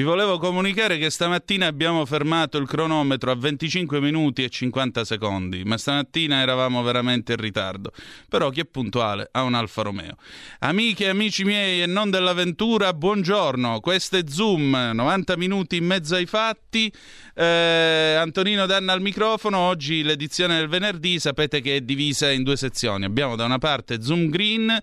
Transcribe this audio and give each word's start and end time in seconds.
Vi 0.00 0.06
volevo 0.06 0.38
comunicare 0.38 0.96
che 0.96 1.10
stamattina 1.10 1.66
abbiamo 1.66 2.06
fermato 2.06 2.56
il 2.56 2.66
cronometro 2.66 3.32
a 3.32 3.34
25 3.34 4.00
minuti 4.00 4.42
e 4.42 4.48
50 4.48 5.04
secondi, 5.04 5.62
ma 5.64 5.76
stamattina 5.76 6.40
eravamo 6.40 6.82
veramente 6.82 7.32
in 7.32 7.38
ritardo. 7.38 7.92
Però 8.26 8.48
chi 8.48 8.60
è 8.60 8.64
puntuale 8.64 9.28
ha 9.30 9.42
un 9.42 9.52
Alfa 9.52 9.82
Romeo. 9.82 10.16
Amiche 10.60 11.04
e 11.04 11.08
amici 11.08 11.44
miei 11.44 11.82
e 11.82 11.86
non 11.86 12.08
dell'avventura, 12.08 12.94
buongiorno. 12.94 13.80
Questo 13.80 14.16
è 14.16 14.22
Zoom, 14.26 14.92
90 14.94 15.36
minuti 15.36 15.76
in 15.76 15.84
mezzo 15.84 16.14
ai 16.14 16.24
fatti. 16.24 16.90
Eh, 17.34 18.14
Antonino 18.18 18.64
Danna 18.64 18.94
al 18.94 19.02
microfono. 19.02 19.58
Oggi 19.58 20.02
l'edizione 20.02 20.56
del 20.56 20.68
venerdì 20.68 21.18
sapete 21.18 21.60
che 21.60 21.76
è 21.76 21.80
divisa 21.82 22.30
in 22.30 22.42
due 22.42 22.56
sezioni. 22.56 23.04
Abbiamo 23.04 23.36
da 23.36 23.44
una 23.44 23.58
parte 23.58 24.00
Zoom 24.00 24.30
Green, 24.30 24.74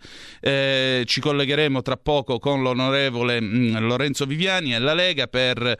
eh, 0.41 1.01
ci 1.07 1.19
collegheremo 1.19 1.81
tra 1.81 1.97
poco 1.97 2.37
con 2.37 2.61
l'onorevole 2.61 3.41
mh, 3.41 3.45
mm, 3.45 3.77
Lorenzo 3.79 4.27
Viviani 4.27 4.75
e 4.75 4.79
la 4.79 4.93
Lega 4.93 5.05
Lega 5.07 5.27
per 5.27 5.77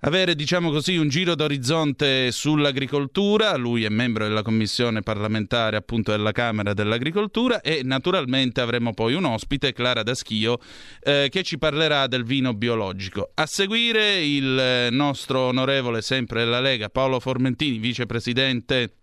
avere, 0.00 0.34
diciamo 0.34 0.70
così, 0.70 0.96
un 0.96 1.08
giro 1.08 1.34
d'orizzonte 1.36 2.32
sull'agricoltura. 2.32 3.54
Lui 3.56 3.84
è 3.84 3.88
membro 3.88 4.24
della 4.26 4.42
commissione 4.42 5.02
parlamentare 5.02 5.76
appunto 5.76 6.10
della 6.10 6.32
Camera 6.32 6.74
dell'Agricoltura 6.74 7.60
e 7.60 7.82
naturalmente 7.84 8.60
avremo 8.60 8.92
poi 8.92 9.14
un 9.14 9.24
ospite, 9.24 9.72
Clara 9.72 10.02
Daschio, 10.02 10.58
eh, 11.00 11.28
che 11.30 11.42
ci 11.44 11.58
parlerà 11.58 12.08
del 12.08 12.24
vino 12.24 12.54
biologico. 12.54 13.30
A 13.34 13.46
seguire 13.46 14.24
il 14.24 14.88
nostro 14.90 15.40
onorevole 15.40 16.02
sempre 16.02 16.44
della 16.44 16.60
Lega, 16.60 16.88
Paolo 16.88 17.20
Formentini, 17.20 17.78
vicepresidente 17.78 18.94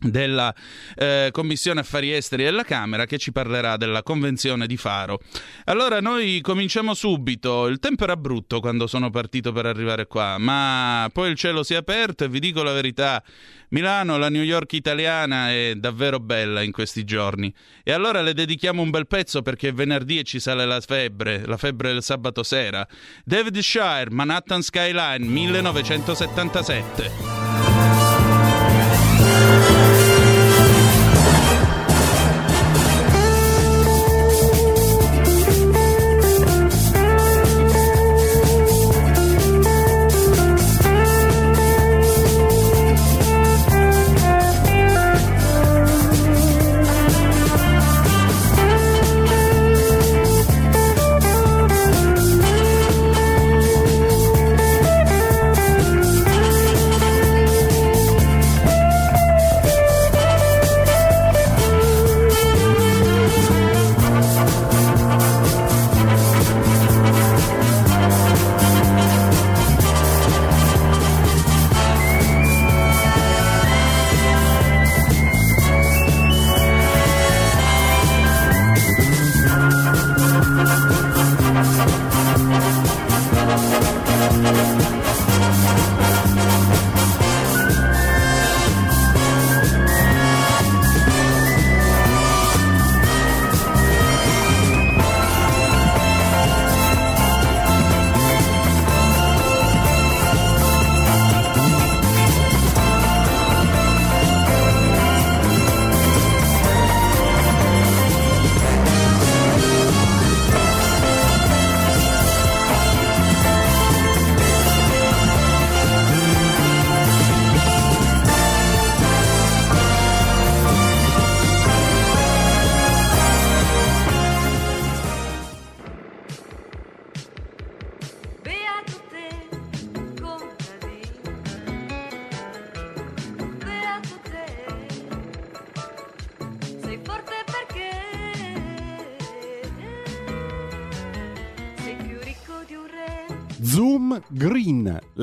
della 0.00 0.54
eh, 0.96 1.28
Commissione 1.32 1.80
Affari 1.80 2.12
Esteri 2.12 2.44
della 2.44 2.64
Camera 2.64 3.06
che 3.06 3.18
ci 3.18 3.32
parlerà 3.32 3.76
della 3.76 4.02
Convenzione 4.02 4.66
di 4.66 4.76
Faro. 4.76 5.20
Allora 5.64 6.00
noi 6.00 6.40
cominciamo 6.40 6.94
subito, 6.94 7.66
il 7.66 7.78
tempo 7.78 8.04
era 8.04 8.16
brutto 8.16 8.60
quando 8.60 8.86
sono 8.86 9.10
partito 9.10 9.52
per 9.52 9.66
arrivare 9.66 10.06
qua, 10.06 10.38
ma 10.38 11.08
poi 11.12 11.30
il 11.30 11.36
cielo 11.36 11.62
si 11.62 11.74
è 11.74 11.76
aperto 11.76 12.24
e 12.24 12.28
vi 12.28 12.40
dico 12.40 12.62
la 12.62 12.72
verità, 12.72 13.22
Milano, 13.70 14.18
la 14.18 14.30
New 14.30 14.42
York 14.42 14.72
italiana 14.72 15.50
è 15.50 15.74
davvero 15.76 16.18
bella 16.18 16.62
in 16.62 16.72
questi 16.72 17.04
giorni 17.04 17.54
e 17.84 17.92
allora 17.92 18.20
le 18.20 18.34
dedichiamo 18.34 18.82
un 18.82 18.90
bel 18.90 19.06
pezzo 19.06 19.42
perché 19.42 19.70
venerdì 19.72 20.24
ci 20.24 20.40
sale 20.40 20.66
la 20.66 20.80
febbre, 20.80 21.46
la 21.46 21.56
febbre 21.56 21.92
del 21.92 22.02
sabato 22.02 22.42
sera. 22.42 22.84
David 23.24 23.56
Shire, 23.58 24.10
Manhattan 24.10 24.62
Skyline 24.62 25.24
1977. 25.24 27.39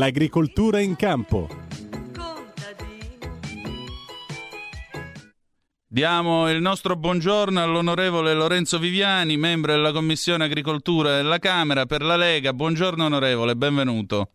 L'agricoltura 0.07 0.79
in 0.79 0.95
campo. 0.95 1.50
Diamo 5.85 6.50
il 6.50 6.62
nostro 6.62 6.95
buongiorno 6.95 7.62
all'onorevole 7.62 8.34
Lorenzo 8.34 8.79
Viviani, 8.79 9.35
membro 9.35 9.73
della 9.73 9.91
Commissione 9.91 10.46
Agricoltura 10.46 11.17
della 11.17 11.40
Camera 11.40 11.85
per 11.85 12.03
la 12.03 12.16
Lega. 12.16 12.53
Buongiorno 12.53 13.03
onorevole, 13.03 13.56
benvenuto. 13.56 14.31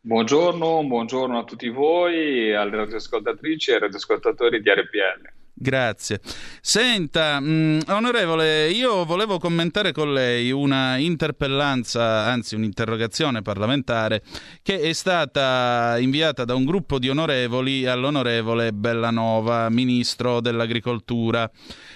Buongiorno, 0.00 0.82
buongiorno 0.84 1.38
a 1.38 1.44
tutti 1.44 1.68
voi, 1.68 2.54
alle 2.54 2.76
radioascoltatrici 2.76 3.70
e 3.70 3.74
ai 3.74 3.80
radioascoltatori 3.80 4.62
di 4.62 4.70
RPL. 4.70 5.33
Grazie. 5.56 6.20
Senta, 6.60 7.38
mh, 7.38 7.46
mm, 7.46 7.78
onorevole, 7.86 8.70
io 8.70 9.04
volevo 9.04 9.38
commentare 9.38 9.92
con 9.92 10.12
lei 10.12 10.50
una 10.50 10.96
interpellanza, 10.96 12.24
anzi 12.24 12.56
un'interrogazione 12.56 13.40
parlamentare 13.40 14.22
che 14.62 14.80
è 14.80 14.92
stata 14.92 15.96
inviata 16.00 16.44
da 16.44 16.56
un 16.56 16.64
gruppo 16.64 16.98
di 16.98 17.08
onorevoli 17.08 17.86
all'onorevole 17.86 18.72
Bellanova, 18.72 19.68
ministro 19.68 20.40
dell'Agricoltura 20.40 21.48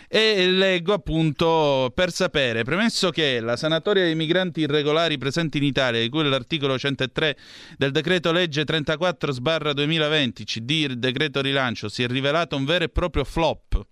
e 0.09 0.47
leggo 0.49 0.95
appunto 0.95 1.93
per 1.95 2.11
sapere, 2.11 2.65
premesso 2.65 3.11
che 3.11 3.41
la 3.41 3.57
sanatoria 3.57 4.05
dei 4.05 4.15
migranti 4.15 4.61
irregolari 4.61 5.19
presenti 5.19 5.59
in 5.59 5.65
Italia, 5.65 6.01
di 6.01 6.09
cui 6.09 6.27
l'articolo 6.27 6.79
103 6.79 7.37
del 7.77 7.91
decreto 7.93 8.33
legge 8.33 8.65
34 8.65 9.33
sbarra 9.33 9.75
2020 9.75 10.45
CD 10.45 10.71
il 10.71 10.99
decreto 10.99 11.43
rilancio, 11.43 11.89
si 11.89 12.03
è 12.03 12.07
rivelato 12.07 12.57
un 12.57 12.65
vero 12.65 12.85
e 12.85 12.89
proprio 12.89 13.25
flop 13.25 13.87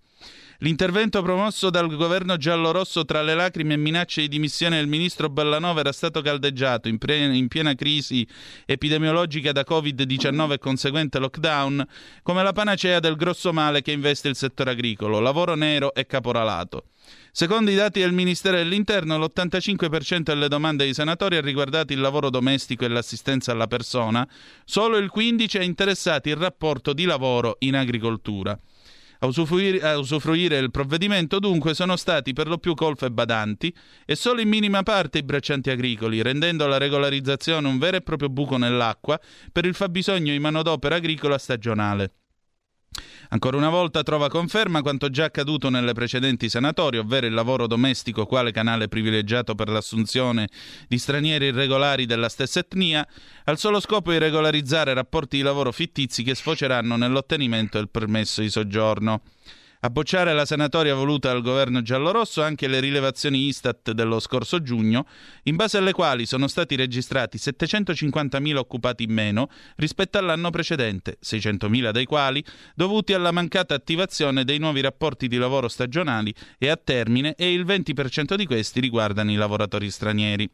L'intervento 0.61 1.21
promosso 1.21 1.69
dal 1.69 1.87
governo 1.95 2.35
giallorosso 2.35 3.05
tra 3.05 3.21
le 3.21 3.35
lacrime 3.35 3.75
e 3.75 3.77
minacce 3.77 4.21
di 4.21 4.27
dimissione 4.27 4.77
del 4.77 4.87
ministro 4.87 5.29
Bellanova 5.29 5.81
era 5.81 5.91
stato 5.91 6.19
caldeggiato 6.21 6.87
in, 6.87 6.97
pre- 6.97 7.25
in 7.25 7.47
piena 7.47 7.75
crisi 7.75 8.27
epidemiologica 8.65 9.51
da 9.51 9.63
Covid-19 9.67 10.53
e 10.53 10.57
conseguente 10.57 11.19
lockdown 11.19 11.87
come 12.23 12.41
la 12.41 12.53
panacea 12.53 12.99
del 12.99 13.15
grosso 13.15 13.53
male 13.53 13.83
che 13.83 13.91
investe 13.91 14.29
il 14.29 14.35
settore 14.35 14.71
agricolo, 14.71 15.19
lavoro 15.19 15.53
nero 15.53 15.93
e 15.93 16.07
caporalato. 16.07 16.85
Secondo 17.31 17.69
i 17.69 17.75
dati 17.75 17.99
del 17.99 18.11
Ministero 18.11 18.57
dell'Interno, 18.57 19.15
l'85% 19.19 20.21
delle 20.21 20.47
domande 20.47 20.85
dei 20.85 20.95
senatori 20.95 21.37
ha 21.37 21.41
riguardato 21.41 21.93
il 21.93 21.99
lavoro 21.99 22.31
domestico 22.31 22.83
e 22.83 22.87
l'assistenza 22.87 23.51
alla 23.51 23.67
persona, 23.67 24.27
solo 24.65 24.97
il 24.97 25.11
15% 25.15 25.59
ha 25.59 25.63
interessato 25.63 26.29
il 26.29 26.35
rapporto 26.35 26.93
di 26.93 27.05
lavoro 27.05 27.57
in 27.59 27.75
agricoltura. 27.75 28.59
A 29.19 29.25
usufruire, 29.25 29.81
a 29.81 29.97
usufruire 29.97 30.57
il 30.59 30.69
provvedimento 30.69 31.39
dunque 31.39 31.73
sono 31.73 31.95
stati 31.95 32.33
per 32.33 32.47
lo 32.47 32.57
più 32.59 32.75
colf 32.75 33.01
e 33.01 33.11
badanti 33.11 33.73
e 34.05 34.15
solo 34.15 34.41
in 34.41 34.49
minima 34.49 34.83
parte 34.83 35.17
i 35.17 35.23
braccianti 35.23 35.71
agricoli, 35.71 36.21
rendendo 36.21 36.67
la 36.67 36.77
regolarizzazione 36.77 37.67
un 37.67 37.79
vero 37.79 37.97
e 37.97 38.01
proprio 38.01 38.29
buco 38.29 38.57
nell'acqua 38.57 39.19
per 39.51 39.65
il 39.65 39.73
fabbisogno 39.73 40.31
di 40.31 40.39
manodopera 40.39 40.95
agricola 40.95 41.37
stagionale. 41.37 42.11
Ancora 43.29 43.57
una 43.57 43.69
volta 43.69 44.03
trova 44.03 44.29
conferma 44.29 44.81
quanto 44.81 45.09
già 45.09 45.25
accaduto 45.25 45.69
nelle 45.69 45.93
precedenti 45.93 46.47
sanatorie, 46.47 46.99
ovvero 46.99 47.25
il 47.25 47.33
lavoro 47.33 47.67
domestico 47.67 48.25
quale 48.25 48.51
canale 48.51 48.87
privilegiato 48.87 49.53
per 49.53 49.67
l'assunzione 49.67 50.47
di 50.87 50.97
stranieri 50.97 51.47
irregolari 51.47 52.05
della 52.05 52.29
stessa 52.29 52.59
etnia, 52.59 53.05
al 53.45 53.57
solo 53.57 53.81
scopo 53.81 54.11
di 54.11 54.17
regolarizzare 54.17 54.93
rapporti 54.93 55.37
di 55.37 55.43
lavoro 55.43 55.71
fittizi 55.73 56.23
che 56.23 56.35
sfoceranno 56.35 56.95
nell'ottenimento 56.95 57.77
del 57.77 57.89
permesso 57.89 58.41
di 58.41 58.49
soggiorno. 58.49 59.21
A 59.87 59.89
bocciare 59.89 60.33
la 60.33 60.43
sanatoria 60.43 60.95
voluta 60.95 61.31
dal 61.31 61.41
governo 61.41 61.81
giallorosso 61.81 62.43
anche 62.43 62.67
le 62.67 62.81
rilevazioni 62.81 63.47
Istat 63.47 63.91
dello 63.91 64.19
scorso 64.19 64.61
giugno, 64.61 65.07
in 65.43 65.55
base 65.55 65.77
alle 65.77 65.93
quali 65.93 66.25
sono 66.25 66.49
stati 66.49 66.75
registrati 66.75 67.37
750.000 67.37 68.57
occupati 68.57 69.03
in 69.03 69.13
meno 69.13 69.49
rispetto 69.77 70.17
all'anno 70.17 70.49
precedente, 70.49 71.17
600.000 71.23 71.91
dei 71.91 72.03
quali 72.03 72.43
dovuti 72.75 73.13
alla 73.13 73.31
mancata 73.31 73.75
attivazione 73.75 74.43
dei 74.43 74.57
nuovi 74.57 74.81
rapporti 74.81 75.29
di 75.29 75.37
lavoro 75.37 75.69
stagionali 75.69 76.35
e 76.57 76.67
a 76.67 76.75
termine 76.75 77.35
e 77.35 77.53
il 77.53 77.65
20% 77.65 78.35
di 78.35 78.45
questi 78.45 78.81
riguardano 78.81 79.31
i 79.31 79.35
lavoratori 79.35 79.89
stranieri. 79.89 80.49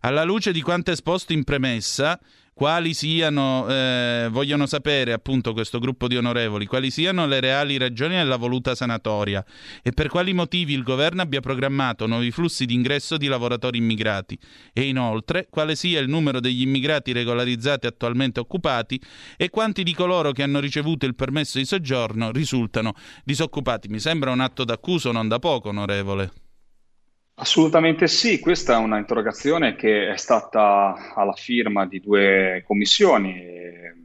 Alla 0.00 0.24
luce 0.24 0.50
di 0.50 0.62
quanto 0.62 0.90
esposto 0.90 1.32
in 1.32 1.44
premessa, 1.44 2.18
quali 2.54 2.94
siano, 2.94 3.66
eh, 3.68 4.28
vogliono 4.30 4.66
sapere 4.66 5.12
appunto 5.12 5.52
questo 5.52 5.80
gruppo 5.80 6.06
di 6.06 6.16
onorevoli, 6.16 6.66
quali 6.66 6.90
siano 6.90 7.26
le 7.26 7.40
reali 7.40 7.76
ragioni 7.76 8.14
della 8.14 8.36
voluta 8.36 8.76
sanatoria 8.76 9.44
e 9.82 9.90
per 9.90 10.08
quali 10.08 10.32
motivi 10.32 10.72
il 10.72 10.84
governo 10.84 11.20
abbia 11.20 11.40
programmato 11.40 12.06
nuovi 12.06 12.30
flussi 12.30 12.64
di 12.64 12.74
ingresso 12.74 13.16
di 13.16 13.26
lavoratori 13.26 13.78
immigrati 13.78 14.38
e 14.72 14.82
inoltre 14.82 15.48
quale 15.50 15.74
sia 15.74 15.98
il 15.98 16.08
numero 16.08 16.38
degli 16.38 16.62
immigrati 16.62 17.10
regolarizzati 17.12 17.88
attualmente 17.88 18.38
occupati 18.38 19.00
e 19.36 19.50
quanti 19.50 19.82
di 19.82 19.92
coloro 19.92 20.30
che 20.30 20.44
hanno 20.44 20.60
ricevuto 20.60 21.06
il 21.06 21.16
permesso 21.16 21.58
di 21.58 21.64
soggiorno 21.64 22.30
risultano 22.30 22.94
disoccupati. 23.24 23.88
Mi 23.88 23.98
sembra 23.98 24.30
un 24.30 24.40
atto 24.40 24.64
d'accuso 24.64 25.10
non 25.10 25.26
da 25.26 25.40
poco, 25.40 25.70
onorevole. 25.70 26.43
Assolutamente 27.36 28.06
sì, 28.06 28.38
questa 28.38 28.74
è 28.74 28.76
una 28.76 28.98
interrogazione 28.98 29.74
che 29.74 30.08
è 30.08 30.16
stata 30.16 31.12
alla 31.14 31.32
firma 31.32 31.84
di 31.84 32.00
due 32.00 32.62
commissioni, 32.64 33.32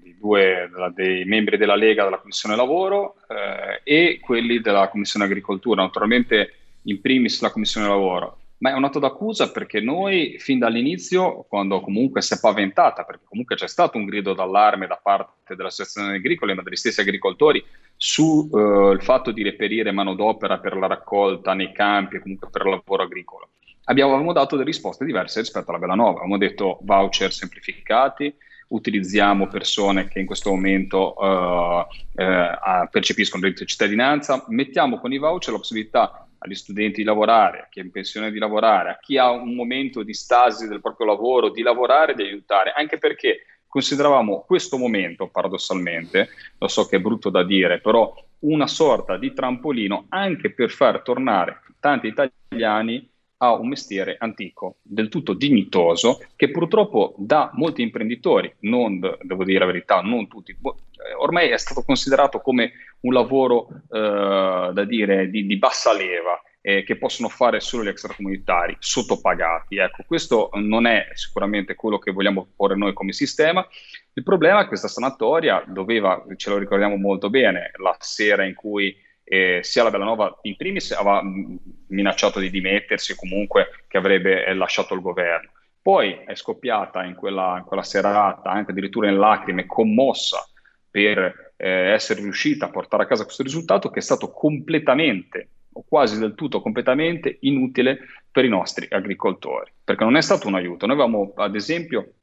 di 0.02 0.18
due 0.18 0.68
dei 0.96 1.26
membri 1.26 1.58
della 1.58 1.76
Lega 1.76 2.04
della 2.04 2.18
Commissione 2.18 2.56
Lavoro 2.56 3.18
eh, 3.28 3.82
e 3.84 4.20
quelli 4.20 4.60
della 4.62 4.90
Commissione 4.90 5.26
Agricoltura, 5.26 5.84
naturalmente 5.84 6.54
in 6.84 7.00
primis 7.02 7.42
la 7.42 7.52
Commissione 7.52 7.88
Lavoro 7.88 8.40
ma 8.60 8.72
è 8.72 8.74
un 8.74 8.84
atto 8.84 9.00
d'accusa 9.00 9.52
perché 9.52 9.80
noi 9.80 10.38
fin 10.40 10.60
dall'inizio, 10.60 11.46
quando 11.48 11.80
comunque 11.80 12.22
si 12.22 12.34
è 12.34 12.40
paventata, 12.40 13.04
perché 13.04 13.24
comunque 13.26 13.56
c'è 13.56 13.68
stato 13.68 13.98
un 13.98 14.06
grido 14.06 14.34
d'allarme 14.34 14.88
da 14.88 15.00
parte 15.02 15.56
delle 15.56 15.70
associazioni 15.70 16.16
agricole, 16.16 16.54
ma 16.54 16.62
degli 16.62 16.76
stessi 16.76 17.00
agricoltori, 17.00 17.64
sul 17.96 18.50
eh, 18.98 19.02
fatto 19.02 19.32
di 19.32 19.44
reperire 19.44 19.92
manodopera 19.92 20.60
per 20.60 20.76
la 20.76 20.88
raccolta 20.88 21.54
nei 21.54 21.72
campi 21.72 22.18
e 22.18 22.20
comunque 22.20 22.50
per 22.50 22.66
il 22.66 22.72
lavoro 22.72 23.04
agricolo, 23.04 23.50
abbiamo, 23.86 24.34
dato 24.34 24.56
delle 24.56 24.68
risposte 24.68 25.06
diverse 25.06 25.40
rispetto 25.40 25.70
alla 25.70 25.80
Bellanova. 25.80 26.18
Abbiamo 26.18 26.38
detto 26.38 26.80
voucher 26.82 27.32
semplificati, 27.32 28.34
utilizziamo 28.70 29.48
persone 29.48 30.10
che 30.10 30.20
in 30.20 30.26
questo 30.26 30.50
momento 30.50 31.16
uh, 31.18 31.26
uh, 31.26 32.90
percepiscono 32.92 33.42
il 33.42 33.48
reddito 33.48 33.64
di 33.64 33.70
cittadinanza, 33.70 34.44
mettiamo 34.50 35.00
con 35.00 35.14
i 35.14 35.18
voucher 35.18 35.54
la 35.54 35.60
possibilità 35.60 36.29
agli 36.40 36.56
studenti 36.56 36.98
di 36.98 37.04
lavorare, 37.04 37.60
a 37.60 37.68
chi 37.70 37.80
è 37.80 37.84
in 37.84 37.92
pensione 37.92 38.32
di 38.32 38.40
lavorare, 38.40 38.92
a 38.92 39.00
chi 39.00 39.18
ha 39.18 39.30
un 39.32 39.56
momento 39.56 40.04
di 40.04 40.14
stasi 40.14 40.68
del 40.68 40.82
proprio 40.82 41.08
lavoro, 41.08 41.50
di 41.50 41.62
lavorare, 41.62 42.16
di 42.16 42.24
aiutare, 42.24 42.74
anche 42.76 42.98
perché 42.98 43.46
consideravamo 43.68 44.44
questo 44.46 44.78
momento, 44.78 45.28
paradossalmente, 45.28 46.30
lo 46.58 46.68
so 46.68 46.88
che 46.88 46.98
è 46.98 47.00
brutto 47.00 47.30
da 47.30 47.44
dire, 47.44 47.80
però 47.80 48.14
una 48.40 48.68
sorta 48.68 49.18
di 49.18 49.34
trampolino 49.34 50.06
anche 50.10 50.52
per 50.52 50.72
far 50.72 51.02
tornare 51.02 51.62
tanti 51.80 52.08
italiani 52.08 53.08
a 53.42 53.54
un 53.54 53.70
mestiere 53.70 54.18
antico, 54.20 54.78
del 54.82 55.08
tutto 55.08 55.34
dignitoso, 55.34 56.20
che 56.36 56.52
purtroppo 56.52 57.16
da 57.18 57.52
molti 57.54 57.82
imprenditori, 57.82 58.54
non 58.62 59.00
devo 59.00 59.44
dire 59.46 59.60
la 59.60 59.66
verità, 59.66 60.02
non 60.02 60.28
tutti, 60.28 60.56
ormai 61.18 61.50
è 61.50 61.58
stato 61.58 61.84
considerato 61.84 62.40
come 62.40 62.72
un 63.02 63.14
lavoro 63.14 63.68
eh, 63.92 64.72
da 64.74 64.84
dire 64.86 65.30
di, 65.30 65.46
di 65.46 65.58
bassa 65.58 65.94
leva 65.94 66.42
eh, 66.62 66.84
che 66.84 66.98
possono 66.98 67.30
fare 67.30 67.60
solo 67.60 67.84
gli 67.84 67.88
extracomunitari 67.88 68.76
sottopagati. 68.80 69.78
Ecco, 69.78 70.04
questo 70.06 70.50
non 70.54 70.86
è 70.86 71.08
sicuramente 71.14 71.76
quello 71.76 72.00
che 72.00 72.12
vogliamo 72.12 72.48
porre 72.56 72.76
noi 72.76 72.94
come 72.94 73.14
sistema. 73.14 73.66
Il 74.14 74.24
problema 74.24 74.60
è 74.60 74.62
che 74.64 74.70
questa 74.70 74.88
sanatoria 74.88 75.64
doveva, 75.66 76.24
ce 76.36 76.50
lo 76.50 76.58
ricordiamo 76.58 76.98
molto 76.98 77.30
bene, 77.30 77.72
la 77.78 77.96
sera 78.00 78.44
in 78.44 78.54
cui 78.54 78.96
eh, 79.24 79.60
sia 79.62 79.84
la 79.84 79.92
Bellanova 79.92 80.40
in 80.42 80.56
primis 80.58 80.92
aveva 80.92 81.22
minacciato 81.88 82.40
di 82.40 82.50
dimettersi 82.50 83.16
comunque 83.16 83.86
che 83.88 83.98
avrebbe 83.98 84.46
eh, 84.46 84.54
lasciato 84.54 84.94
il 84.94 85.02
governo. 85.02 85.52
Poi 85.82 86.24
è 86.26 86.36
scoppiata 86.36 87.04
in 87.06 87.16
quella, 87.16 87.56
in 87.58 87.64
quella 87.64 87.84
serata, 87.84 88.50
anche 88.50 88.72
addirittura 88.72 89.08
in 89.08 89.18
lacrime, 89.18 89.66
commossa 89.66 90.46
per 90.90 91.54
eh, 91.56 91.92
essere 91.92 92.22
riuscita 92.22 92.66
a 92.66 92.70
portare 92.70 93.04
a 93.04 93.06
casa 93.06 93.24
questo 93.24 93.44
risultato 93.44 93.90
che 93.90 94.00
è 94.00 94.02
stato 94.02 94.32
completamente 94.32 95.50
o 95.74 95.84
quasi 95.88 96.18
del 96.18 96.36
tutto 96.36 96.62
completamente 96.62 97.38
inutile 97.42 98.00
per 98.32 98.46
i 98.46 98.50
nostri 98.50 98.88
agricoltori, 98.90 99.72
perché 99.84 100.04
non 100.04 100.16
è 100.16 100.22
stato 100.22 100.48
un 100.48 100.56
aiuto. 100.56 100.86
Noi 100.86 100.96
avevamo 100.96 101.34
ad 101.36 101.56
esempio 101.56 102.14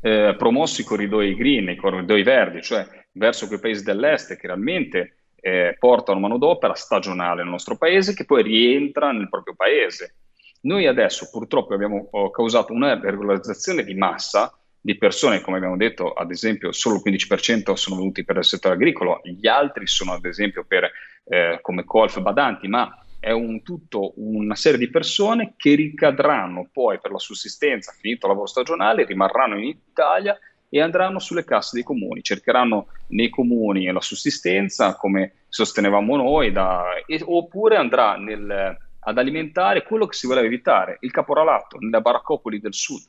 eh, 0.00 0.34
promosso 0.36 0.80
i 0.80 0.84
corridoi 0.84 1.34
green, 1.34 1.70
i 1.70 1.76
corridoi 1.76 2.22
verdi, 2.22 2.62
cioè 2.62 2.86
verso 3.12 3.46
quei 3.46 3.58
paesi 3.58 3.82
dell'est 3.82 4.36
che 4.36 4.46
realmente 4.46 5.16
eh, 5.40 5.76
portano 5.78 6.20
manodopera 6.20 6.74
stagionale 6.74 7.42
nel 7.42 7.50
nostro 7.50 7.76
paese 7.76 8.14
che 8.14 8.24
poi 8.24 8.42
rientra 8.42 9.12
nel 9.12 9.28
proprio 9.28 9.54
paese. 9.54 10.14
Noi 10.62 10.86
adesso 10.86 11.28
purtroppo 11.30 11.74
abbiamo 11.74 12.08
causato 12.30 12.72
una 12.72 12.98
regolarizzazione 12.98 13.84
di 13.84 13.94
massa 13.94 14.56
di 14.84 14.98
persone, 14.98 15.40
come 15.40 15.56
abbiamo 15.56 15.78
detto, 15.78 16.12
ad 16.12 16.30
esempio 16.30 16.70
solo 16.70 16.96
il 16.96 17.02
15% 17.10 17.72
sono 17.72 17.96
venuti 17.96 18.22
per 18.22 18.36
il 18.36 18.44
settore 18.44 18.74
agricolo, 18.74 19.22
gli 19.24 19.46
altri 19.46 19.86
sono 19.86 20.12
ad 20.12 20.26
esempio 20.26 20.62
per, 20.68 20.90
eh, 21.24 21.58
come 21.62 21.84
colf 21.84 22.20
badanti, 22.20 22.68
ma 22.68 23.02
è 23.18 23.30
un 23.30 23.62
tutto 23.62 24.12
una 24.16 24.54
serie 24.54 24.76
di 24.76 24.90
persone 24.90 25.54
che 25.56 25.74
ricadranno 25.74 26.68
poi 26.70 27.00
per 27.00 27.12
la 27.12 27.18
sussistenza, 27.18 27.94
finito 27.98 28.26
il 28.26 28.32
lavoro 28.32 28.46
stagionale, 28.46 29.06
rimarranno 29.06 29.56
in 29.56 29.68
Italia 29.68 30.38
e 30.68 30.82
andranno 30.82 31.18
sulle 31.18 31.44
casse 31.44 31.70
dei 31.76 31.82
comuni, 31.82 32.20
cercheranno 32.22 32.88
nei 33.08 33.30
comuni 33.30 33.90
la 33.90 34.02
sussistenza 34.02 34.96
come 34.96 35.44
sostenevamo 35.48 36.16
noi, 36.16 36.52
da, 36.52 36.96
e, 37.06 37.22
oppure 37.24 37.76
andrà 37.76 38.16
nel, 38.16 38.76
ad 39.00 39.16
alimentare 39.16 39.82
quello 39.82 40.04
che 40.04 40.14
si 40.14 40.26
voleva 40.26 40.46
evitare, 40.46 40.98
il 41.00 41.10
caporalato, 41.10 41.78
nelle 41.78 42.02
baraccopoli 42.02 42.60
del 42.60 42.74
sud. 42.74 43.04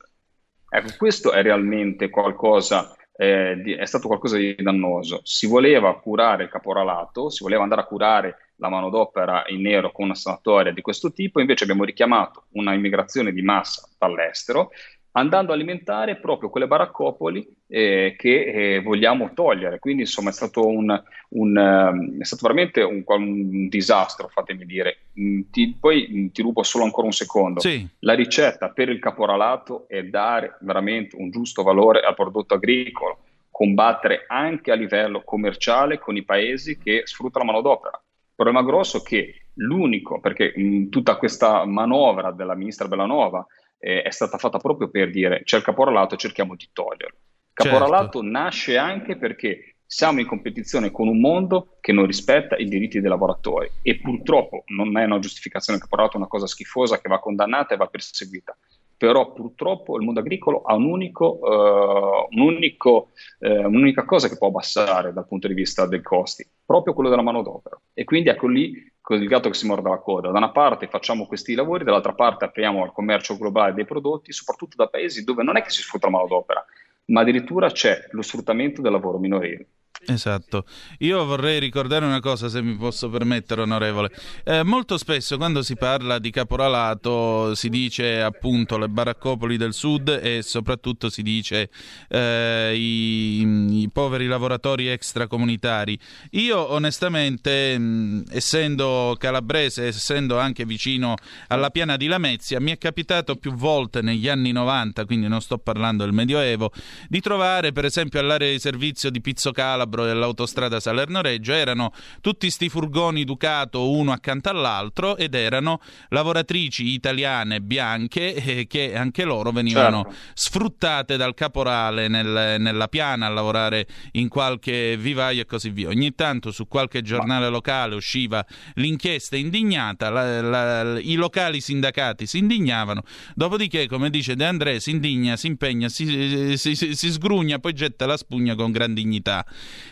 Ecco, 0.76 0.88
questo 0.98 1.32
è 1.32 1.40
realmente 1.40 2.10
qualcosa, 2.10 2.94
eh, 3.16 3.58
di, 3.62 3.72
è 3.72 3.86
stato 3.86 4.08
qualcosa 4.08 4.36
di 4.36 4.54
dannoso. 4.56 5.20
Si 5.22 5.46
voleva 5.46 5.98
curare 5.98 6.42
il 6.42 6.50
caporalato, 6.50 7.30
si 7.30 7.42
voleva 7.42 7.62
andare 7.62 7.80
a 7.80 7.86
curare 7.86 8.52
la 8.56 8.68
manodopera 8.68 9.44
in 9.46 9.62
nero 9.62 9.90
con 9.90 10.04
una 10.04 10.14
sanatoria 10.14 10.72
di 10.72 10.82
questo 10.82 11.12
tipo, 11.12 11.40
invece 11.40 11.64
abbiamo 11.64 11.84
richiamato 11.84 12.48
una 12.52 12.74
immigrazione 12.74 13.32
di 13.32 13.40
massa 13.40 13.88
dall'estero 13.98 14.70
andando 15.16 15.50
a 15.50 15.54
alimentare 15.54 16.16
proprio 16.16 16.50
quelle 16.50 16.66
baraccopoli 16.66 17.46
eh, 17.68 18.14
che 18.18 18.74
eh, 18.74 18.80
vogliamo 18.82 19.32
togliere. 19.32 19.78
Quindi 19.78 20.02
insomma 20.02 20.28
è 20.28 20.32
stato, 20.32 20.66
un, 20.66 21.02
un, 21.30 21.56
um, 21.56 22.20
è 22.20 22.24
stato 22.24 22.42
veramente 22.42 22.82
un, 22.82 23.02
un, 23.04 23.68
disastro, 23.68 24.28
fatemi 24.28 24.66
dire. 24.66 24.98
Mm, 25.18 25.40
ti, 25.50 25.74
poi 25.78 26.08
mm, 26.10 26.26
ti 26.28 26.42
rubo 26.42 26.62
solo 26.62 26.84
ancora 26.84 27.06
un 27.06 27.14
secondo. 27.14 27.60
Sì. 27.60 27.86
La 28.00 28.12
ricetta 28.12 28.68
per 28.68 28.90
il 28.90 28.98
caporalato 28.98 29.86
è 29.88 30.02
dare 30.04 30.58
veramente 30.60 31.16
un 31.16 31.30
giusto 31.30 31.62
valore 31.62 32.00
al 32.00 32.14
prodotto 32.14 32.54
agricolo, 32.54 33.18
combattere 33.50 34.24
anche 34.28 34.70
a 34.70 34.74
livello 34.74 35.22
commerciale 35.22 35.98
con 35.98 36.16
i 36.16 36.24
paesi 36.24 36.76
che 36.76 37.02
sfruttano 37.04 37.46
la 37.46 37.52
manodopera. 37.52 37.98
Il 37.98 38.44
problema 38.44 38.62
grosso 38.62 38.98
è 38.98 39.02
che 39.02 39.46
l'unico, 39.54 40.20
perché 40.20 40.52
mh, 40.54 40.62
mm, 40.62 40.88
tutta 40.90 41.16
questa 41.16 41.64
manovra 41.64 42.32
della 42.32 42.54
ministra 42.54 42.86
Bellanova 42.86 43.46
eh, 43.78 44.02
è 44.02 44.10
stata 44.10 44.38
fatta 44.38 44.58
proprio 44.58 44.88
per 44.88 45.10
dire 45.10 45.42
c'è 45.44 45.56
il 45.56 45.62
caporalato, 45.62 46.16
cerchiamo 46.16 46.54
di 46.54 46.68
toglierlo. 46.72 47.18
Caporalato 47.52 48.20
certo. 48.20 48.22
nasce 48.22 48.76
anche 48.76 49.16
perché 49.16 49.76
siamo 49.86 50.20
in 50.20 50.26
competizione 50.26 50.90
con 50.90 51.08
un 51.08 51.20
mondo 51.20 51.76
che 51.80 51.92
non 51.92 52.06
rispetta 52.06 52.56
i 52.56 52.64
diritti 52.66 53.00
dei 53.00 53.08
lavoratori 53.08 53.70
e 53.82 53.98
purtroppo 54.00 54.64
non 54.66 54.98
è 54.98 55.04
una 55.04 55.20
giustificazione 55.20 55.78
il 55.78 55.84
caporalato, 55.84 56.16
è 56.16 56.20
una 56.20 56.28
cosa 56.28 56.46
schifosa 56.46 57.00
che 57.00 57.08
va 57.08 57.20
condannata 57.20 57.74
e 57.74 57.76
va 57.76 57.86
perseguita. 57.86 58.56
però 58.98 59.32
purtroppo 59.32 59.96
il 59.96 60.04
mondo 60.04 60.20
agricolo 60.20 60.62
ha 60.62 60.74
un 60.74 60.86
unico, 60.86 61.38
uh, 61.40 62.28
un 62.30 62.40
unico, 62.40 63.10
uh, 63.40 63.66
un'unica 63.66 64.04
cosa 64.04 64.28
che 64.28 64.38
può 64.38 64.48
abbassare 64.48 65.12
dal 65.12 65.26
punto 65.26 65.48
di 65.48 65.54
vista 65.54 65.86
dei 65.86 66.00
costi, 66.00 66.48
proprio 66.64 66.94
quello 66.94 67.10
della 67.10 67.22
manodopera. 67.22 67.78
E 67.92 68.04
quindi 68.04 68.30
ecco 68.30 68.48
lì 68.48 68.72
il 69.14 69.28
gatto 69.28 69.48
che 69.48 69.54
si 69.54 69.66
morde 69.66 69.88
la 69.88 69.98
coda. 69.98 70.30
Da 70.30 70.38
una 70.38 70.50
parte 70.50 70.88
facciamo 70.88 71.26
questi 71.26 71.54
lavori, 71.54 71.84
dall'altra 71.84 72.14
parte 72.14 72.44
apriamo 72.44 72.82
al 72.82 72.92
commercio 72.92 73.36
globale 73.36 73.74
dei 73.74 73.84
prodotti, 73.84 74.32
soprattutto 74.32 74.76
da 74.76 74.88
paesi 74.88 75.24
dove 75.24 75.42
non 75.42 75.56
è 75.56 75.62
che 75.62 75.70
si 75.70 75.82
sfrutta 75.82 76.06
la 76.06 76.12
manodopera, 76.12 76.64
ma 77.06 77.20
addirittura 77.20 77.70
c'è 77.70 78.08
lo 78.10 78.22
sfruttamento 78.22 78.82
del 78.82 78.92
lavoro 78.92 79.18
minorile. 79.18 79.66
Esatto. 80.08 80.64
Io 80.98 81.24
vorrei 81.24 81.58
ricordare 81.58 82.04
una 82.04 82.20
cosa, 82.20 82.48
se 82.48 82.62
mi 82.62 82.76
posso 82.76 83.08
permettere, 83.08 83.62
onorevole. 83.62 84.10
Eh, 84.44 84.62
molto 84.62 84.98
spesso 84.98 85.36
quando 85.36 85.62
si 85.62 85.74
parla 85.76 86.18
di 86.18 86.30
caporalato 86.30 87.54
si 87.54 87.68
dice 87.68 88.22
appunto 88.22 88.78
le 88.78 88.88
baraccopoli 88.88 89.56
del 89.56 89.72
sud 89.72 90.08
e 90.22 90.42
soprattutto 90.42 91.10
si 91.10 91.22
dice 91.22 91.70
eh, 92.08 92.72
i, 92.76 93.82
i, 93.82 93.90
poveri 93.92 94.26
lavoratori 94.26 94.88
extracomunitari. 94.88 95.98
Io 96.32 96.72
onestamente, 96.72 97.76
mh, 97.76 98.24
essendo 98.30 99.16
calabrese, 99.18 99.86
essendo 99.86 100.38
anche 100.38 100.64
vicino 100.64 101.16
alla 101.48 101.70
piana 101.70 101.96
di 101.96 102.06
Lamezia, 102.06 102.60
mi 102.60 102.70
è 102.70 102.78
capitato 102.78 103.34
più 103.34 103.54
volte 103.54 104.02
negli 104.02 104.28
anni 104.28 104.52
90, 104.52 105.04
quindi 105.04 105.26
non 105.26 105.40
sto 105.40 105.58
parlando 105.58 106.04
del 106.04 106.12
Medioevo, 106.12 106.70
di 107.08 107.20
trovare 107.20 107.72
per 107.72 107.84
esempio 107.84 108.20
all'area 108.20 108.50
di 108.50 108.60
servizio 108.60 109.10
di 109.10 109.20
Pizzo 109.20 109.50
Calabro 109.50 109.95
Calabro 109.96 110.04
dell'autostrada 110.04 110.78
Salerno-Reggio 110.78 111.52
erano 111.52 111.92
tutti 112.20 112.50
sti 112.50 112.68
furgoni 112.68 113.24
Ducato 113.24 113.90
uno 113.90 114.12
accanto 114.12 114.50
all'altro 114.50 115.16
ed 115.16 115.34
erano 115.34 115.80
lavoratrici 116.10 116.92
italiane 116.92 117.60
bianche 117.62 118.34
eh, 118.34 118.66
che 118.66 118.94
anche 118.94 119.24
loro 119.24 119.50
venivano 119.50 120.02
certo. 120.02 120.18
sfruttate 120.34 121.16
dal 121.16 121.34
caporale 121.34 122.08
nel, 122.08 122.60
nella 122.60 122.88
piana 122.88 123.26
a 123.26 123.30
lavorare 123.30 123.86
in 124.12 124.28
qualche 124.28 124.96
vivaio 124.96 125.42
e 125.42 125.46
così 125.46 125.70
via. 125.70 125.88
Ogni 125.88 126.14
tanto 126.14 126.50
su 126.50 126.68
qualche 126.68 127.02
giornale 127.02 127.48
locale 127.48 127.94
usciva 127.94 128.44
l'inchiesta 128.74 129.36
indignata, 129.36 130.10
la, 130.10 130.40
la, 130.42 130.98
i 131.00 131.14
locali 131.14 131.60
sindacati 131.60 132.26
si 132.26 132.38
indignavano, 132.38 133.02
dopodiché, 133.34 133.86
come 133.86 134.10
dice 134.10 134.36
De 134.36 134.44
André, 134.44 134.80
si 134.80 134.90
indigna, 134.90 135.36
si 135.36 135.46
impegna, 135.46 135.88
si, 135.88 136.56
si, 136.56 136.74
si, 136.74 136.94
si 136.94 137.10
sgrugna, 137.10 137.58
poi 137.58 137.72
getta 137.72 138.06
la 138.06 138.16
spugna 138.16 138.54
con 138.54 138.70
gran 138.70 138.92
dignità. 138.92 139.46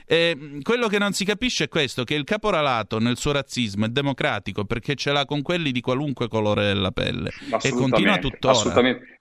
Eh, 0.06 0.60
quello 0.62 0.88
che 0.88 0.98
non 0.98 1.12
si 1.12 1.24
capisce 1.24 1.64
è 1.64 1.68
questo, 1.68 2.04
che 2.04 2.14
il 2.14 2.24
caporalato 2.24 2.98
nel 2.98 3.16
suo 3.16 3.32
razzismo 3.32 3.86
è 3.86 3.88
democratico 3.88 4.64
perché 4.64 4.94
ce 4.94 5.12
l'ha 5.12 5.24
con 5.24 5.42
quelli 5.42 5.72
di 5.72 5.80
qualunque 5.80 6.28
colore 6.28 6.66
della 6.66 6.90
pelle 6.90 7.30
e 7.62 7.70
continua 7.70 8.18
tuttora. 8.18 8.52
Assolutamente. 8.52 9.20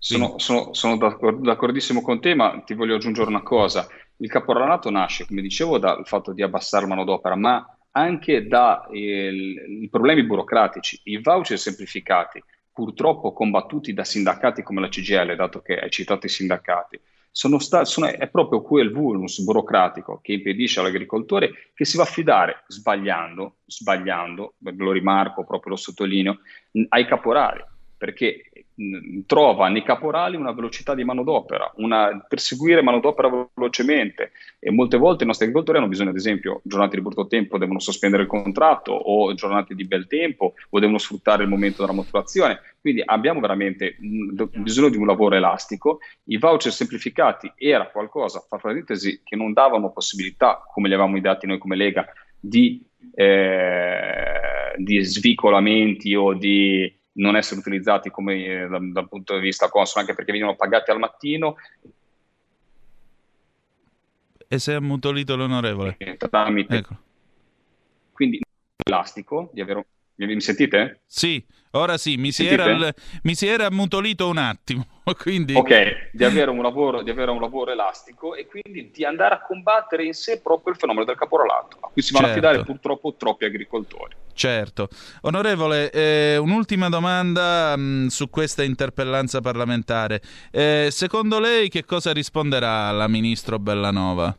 Sono, 0.00 0.38
sono, 0.38 0.72
sono 0.74 0.96
d'accordissimo 0.96 2.02
con 2.02 2.20
te, 2.20 2.34
ma 2.34 2.62
ti 2.64 2.74
voglio 2.74 2.94
aggiungere 2.94 3.28
una 3.28 3.42
cosa. 3.42 3.88
Il 4.18 4.28
caporalato 4.28 4.90
nasce, 4.90 5.26
come 5.26 5.42
dicevo, 5.42 5.78
dal 5.78 6.06
fatto 6.06 6.32
di 6.32 6.42
abbassare 6.42 6.86
manodopera, 6.86 7.34
ma 7.34 7.78
anche 7.90 8.46
dai 8.46 9.88
problemi 9.90 10.24
burocratici. 10.24 11.00
I 11.04 11.20
voucher 11.20 11.58
semplificati, 11.58 12.42
purtroppo 12.72 13.32
combattuti 13.32 13.92
da 13.92 14.04
sindacati 14.04 14.62
come 14.62 14.80
la 14.80 14.88
CGL, 14.88 15.34
dato 15.34 15.60
che 15.60 15.78
hai 15.78 15.90
citato 15.90 16.26
i 16.26 16.28
sindacati, 16.30 17.00
sono 17.30 17.58
sta- 17.58 17.84
sono, 17.84 18.06
è 18.06 18.28
proprio 18.28 18.62
quel 18.62 18.92
vulnus 18.92 19.42
burocratico 19.42 20.20
che 20.22 20.32
impedisce 20.32 20.80
all'agricoltore 20.80 21.70
che 21.74 21.84
si 21.84 21.96
va 21.96 22.02
a 22.02 22.06
fidare, 22.06 22.64
sbagliando, 22.66 23.58
sbagliando, 23.66 24.54
lo 24.58 24.92
rimarco, 24.92 25.44
proprio 25.44 25.72
lo 25.72 25.76
sottolineo, 25.76 26.38
ai 26.88 27.06
caporali, 27.06 27.64
perché 27.96 28.47
trova 29.26 29.68
nei 29.68 29.82
caporali 29.82 30.36
una 30.36 30.52
velocità 30.52 30.94
di 30.94 31.02
manodopera, 31.02 31.72
una, 31.76 32.24
perseguire 32.28 32.80
manodopera 32.80 33.48
velocemente 33.54 34.30
e 34.60 34.70
molte 34.70 34.96
volte 34.96 35.24
i 35.24 35.26
nostri 35.26 35.46
agricoltori 35.46 35.78
hanno 35.78 35.88
bisogno, 35.88 36.10
ad 36.10 36.16
esempio, 36.16 36.60
giornate 36.62 36.96
di 36.96 37.02
brutto 37.02 37.26
tempo 37.26 37.58
devono 37.58 37.80
sospendere 37.80 38.22
il 38.22 38.28
contratto 38.28 38.92
o 38.92 39.34
giornate 39.34 39.74
di 39.74 39.84
bel 39.84 40.06
tempo 40.06 40.54
o 40.70 40.78
devono 40.78 40.98
sfruttare 40.98 41.42
il 41.42 41.48
momento 41.48 41.82
della 41.82 41.96
maturazione. 41.96 42.60
Quindi 42.80 43.02
abbiamo 43.04 43.40
veramente 43.40 43.96
bisogno 43.98 44.90
di 44.90 44.96
un 44.96 45.06
lavoro 45.06 45.34
elastico. 45.34 45.98
I 46.24 46.38
voucher 46.38 46.72
semplificati 46.72 47.52
era 47.56 47.90
qualcosa, 47.90 48.44
fra 48.48 48.58
parentesi, 48.58 49.22
che 49.24 49.34
non 49.34 49.52
davano 49.52 49.90
possibilità, 49.90 50.62
come 50.72 50.86
li 50.86 50.94
avevamo 50.94 51.16
ideati 51.16 51.48
noi 51.48 51.58
come 51.58 51.74
Lega, 51.74 52.06
di, 52.38 52.80
eh, 53.14 54.74
di 54.76 55.02
svicolamenti 55.02 56.14
o 56.14 56.34
di 56.34 56.97
non 57.18 57.36
essere 57.36 57.60
utilizzati 57.60 58.10
come 58.10 58.44
eh, 58.44 58.66
dal, 58.66 58.92
dal, 58.92 59.08
punto 59.08 59.34
di 59.34 59.40
vista 59.40 59.68
consono, 59.68 60.02
anche 60.02 60.14
perché 60.14 60.32
venivano 60.32 60.56
pagati 60.56 60.90
al 60.90 60.98
mattino. 60.98 61.56
E 64.48 64.58
si 64.58 64.70
è 64.70 64.74
ammutolito 64.74 65.36
l'onorevole. 65.36 65.96
Tramite. 66.16 66.76
Ecco. 66.76 66.96
Quindi 68.12 68.40
elastico, 68.84 69.50
di 69.52 69.60
avere... 69.60 69.86
mi 70.26 70.40
sentite? 70.40 71.02
Sì, 71.06 71.44
ora 71.72 71.96
sì, 71.96 72.16
mi 72.16 72.32
si, 72.32 72.46
era, 72.46 72.92
mi 73.22 73.34
si 73.34 73.46
era 73.46 73.66
ammutolito 73.66 74.28
un 74.28 74.38
attimo. 74.38 74.84
Quindi... 75.16 75.54
Ok, 75.54 76.10
di 76.12 76.24
avere, 76.24 76.54
lavoro, 76.54 77.02
di 77.02 77.10
avere, 77.10 77.30
un 77.30 77.40
lavoro, 77.40 77.70
elastico 77.70 78.34
e 78.34 78.46
quindi 78.46 78.90
di 78.92 79.04
andare 79.04 79.34
a 79.34 79.40
combattere 79.40 80.04
in 80.04 80.14
sé 80.14 80.40
proprio 80.40 80.72
il 80.72 80.78
fenomeno 80.78 81.04
del 81.04 81.16
caporalato, 81.16 81.78
a 81.80 81.88
cui 81.92 82.02
si 82.02 82.12
vanno 82.12 82.26
certo. 82.26 82.44
a 82.44 82.48
affidare 82.48 82.66
purtroppo 82.66 83.14
troppi 83.16 83.44
agricoltori. 83.44 84.14
Certo. 84.34 84.88
Onorevole, 85.22 85.90
eh, 85.90 86.36
un'ultima 86.36 86.88
domanda 86.88 87.76
mh, 87.76 87.80
mm, 87.80 88.06
su 88.06 88.28
questa 88.28 88.62
interpellanza 88.62 89.40
parlamentare. 89.40 90.20
Eh, 90.50 90.88
secondo 90.90 91.38
lei 91.38 91.68
che 91.68 91.84
cosa 91.84 92.12
risponderà 92.12 92.88
al 92.88 93.08
ministro 93.08 93.58
Bellanova? 93.58 94.36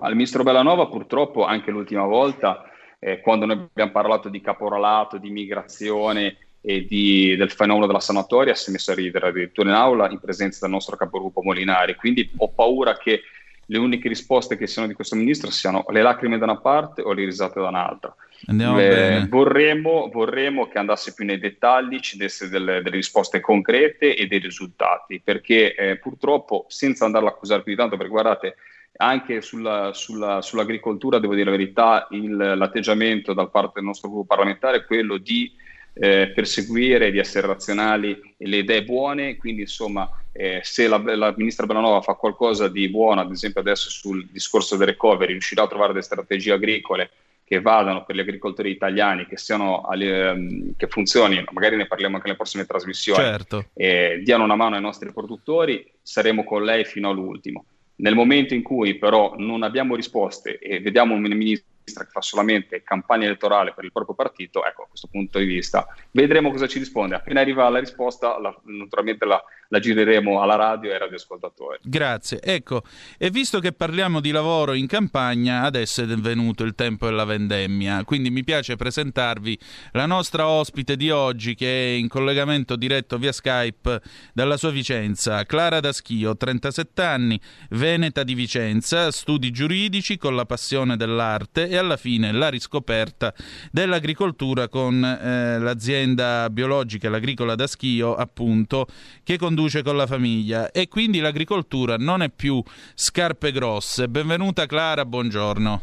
Al 0.00 0.12
ministro 0.12 0.42
Bellanova 0.42 0.86
purtroppo 0.86 1.44
anche 1.44 1.70
l'ultima 1.70 2.04
volta, 2.04 2.67
eh, 2.98 3.20
quando 3.20 3.46
noi 3.46 3.68
abbiamo 3.70 3.92
parlato 3.92 4.28
di 4.28 4.40
caporalato, 4.40 5.18
di 5.18 5.30
migrazione 5.30 6.36
e 6.60 6.84
di, 6.84 7.36
del 7.36 7.50
fenomeno 7.50 7.86
della 7.86 8.00
sanatoria, 8.00 8.54
si 8.54 8.70
è 8.70 8.72
messo 8.72 8.90
a 8.90 8.94
ridere 8.94 9.28
addirittura 9.28 9.70
in 9.70 9.76
aula 9.76 10.10
in 10.10 10.18
presenza 10.18 10.58
del 10.62 10.70
nostro 10.70 10.96
capogruppo 10.96 11.42
Molinari. 11.42 11.94
Quindi 11.94 12.30
ho 12.36 12.48
paura 12.48 12.96
che 12.96 13.22
le 13.70 13.78
uniche 13.78 14.08
risposte 14.08 14.56
che 14.56 14.66
siano 14.66 14.88
di 14.88 14.94
questo 14.94 15.14
ministro 15.14 15.50
siano 15.50 15.84
le 15.90 16.02
lacrime 16.02 16.38
da 16.38 16.44
una 16.44 16.58
parte 16.58 17.02
o 17.02 17.12
le 17.12 17.24
risate 17.24 17.60
da 17.60 17.68
un'altra. 17.68 18.14
Le, 18.46 19.26
vorremmo, 19.28 20.08
vorremmo, 20.12 20.68
che 20.68 20.78
andasse 20.78 21.12
più 21.12 21.24
nei 21.24 21.38
dettagli, 21.38 22.00
ci 22.00 22.16
desse 22.16 22.48
delle, 22.48 22.82
delle 22.82 22.96
risposte 22.96 23.40
concrete 23.40 24.14
e 24.14 24.26
dei 24.26 24.38
risultati, 24.38 25.20
perché 25.20 25.74
eh, 25.74 25.96
purtroppo, 25.98 26.64
senza 26.68 27.04
andarla 27.04 27.28
a 27.28 27.32
accusare 27.32 27.62
più 27.62 27.72
di 27.72 27.78
tanto, 27.78 27.96
perché 27.96 28.10
guardate, 28.10 28.56
anche 28.96 29.40
sulla, 29.40 29.92
sulla, 29.92 30.42
sull'agricoltura, 30.42 31.18
devo 31.18 31.34
dire 31.34 31.50
la 31.50 31.56
verità, 31.56 32.08
il, 32.10 32.36
l'atteggiamento 32.36 33.32
da 33.32 33.46
parte 33.46 33.74
del 33.76 33.84
nostro 33.84 34.08
gruppo 34.08 34.26
parlamentare 34.26 34.78
è 34.78 34.84
quello 34.84 35.18
di 35.18 35.52
eh, 35.94 36.32
perseguire, 36.34 37.10
di 37.10 37.18
essere 37.18 37.46
razionali 37.46 38.34
e 38.36 38.46
le 38.46 38.58
idee 38.58 38.84
buone, 38.84 39.36
quindi 39.36 39.62
insomma 39.62 40.08
eh, 40.32 40.60
se 40.62 40.86
la, 40.86 41.02
la, 41.16 41.34
ministra 41.36 41.66
Bellanova 41.66 42.00
fa 42.00 42.14
qualcosa 42.14 42.68
di 42.68 42.88
buono, 42.88 43.20
ad 43.20 43.30
esempio 43.30 43.60
adesso 43.60 43.90
sul 43.90 44.26
discorso 44.30 44.76
del 44.76 44.88
recovery, 44.88 45.32
riuscirà 45.32 45.64
a 45.64 45.68
trovare 45.68 45.92
delle 45.92 46.04
strategie 46.04 46.52
agricole 46.52 47.10
che 47.44 47.60
vadano 47.60 48.04
per 48.04 48.14
gli 48.14 48.20
agricoltori 48.20 48.70
italiani, 48.70 49.26
che, 49.26 49.38
siano, 49.38 49.90
ehm, 49.90 50.74
che 50.76 50.86
funzionino, 50.86 51.46
magari 51.52 51.76
ne 51.76 51.86
parliamo 51.86 52.16
anche 52.16 52.26
nelle 52.26 52.38
prossime 52.38 52.66
trasmissioni, 52.66 53.24
certo. 53.24 53.64
e 53.72 54.20
diano 54.22 54.44
una 54.44 54.54
mano 54.54 54.76
ai 54.76 54.82
nostri 54.82 55.10
produttori, 55.12 55.90
saremo 56.02 56.44
con 56.44 56.62
lei 56.62 56.84
fino 56.84 57.08
all'ultimo. 57.08 57.64
Nel 58.00 58.14
momento 58.14 58.54
in 58.54 58.62
cui 58.62 58.96
però 58.96 59.34
non 59.36 59.62
abbiamo 59.62 59.96
risposte 59.96 60.58
e 60.58 60.80
vediamo 60.80 61.14
un 61.14 61.20
ministro 61.20 61.68
che 62.04 62.10
fa 62.10 62.20
solamente 62.20 62.82
campagna 62.82 63.26
elettorale 63.26 63.72
per 63.74 63.84
il 63.84 63.92
proprio 63.92 64.14
partito, 64.14 64.64
ecco, 64.64 64.82
a 64.82 64.86
questo 64.86 65.08
punto 65.10 65.38
di 65.38 65.44
vista 65.44 65.86
vedremo 66.10 66.50
cosa 66.50 66.66
ci 66.66 66.78
risponde. 66.78 67.14
Appena 67.14 67.40
arriva 67.40 67.68
la 67.68 67.78
risposta, 67.78 68.38
la, 68.38 68.54
naturalmente 68.64 69.24
la, 69.24 69.42
la, 69.68 69.78
gireremo 69.78 70.40
alla 70.40 70.56
radio 70.56 70.90
e 70.90 70.94
ai 70.94 70.98
radioascoltatori. 70.98 71.78
Grazie. 71.82 72.40
Ecco, 72.42 72.82
e 73.16 73.30
visto 73.30 73.60
che 73.60 73.72
parliamo 73.72 74.20
di 74.20 74.30
lavoro 74.30 74.72
in 74.74 74.86
campagna, 74.86 75.62
adesso 75.62 76.02
è 76.02 76.06
venuto 76.06 76.64
il 76.64 76.74
tempo 76.74 77.06
della 77.06 77.24
vendemmia, 77.24 78.04
quindi 78.04 78.30
mi 78.30 78.44
piace 78.44 78.76
presentarvi 78.76 79.58
la 79.92 80.06
nostra 80.06 80.48
ospite 80.48 80.96
di 80.96 81.10
oggi 81.10 81.54
che 81.54 81.66
è 81.66 81.96
in 81.96 82.08
collegamento 82.08 82.76
diretto 82.76 83.18
via 83.18 83.32
Skype 83.32 84.00
dalla 84.32 84.56
sua 84.56 84.70
Vicenza, 84.70 85.44
Clara 85.44 85.80
Daschio, 85.80 86.36
37 86.36 87.02
anni, 87.02 87.40
veneta 87.70 88.22
di 88.22 88.34
Vicenza, 88.34 89.10
studi 89.10 89.50
giuridici 89.50 90.16
con 90.16 90.34
la 90.34 90.44
passione 90.44 90.96
dell'arte 90.96 91.68
e 91.68 91.76
alla 91.78 91.96
fine 91.96 92.32
la 92.32 92.48
riscoperta 92.48 93.32
dell'agricoltura 93.70 94.68
con 94.68 95.02
eh, 95.04 95.58
l'azienda 95.58 96.50
biologica, 96.50 97.08
l'agricola 97.08 97.54
da 97.54 97.66
schio, 97.66 98.14
appunto, 98.14 98.86
che 99.24 99.38
conduce 99.38 99.82
con 99.82 99.96
la 99.96 100.06
famiglia. 100.06 100.70
E 100.70 100.88
quindi 100.88 101.20
l'agricoltura 101.20 101.96
non 101.96 102.22
è 102.22 102.30
più 102.30 102.62
scarpe 102.94 103.52
grosse. 103.52 104.08
Benvenuta 104.08 104.66
Clara, 104.66 105.04
buongiorno. 105.04 105.82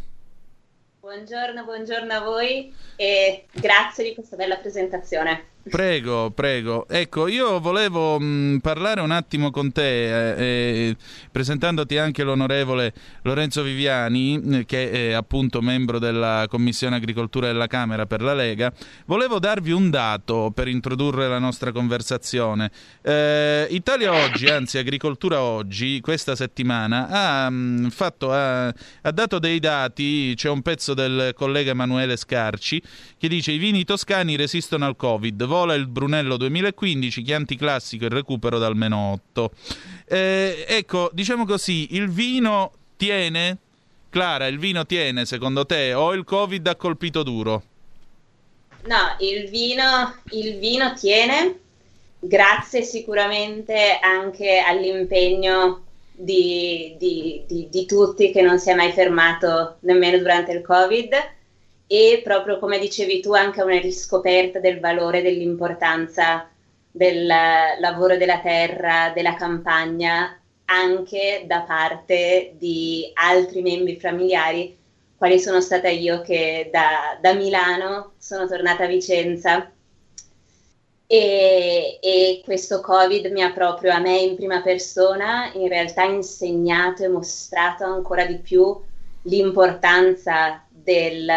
Buongiorno, 0.99 1.63
buongiorno 1.63 2.13
a 2.13 2.19
voi 2.21 2.73
e 2.95 3.45
grazie 3.51 4.03
di 4.03 4.13
questa 4.15 4.35
bella 4.35 4.57
presentazione. 4.57 5.53
Prego, 5.67 6.29
prego. 6.29 6.87
Ecco, 6.87 7.27
io 7.27 7.59
volevo 7.59 8.19
mh, 8.19 8.59
parlare 8.61 9.01
un 9.01 9.09
attimo 9.09 9.49
con 9.49 9.71
te, 9.71 10.35
eh, 10.35 10.89
eh, 10.89 10.95
presentandoti 11.31 11.97
anche 11.97 12.21
l'onorevole 12.21 12.93
Lorenzo 13.23 13.63
Viviani, 13.63 14.63
che 14.67 14.91
è 14.91 15.11
appunto 15.13 15.63
membro 15.63 15.97
della 15.97 16.45
Commissione 16.47 16.97
Agricoltura 16.97 17.47
della 17.47 17.65
Camera 17.65 18.05
per 18.05 18.21
la 18.21 18.35
Lega. 18.35 18.71
Volevo 19.07 19.39
darvi 19.39 19.71
un 19.71 19.89
dato 19.89 20.51
per 20.53 20.67
introdurre 20.67 21.27
la 21.27 21.39
nostra 21.39 21.71
conversazione. 21.71 22.69
Eh, 23.01 23.65
Italia 23.71 24.13
Oggi, 24.13 24.45
anzi 24.45 24.77
Agricoltura 24.77 25.41
Oggi, 25.41 25.99
questa 25.99 26.35
settimana, 26.35 27.07
ha, 27.09 27.49
mh, 27.49 27.89
fatto, 27.89 28.31
ha, 28.31 28.67
ha 28.67 29.11
dato 29.11 29.39
dei 29.39 29.57
dati, 29.57 30.33
c'è 30.35 30.49
un 30.49 30.61
pezzo 30.61 30.93
del 30.93 31.31
collega 31.33 31.71
Emanuele 31.71 32.17
Scarci, 32.17 32.79
che 33.17 33.27
dice 33.27 33.51
i 33.51 33.57
vini 33.57 33.83
toscani 33.83 34.35
resistono 34.35 34.85
al 34.85 34.95
Covid 34.95 35.53
vola 35.55 35.73
il 35.73 35.87
Brunello 35.87 36.35
2015, 36.35 37.21
Chianti 37.21 37.55
Classico 37.55 38.05
e 38.05 38.09
recupero 38.09 38.59
dal 38.59 38.75
meno 38.75 39.13
8. 39.31 39.51
Eh, 40.07 40.65
ecco, 40.67 41.09
diciamo 41.13 41.45
così, 41.45 41.95
il 41.95 42.09
vino 42.09 42.71
tiene? 42.97 43.57
Clara, 44.09 44.47
il 44.47 44.59
vino 44.59 44.85
tiene 44.85 45.25
secondo 45.25 45.65
te 45.65 45.93
o 45.93 46.13
il 46.13 46.25
Covid 46.25 46.67
ha 46.67 46.75
colpito 46.75 47.23
duro? 47.23 47.63
No, 48.85 49.15
il 49.19 49.49
vino, 49.49 50.15
il 50.31 50.57
vino 50.59 50.93
tiene, 50.93 51.59
grazie 52.19 52.83
sicuramente 52.83 53.97
anche 54.01 54.59
all'impegno 54.59 55.83
di, 56.11 56.95
di, 56.97 57.43
di, 57.47 57.67
di, 57.69 57.85
tutti 57.85 58.31
che 58.31 58.41
non 58.41 58.59
si 58.59 58.69
è 58.69 58.75
mai 58.75 58.91
fermato 58.91 59.77
nemmeno 59.81 60.17
durante 60.17 60.51
il 60.53 60.61
Covid 60.61 61.13
e 61.87 62.21
proprio 62.23 62.59
come 62.59 62.79
dicevi 62.79 63.19
tu 63.19 63.33
anche 63.33 63.61
una 63.61 63.79
riscoperta 63.79 64.59
del 64.59 64.79
valore, 64.79 65.21
dell'importanza 65.21 66.49
del 66.91 67.25
lavoro 67.25 68.17
della 68.17 68.39
terra, 68.39 69.11
della 69.13 69.35
campagna, 69.35 70.39
anche 70.65 71.43
da 71.45 71.61
parte 71.61 72.55
di 72.57 73.11
altri 73.13 73.61
membri 73.61 73.99
familiari, 73.99 74.75
quali 75.17 75.39
sono 75.39 75.61
stata 75.61 75.89
io 75.89 76.21
che 76.21 76.69
da, 76.71 77.17
da 77.21 77.33
Milano 77.33 78.13
sono 78.17 78.47
tornata 78.47 78.85
a 78.85 78.87
Vicenza. 78.87 79.69
E, 81.07 81.99
e, 82.01 82.41
questo 82.43 82.81
Covid 82.81 83.27
mi 83.27 83.43
ha 83.43 83.51
proprio 83.51 83.91
a 83.91 83.99
me 83.99 84.17
in 84.17 84.35
prima 84.35 84.61
persona 84.61 85.51
in 85.53 85.67
realtà 85.67 86.03
insegnato 86.03 87.03
e 87.03 87.09
mostrato 87.09 87.83
ancora 87.83 88.25
di 88.25 88.37
più 88.37 88.75
l'importanza 89.23 90.63
del 90.67 91.29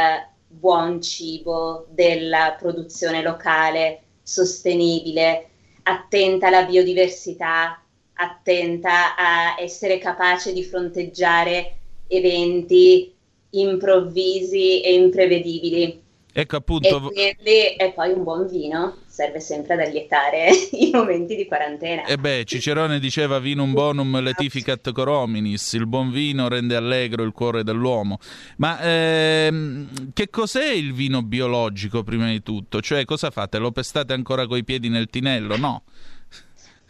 buon 0.49 1.01
cibo, 1.01 1.87
della 1.91 2.57
produzione 2.59 3.23
locale, 3.23 4.03
sostenibile, 4.23 5.49
attenta 5.85 6.49
alla 6.49 6.65
biodiversità, 6.65 7.83
attenta 8.15 9.15
a 9.17 9.61
essere 9.61 9.99
capace 9.99 10.53
di 10.53 10.65
fronteggiare 10.65 11.77
eventi 12.09 13.15
improvvisi 13.51 14.81
e 14.83 14.95
imprevedibili. 14.95 16.03
Ecco 16.33 16.57
appunto. 16.57 17.13
E, 17.13 17.37
quindi, 17.37 17.77
e 17.77 17.93
poi 17.95 18.13
un 18.13 18.23
buon 18.23 18.47
vino 18.47 18.97
serve 19.19 19.41
sempre 19.41 19.75
ad 19.75 19.81
allietare 19.81 20.49
i 20.79 20.91
momenti 20.93 21.35
di 21.35 21.45
quarantena. 21.47 22.05
E 22.05 22.17
beh, 22.17 22.45
Cicerone 22.45 23.01
diceva 23.01 23.41
vinum 23.41 23.73
bonum 23.73 24.21
letificat 24.21 24.93
cor 24.93 25.09
hominis, 25.09 25.73
il 25.73 25.89
buon 25.89 26.13
vino 26.13 26.47
rende 26.47 26.77
allegro 26.77 27.25
il 27.25 27.33
cuore 27.33 27.65
dell'uomo. 27.65 28.19
Ma 28.59 28.79
ehm, 28.81 30.13
che 30.13 30.31
cos'è 30.31 30.71
il 30.71 30.93
vino 30.93 31.23
biologico 31.23 32.05
prima 32.05 32.29
di 32.29 32.45
tutto? 32.45 32.81
Cioè 32.81 33.05
cosa 33.05 33.31
fate? 33.31 33.59
Lo 33.59 33.73
pestate 33.73 34.13
ancora 34.13 34.47
coi 34.47 34.63
piedi 34.63 34.89
nel 34.89 35.09
tinello? 35.09 35.57
No. 35.57 35.83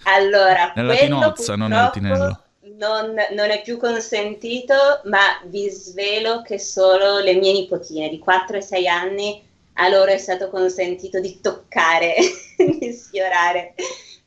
Allora, 0.02 0.72
nella 0.76 0.96
tinozza, 0.96 1.56
non 1.56 1.70
nel 1.70 1.90
tinello. 1.92 2.42
Non, 2.76 3.14
non, 3.34 3.50
è 3.50 3.62
più 3.62 3.78
consentito, 3.78 4.74
ma 5.04 5.40
vi 5.46 5.68
svelo 5.70 6.42
che 6.42 6.58
solo 6.58 7.18
le 7.20 7.34
mie 7.34 7.52
nipotine 7.52 8.08
di 8.10 8.18
4 8.18 8.58
e 8.58 8.60
6 8.60 8.86
anni 8.86 9.47
a 9.80 9.88
loro 9.88 10.10
è 10.10 10.18
stato 10.18 10.50
consentito 10.50 11.20
di 11.20 11.40
toccare, 11.40 12.14
di 12.78 12.92
sfiorare 12.92 13.74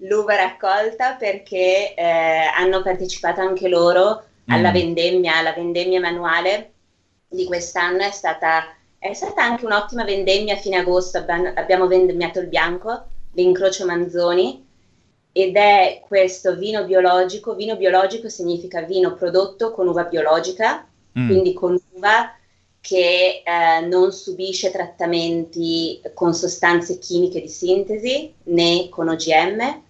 l'uva 0.01 0.35
raccolta 0.35 1.13
perché 1.13 1.93
eh, 1.93 2.03
hanno 2.03 2.81
partecipato 2.81 3.41
anche 3.41 3.67
loro 3.67 4.23
alla 4.47 4.69
mm. 4.69 4.73
vendemmia, 4.73 5.41
la 5.41 5.53
vendemmia 5.53 5.99
manuale 5.99 6.71
di 7.27 7.45
quest'anno 7.45 8.03
è 8.03 8.11
stata, 8.11 8.75
è 8.97 9.13
stata 9.13 9.43
anche 9.43 9.65
un'ottima 9.65 10.03
vendemmia 10.03 10.55
a 10.55 10.57
fine 10.57 10.77
agosto, 10.77 11.17
abbiamo 11.17 11.87
vendemmiato 11.87 12.39
il 12.39 12.47
bianco, 12.47 13.05
l'incrocio 13.33 13.85
Manzoni 13.85 14.67
ed 15.31 15.55
è 15.55 16.01
questo 16.05 16.55
vino 16.55 16.83
biologico, 16.83 17.55
vino 17.55 17.77
biologico 17.77 18.27
significa 18.27 18.81
vino 18.81 19.13
prodotto 19.13 19.71
con 19.71 19.87
uva 19.87 20.03
biologica, 20.05 20.85
mm. 21.17 21.27
quindi 21.27 21.53
con 21.53 21.79
uva 21.91 22.35
che 22.81 23.43
eh, 23.45 23.85
non 23.85 24.11
subisce 24.11 24.71
trattamenti 24.71 26.01
con 26.15 26.33
sostanze 26.33 26.97
chimiche 26.97 27.39
di 27.39 27.47
sintesi 27.47 28.33
né 28.45 28.89
con 28.89 29.07
OGM, 29.07 29.81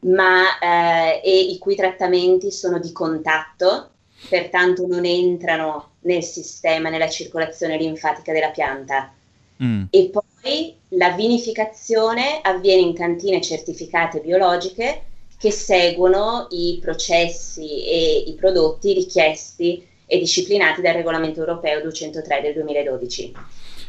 ma 0.00 0.58
eh, 0.58 1.20
e 1.24 1.40
i 1.40 1.58
cui 1.58 1.74
trattamenti 1.74 2.52
sono 2.52 2.78
di 2.78 2.92
contatto, 2.92 3.90
pertanto 4.28 4.86
non 4.86 5.04
entrano 5.04 5.90
nel 6.02 6.22
sistema, 6.22 6.88
nella 6.88 7.08
circolazione 7.08 7.76
linfatica 7.76 8.32
della 8.32 8.50
pianta. 8.50 9.12
Mm. 9.62 9.84
E 9.90 10.10
poi 10.10 10.74
la 10.90 11.10
vinificazione 11.10 12.40
avviene 12.42 12.82
in 12.82 12.94
cantine 12.94 13.42
certificate 13.42 14.20
biologiche 14.20 15.04
che 15.36 15.50
seguono 15.50 16.46
i 16.50 16.78
processi 16.80 17.84
e 17.84 18.24
i 18.26 18.34
prodotti 18.34 18.92
richiesti 18.92 19.86
e 20.10 20.18
disciplinati 20.18 20.80
dal 20.80 20.94
regolamento 20.94 21.38
europeo 21.38 21.80
203 21.82 22.40
del 22.40 22.54
2012. 22.54 23.32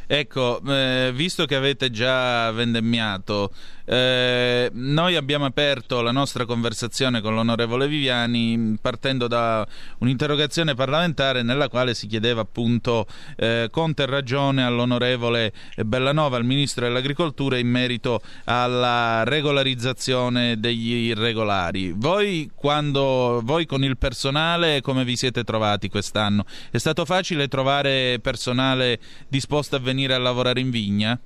Ecco, 0.06 0.62
eh, 0.68 1.12
visto 1.14 1.46
che 1.46 1.56
avete 1.56 1.90
già 1.90 2.52
vendemmiato, 2.52 3.52
eh, 3.86 4.70
noi 4.74 5.16
abbiamo 5.16 5.46
aperto 5.46 6.02
la 6.02 6.12
nostra 6.12 6.46
conversazione 6.46 7.22
con 7.22 7.34
l'onorevole 7.36 7.88
Viviani 7.88 8.78
partendo 8.82 9.28
da 9.28 9.66
un'interrogazione 10.00 10.76
parlamentare 10.76 11.44
nella 11.44 11.70
quale 11.70 11.94
si 11.94 12.08
chiedeva 12.08 12.42
appunto 12.42 13.06
eh, 13.38 13.70
conto 13.72 14.02
e 14.02 14.06
ragione 14.06 14.64
all'onorevole 14.64 15.54
Bellanova, 15.86 16.38
al 16.38 16.46
Ministro 16.46 16.86
dell'Agricoltura, 16.86 17.58
in 17.58 17.68
merito 17.68 18.22
alla 18.46 19.24
regolarizzazione 19.24 20.60
degli 20.60 21.10
irregolari. 21.10 21.94
Voi, 21.96 22.52
quando, 22.54 23.42
voi 23.44 23.66
con 23.66 23.84
il 23.84 23.98
personale 23.98 24.82
come 24.82 25.04
vi 25.04 25.16
siete 25.16 25.44
trovati 25.44 25.90
quest'anno? 25.90 26.46
È 26.70 26.78
stato 26.78 27.06
facile 27.06 27.48
trovare 27.48 28.20
personale 28.22 29.00
disposto 29.28 29.76
a 29.76 29.80
venire 29.80 30.02
venire 30.02 30.14
a 30.14 30.18
lavorare 30.18 30.60
in 30.60 30.70
vigna? 30.72 31.20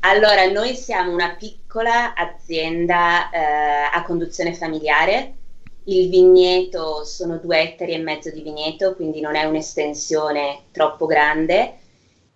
Allora, 0.00 0.46
noi 0.50 0.74
siamo 0.76 1.12
una 1.12 1.34
piccola 1.34 2.14
azienda 2.14 3.30
eh, 3.30 3.38
a 3.92 4.02
conduzione 4.04 4.54
familiare. 4.54 5.34
Il 5.84 6.08
vigneto 6.08 7.04
sono 7.04 7.38
due 7.38 7.60
ettari 7.60 7.94
e 7.94 7.98
mezzo 7.98 8.30
di 8.30 8.42
vigneto, 8.42 8.94
quindi 8.94 9.20
non 9.20 9.34
è 9.34 9.44
un'estensione 9.44 10.66
troppo 10.70 11.06
grande 11.06 11.78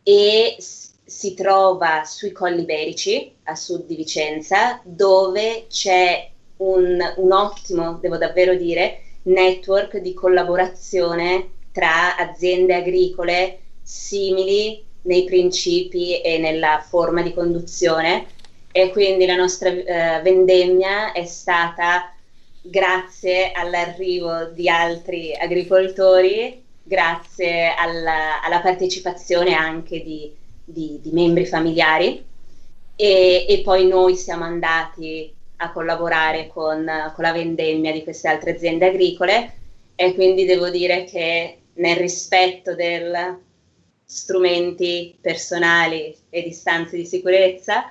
e 0.02 0.56
si 0.58 1.34
trova 1.34 2.02
sui 2.04 2.32
Colli 2.32 2.64
Berici, 2.64 3.32
a 3.44 3.54
sud 3.54 3.86
di 3.86 3.94
Vicenza, 3.94 4.80
dove 4.82 5.66
c'è 5.68 6.30
un, 6.56 6.98
un 7.16 7.32
ottimo, 7.32 7.98
devo 8.00 8.16
davvero 8.16 8.56
dire, 8.56 9.02
network 9.24 9.98
di 9.98 10.14
collaborazione 10.14 11.50
tra 11.70 12.16
aziende 12.16 12.74
agricole 12.74 13.60
simili 13.82 14.90
nei 15.02 15.24
principi 15.24 16.20
e 16.20 16.38
nella 16.38 16.84
forma 16.86 17.22
di 17.22 17.32
conduzione. 17.32 18.26
E 18.70 18.90
quindi 18.90 19.26
la 19.26 19.36
nostra 19.36 19.68
eh, 19.68 20.22
vendemmia 20.22 21.12
è 21.12 21.24
stata 21.24 22.14
grazie 22.62 23.52
all'arrivo 23.52 24.44
di 24.46 24.68
altri 24.68 25.34
agricoltori, 25.34 26.62
grazie 26.82 27.74
alla, 27.74 28.40
alla 28.42 28.60
partecipazione 28.60 29.54
anche 29.54 30.02
di, 30.02 30.32
di, 30.64 30.98
di 31.02 31.10
membri 31.10 31.44
familiari. 31.44 32.24
E, 32.94 33.46
e, 33.48 33.60
poi 33.62 33.86
noi 33.86 34.16
siamo 34.16 34.44
andati 34.44 35.32
a 35.56 35.72
collaborare 35.72 36.48
con, 36.48 36.84
con 37.14 37.24
la 37.24 37.32
vendemmia 37.32 37.92
di 37.92 38.02
queste 38.02 38.28
altre 38.28 38.52
aziende 38.52 38.86
agricole. 38.86 39.56
E 39.94 40.14
quindi 40.14 40.44
devo 40.44 40.70
dire 40.70 41.04
che 41.04 41.58
nel 41.74 41.96
rispetto 41.96 42.74
del 42.74 43.38
strumenti 44.12 45.16
personali 45.18 46.14
e 46.28 46.42
distanze 46.42 46.96
di 46.96 47.06
sicurezza, 47.06 47.90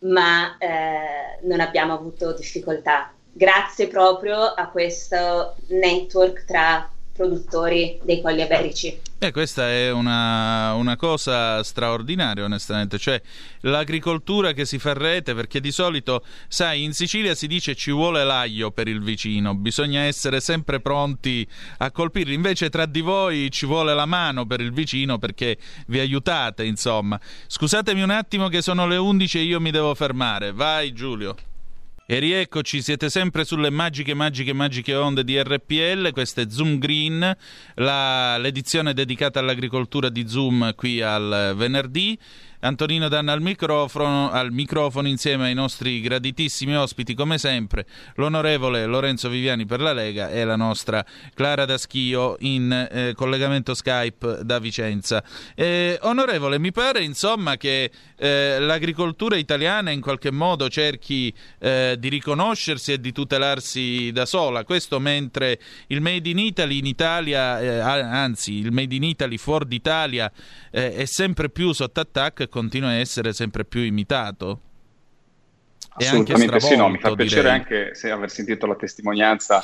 ma 0.00 0.58
eh, 0.58 1.38
non 1.42 1.60
abbiamo 1.60 1.92
avuto 1.92 2.32
difficoltà. 2.32 3.12
Grazie 3.32 3.86
proprio 3.86 4.40
a 4.42 4.68
questo 4.68 5.54
network 5.68 6.44
tra 6.44 6.90
produttori 7.14 7.98
dei 8.02 8.20
colli 8.20 8.42
iberici. 8.42 8.98
Eh, 9.18 9.30
questa 9.30 9.70
è 9.70 9.90
una, 9.90 10.74
una, 10.74 10.96
cosa 10.96 11.62
straordinaria, 11.62 12.44
onestamente. 12.44 12.98
Cioè, 12.98 13.22
l'agricoltura 13.60 14.52
che 14.52 14.66
si 14.66 14.78
fa 14.78 14.92
rete, 14.92 15.34
perché 15.34 15.60
di 15.60 15.70
solito, 15.70 16.24
sai, 16.48 16.82
in 16.82 16.92
Sicilia 16.92 17.34
si 17.34 17.46
dice 17.46 17.74
ci 17.74 17.90
vuole 17.90 18.24
l'aglio 18.24 18.70
per 18.70 18.88
il 18.88 19.00
vicino, 19.00 19.54
bisogna 19.54 20.02
essere 20.02 20.40
sempre 20.40 20.80
pronti 20.80 21.46
a 21.78 21.90
colpirli. 21.90 22.34
Invece, 22.34 22.68
tra 22.68 22.84
di 22.84 23.00
voi 23.00 23.50
ci 23.50 23.64
vuole 23.64 23.94
la 23.94 24.06
mano 24.06 24.44
per 24.44 24.60
il 24.60 24.72
vicino 24.72 25.18
perché 25.18 25.56
vi 25.86 26.00
aiutate, 26.00 26.64
insomma. 26.64 27.18
Scusatemi 27.46 28.02
un 28.02 28.10
attimo 28.10 28.48
che 28.48 28.60
sono 28.60 28.86
le 28.86 28.96
11 28.96 29.38
e 29.38 29.42
io 29.42 29.60
mi 29.60 29.70
devo 29.70 29.94
fermare. 29.94 30.52
Vai, 30.52 30.92
Giulio. 30.92 31.34
E 32.06 32.18
rieccoci, 32.18 32.82
siete 32.82 33.08
sempre 33.08 33.46
sulle 33.46 33.70
magiche, 33.70 34.12
magiche, 34.12 34.52
magiche 34.52 34.94
onde 34.94 35.24
di 35.24 35.40
RPL, 35.40 36.10
questo 36.12 36.42
è 36.42 36.46
Zoom 36.50 36.76
Green, 36.76 37.34
la, 37.76 38.36
l'edizione 38.36 38.92
dedicata 38.92 39.40
all'agricoltura 39.40 40.10
di 40.10 40.28
Zoom 40.28 40.74
qui 40.74 41.00
al 41.00 41.54
venerdì. 41.56 42.18
Antonino 42.64 43.08
Danna 43.08 43.32
al 43.32 43.42
microfono, 43.42 44.30
al 44.30 44.50
microfono 44.50 45.06
insieme 45.06 45.48
ai 45.48 45.54
nostri 45.54 46.00
graditissimi 46.00 46.74
ospiti 46.74 47.12
come 47.12 47.36
sempre, 47.36 47.84
l'onorevole 48.14 48.86
Lorenzo 48.86 49.28
Viviani 49.28 49.66
per 49.66 49.80
la 49.80 49.92
Lega 49.92 50.30
e 50.30 50.44
la 50.44 50.56
nostra 50.56 51.04
Clara 51.34 51.66
Daschio 51.66 52.36
in 52.38 52.72
eh, 52.72 53.12
collegamento 53.14 53.74
Skype 53.74 54.38
da 54.44 54.58
Vicenza. 54.60 55.22
Eh, 55.54 55.98
onorevole, 56.02 56.58
mi 56.58 56.72
pare 56.72 57.02
insomma 57.02 57.58
che 57.58 57.90
eh, 58.16 58.58
l'agricoltura 58.58 59.36
italiana 59.36 59.90
in 59.90 60.00
qualche 60.00 60.30
modo 60.30 60.70
cerchi 60.70 61.30
eh, 61.58 61.96
di 61.98 62.08
riconoscersi 62.08 62.92
e 62.92 62.98
di 62.98 63.12
tutelarsi 63.12 64.10
da 64.10 64.24
sola, 64.24 64.64
questo 64.64 64.98
mentre 64.98 65.60
il 65.88 66.00
Made 66.00 66.30
in 66.30 66.38
Italy 66.38 66.78
in 66.78 66.86
Italia, 66.86 67.60
eh, 67.60 67.78
anzi 67.78 68.54
il 68.54 68.72
Made 68.72 68.94
in 68.94 69.02
Italy 69.04 69.36
fuori 69.36 69.66
d'Italia 69.66 70.32
eh, 70.70 70.94
è 70.94 71.04
sempre 71.04 71.50
più 71.50 71.72
sotto 71.72 72.00
attacco 72.00 72.52
continua 72.54 72.90
a 72.90 72.94
essere 72.94 73.32
sempre 73.32 73.64
più 73.64 73.80
imitato. 73.80 74.60
Assolutamente 75.96 76.60
sì, 76.60 76.76
no, 76.76 76.88
mi 76.88 76.98
fa 76.98 77.12
piacere 77.16 77.42
direi. 77.42 77.56
anche 77.56 77.94
se, 77.96 78.12
aver 78.12 78.30
sentito 78.30 78.66
la 78.66 78.76
testimonianza 78.76 79.60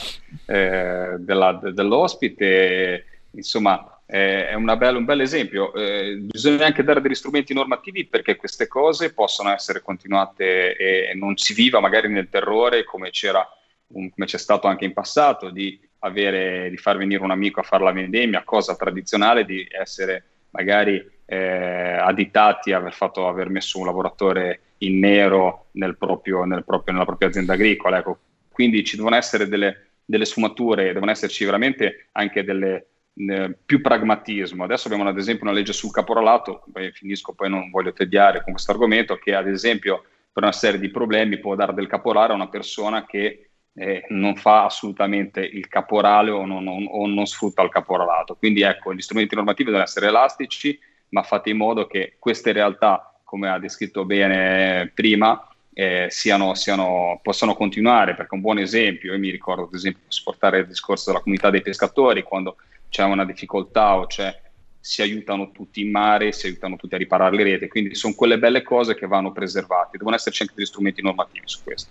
eh, 0.46 1.14
della, 1.18 1.52
de, 1.52 1.72
dell'ospite, 1.72 3.04
insomma 3.30 4.00
eh, 4.06 4.48
è 4.48 4.56
bella, 4.56 4.98
un 4.98 5.04
bel 5.04 5.20
esempio. 5.20 5.72
Eh, 5.72 6.16
bisogna 6.16 6.66
anche 6.66 6.82
dare 6.82 7.00
degli 7.00 7.14
strumenti 7.14 7.54
normativi 7.54 8.06
perché 8.06 8.34
queste 8.34 8.66
cose 8.66 9.12
possano 9.12 9.52
essere 9.52 9.82
continuate 9.82 10.76
e 10.76 11.14
non 11.14 11.36
si 11.36 11.54
viva 11.54 11.78
magari 11.78 12.08
nel 12.08 12.28
terrore 12.28 12.82
come, 12.82 13.10
c'era, 13.10 13.46
un, 13.94 14.10
come 14.10 14.26
c'è 14.26 14.38
stato 14.38 14.66
anche 14.66 14.84
in 14.84 14.92
passato 14.92 15.50
di, 15.50 15.80
avere, 16.00 16.68
di 16.70 16.76
far 16.76 16.96
venire 16.96 17.22
un 17.22 17.30
amico 17.30 17.60
a 17.60 17.64
fare 17.64 17.84
la 17.84 17.92
vendemmia, 17.92 18.42
cosa 18.42 18.74
tradizionale 18.74 19.44
di 19.44 19.64
essere 19.70 20.24
magari 20.50 21.04
eh, 21.32 21.92
additati 21.92 22.72
a 22.72 22.78
aver, 22.78 22.92
fatto, 22.92 23.28
aver 23.28 23.50
messo 23.50 23.78
un 23.78 23.86
lavoratore 23.86 24.74
in 24.78 24.98
nero 24.98 25.66
nel 25.72 25.96
proprio, 25.96 26.42
nel 26.42 26.64
proprio, 26.64 26.92
nella 26.92 27.04
propria 27.04 27.28
azienda 27.28 27.52
agricola. 27.52 27.98
Ecco. 27.98 28.18
Quindi 28.48 28.82
ci 28.82 28.96
devono 28.96 29.14
essere 29.14 29.46
delle, 29.46 29.90
delle 30.04 30.24
sfumature, 30.24 30.92
devono 30.92 31.12
esserci 31.12 31.44
veramente 31.44 32.08
anche 32.12 32.42
delle, 32.42 32.86
eh, 33.14 33.56
più 33.64 33.80
pragmatismo. 33.80 34.64
Adesso 34.64 34.88
abbiamo 34.88 35.08
ad 35.08 35.18
esempio 35.18 35.44
una 35.44 35.54
legge 35.54 35.72
sul 35.72 35.92
caporalato, 35.92 36.64
poi 36.72 36.90
finisco, 36.90 37.32
poi 37.32 37.48
non 37.48 37.70
voglio 37.70 37.92
tediare 37.92 38.42
con 38.42 38.52
questo 38.52 38.72
argomento, 38.72 39.14
che 39.14 39.32
ad 39.32 39.46
esempio 39.46 40.02
per 40.32 40.42
una 40.42 40.52
serie 40.52 40.80
di 40.80 40.90
problemi 40.90 41.38
può 41.38 41.54
dare 41.54 41.74
del 41.74 41.86
caporale 41.86 42.32
a 42.32 42.36
una 42.36 42.48
persona 42.48 43.06
che 43.06 43.50
eh, 43.74 44.04
non 44.08 44.34
fa 44.34 44.64
assolutamente 44.64 45.40
il 45.42 45.68
caporale 45.68 46.32
o 46.32 46.44
non, 46.44 46.64
non, 46.64 46.88
o 46.90 47.06
non, 47.06 47.24
sfrutta 47.26 47.62
il 47.62 47.70
caporalato. 47.70 48.34
Quindi 48.34 48.62
ecco, 48.62 48.92
gli 48.92 49.00
strumenti 49.00 49.36
normativi 49.36 49.70
devono 49.70 49.84
essere 49.84 50.08
elastici, 50.08 50.76
ma 51.10 51.22
fate 51.22 51.50
in 51.50 51.56
modo 51.56 51.86
che 51.86 52.16
queste 52.18 52.52
realtà, 52.52 53.14
come 53.24 53.48
ha 53.48 53.58
descritto 53.58 54.04
bene 54.04 54.90
prima, 54.94 55.46
eh, 55.72 56.08
siano, 56.10 56.54
siano, 56.54 57.20
possano 57.22 57.54
continuare, 57.54 58.14
perché 58.14 58.34
un 58.34 58.40
buon 58.40 58.58
esempio, 58.58 59.12
io 59.12 59.18
mi 59.18 59.30
ricordo 59.30 59.64
ad 59.64 59.74
esempio, 59.74 60.02
posso 60.04 60.22
portare 60.24 60.58
il 60.58 60.66
discorso 60.66 61.10
della 61.10 61.22
comunità 61.22 61.50
dei 61.50 61.62
pescatori, 61.62 62.22
quando 62.22 62.56
c'è 62.88 63.04
una 63.04 63.24
difficoltà 63.24 63.96
o 63.96 64.06
c'è, 64.06 64.36
si 64.80 65.02
aiutano 65.02 65.52
tutti 65.52 65.82
in 65.82 65.90
mare, 65.90 66.32
si 66.32 66.46
aiutano 66.46 66.76
tutti 66.76 66.94
a 66.94 66.98
riparare 66.98 67.36
le 67.36 67.42
reti, 67.44 67.68
quindi 67.68 67.94
sono 67.94 68.14
quelle 68.14 68.38
belle 68.38 68.62
cose 68.62 68.94
che 68.94 69.06
vanno 69.06 69.30
preservate, 69.30 69.98
devono 69.98 70.16
esserci 70.16 70.42
anche 70.42 70.54
degli 70.56 70.66
strumenti 70.66 71.02
normativi 71.02 71.46
su 71.46 71.62
questo. 71.62 71.90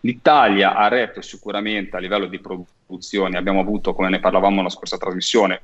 L'Italia 0.00 0.74
ha 0.74 0.88
retto 0.88 1.20
sicuramente 1.20 1.96
a 1.96 2.00
livello 2.00 2.26
di 2.26 2.40
produzione, 2.40 3.36
abbiamo 3.36 3.60
avuto, 3.60 3.94
come 3.94 4.08
ne 4.08 4.20
parlavamo 4.20 4.56
nella 4.56 4.70
scorsa 4.70 4.96
trasmissione, 4.96 5.62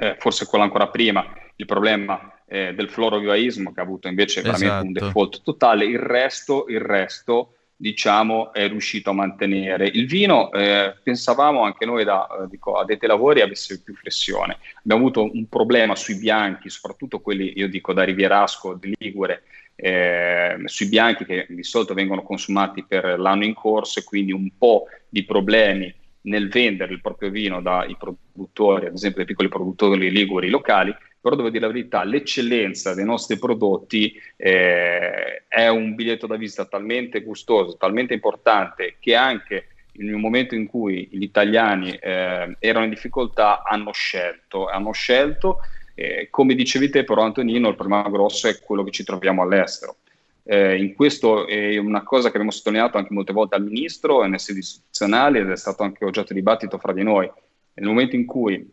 eh, 0.00 0.16
forse 0.18 0.46
quello 0.46 0.64
ancora 0.64 0.88
prima, 0.88 1.24
il 1.62 1.66
problema 1.66 2.34
eh, 2.46 2.74
del 2.74 2.90
florovivaismo 2.90 3.72
che 3.72 3.80
ha 3.80 3.84
avuto 3.84 4.08
invece 4.08 4.40
esatto. 4.40 4.58
veramente 4.58 4.86
un 4.86 5.06
default 5.06 5.42
totale, 5.42 5.84
il 5.84 5.98
resto, 5.98 6.66
il 6.68 6.80
resto 6.80 7.54
diciamo 7.76 8.52
è 8.52 8.68
riuscito 8.68 9.10
a 9.10 9.14
mantenere. 9.14 9.86
Il 9.86 10.06
vino 10.06 10.52
eh, 10.52 10.94
pensavamo 11.02 11.62
anche 11.62 11.84
noi 11.84 12.04
da 12.04 12.26
eh, 12.26 12.48
dico, 12.48 12.74
addetti 12.74 13.04
ai 13.04 13.10
lavori 13.10 13.40
avesse 13.40 13.82
più 13.82 13.94
flessione. 13.94 14.58
Abbiamo 14.78 15.02
avuto 15.02 15.30
un 15.32 15.48
problema 15.48 15.96
sui 15.96 16.16
bianchi, 16.16 16.68
soprattutto 16.68 17.20
quelli, 17.20 17.52
io 17.56 17.68
dico 17.68 17.92
da 17.92 18.04
Rivierasco, 18.04 18.74
di 18.74 18.94
Ligure, 18.98 19.42
eh, 19.74 20.60
sui 20.66 20.86
bianchi 20.86 21.24
che 21.24 21.46
di 21.48 21.64
solito 21.64 21.94
vengono 21.94 22.22
consumati 22.22 22.84
per 22.84 23.18
l'anno 23.18 23.44
in 23.44 23.54
corso 23.54 23.98
e 23.98 24.04
quindi 24.04 24.32
un 24.32 24.50
po' 24.56 24.86
di 25.08 25.24
problemi 25.24 25.92
nel 26.22 26.48
vendere 26.48 26.92
il 26.92 27.00
proprio 27.00 27.30
vino 27.30 27.60
dai 27.60 27.96
produttori, 27.96 28.86
ad 28.86 28.94
esempio 28.94 29.18
dai 29.18 29.26
piccoli 29.26 29.48
produttori 29.48 30.10
liguri 30.10 30.50
locali, 30.50 30.94
però 31.22 31.36
devo 31.36 31.50
dire 31.50 31.66
la 31.66 31.72
verità, 31.72 32.02
l'eccellenza 32.02 32.94
dei 32.94 33.04
nostri 33.04 33.38
prodotti 33.38 34.12
eh, 34.36 35.44
è 35.46 35.68
un 35.68 35.94
biglietto 35.94 36.26
da 36.26 36.36
visita 36.36 36.64
talmente 36.64 37.22
gustoso, 37.22 37.76
talmente 37.76 38.12
importante 38.12 38.96
che 38.98 39.14
anche 39.14 39.68
nel 39.92 40.16
momento 40.16 40.56
in 40.56 40.66
cui 40.66 41.08
gli 41.12 41.22
italiani 41.22 41.92
eh, 41.92 42.56
erano 42.58 42.84
in 42.84 42.90
difficoltà 42.90 43.62
hanno 43.62 43.92
scelto, 43.92 44.66
hanno 44.66 44.90
scelto 44.90 45.60
eh, 45.94 46.26
come 46.28 46.54
dicevi 46.54 46.90
te 46.90 47.04
però 47.04 47.22
Antonino, 47.22 47.68
il 47.68 47.76
problema 47.76 48.08
grosso 48.08 48.48
è 48.48 48.58
quello 48.58 48.82
che 48.82 48.90
ci 48.90 49.04
troviamo 49.04 49.42
all'estero. 49.42 49.98
Eh, 50.44 50.76
in 50.76 50.94
questo 50.94 51.46
è 51.46 51.76
una 51.76 52.02
cosa 52.02 52.24
che 52.24 52.34
abbiamo 52.34 52.50
sottolineato 52.50 52.98
anche 52.98 53.14
molte 53.14 53.32
volte 53.32 53.54
al 53.54 53.62
Ministro 53.62 54.22
e 54.22 54.24
nelle 54.24 54.38
sedi 54.38 54.58
istituzionali 54.58 55.38
ed 55.38 55.48
è 55.48 55.56
stato 55.56 55.84
anche 55.84 56.04
oggetto 56.04 56.32
di 56.32 56.40
dibattito 56.40 56.78
fra 56.78 56.92
di 56.92 57.04
noi. 57.04 57.30
Nel 57.74 57.86
momento 57.86 58.16
in 58.16 58.26
cui 58.26 58.68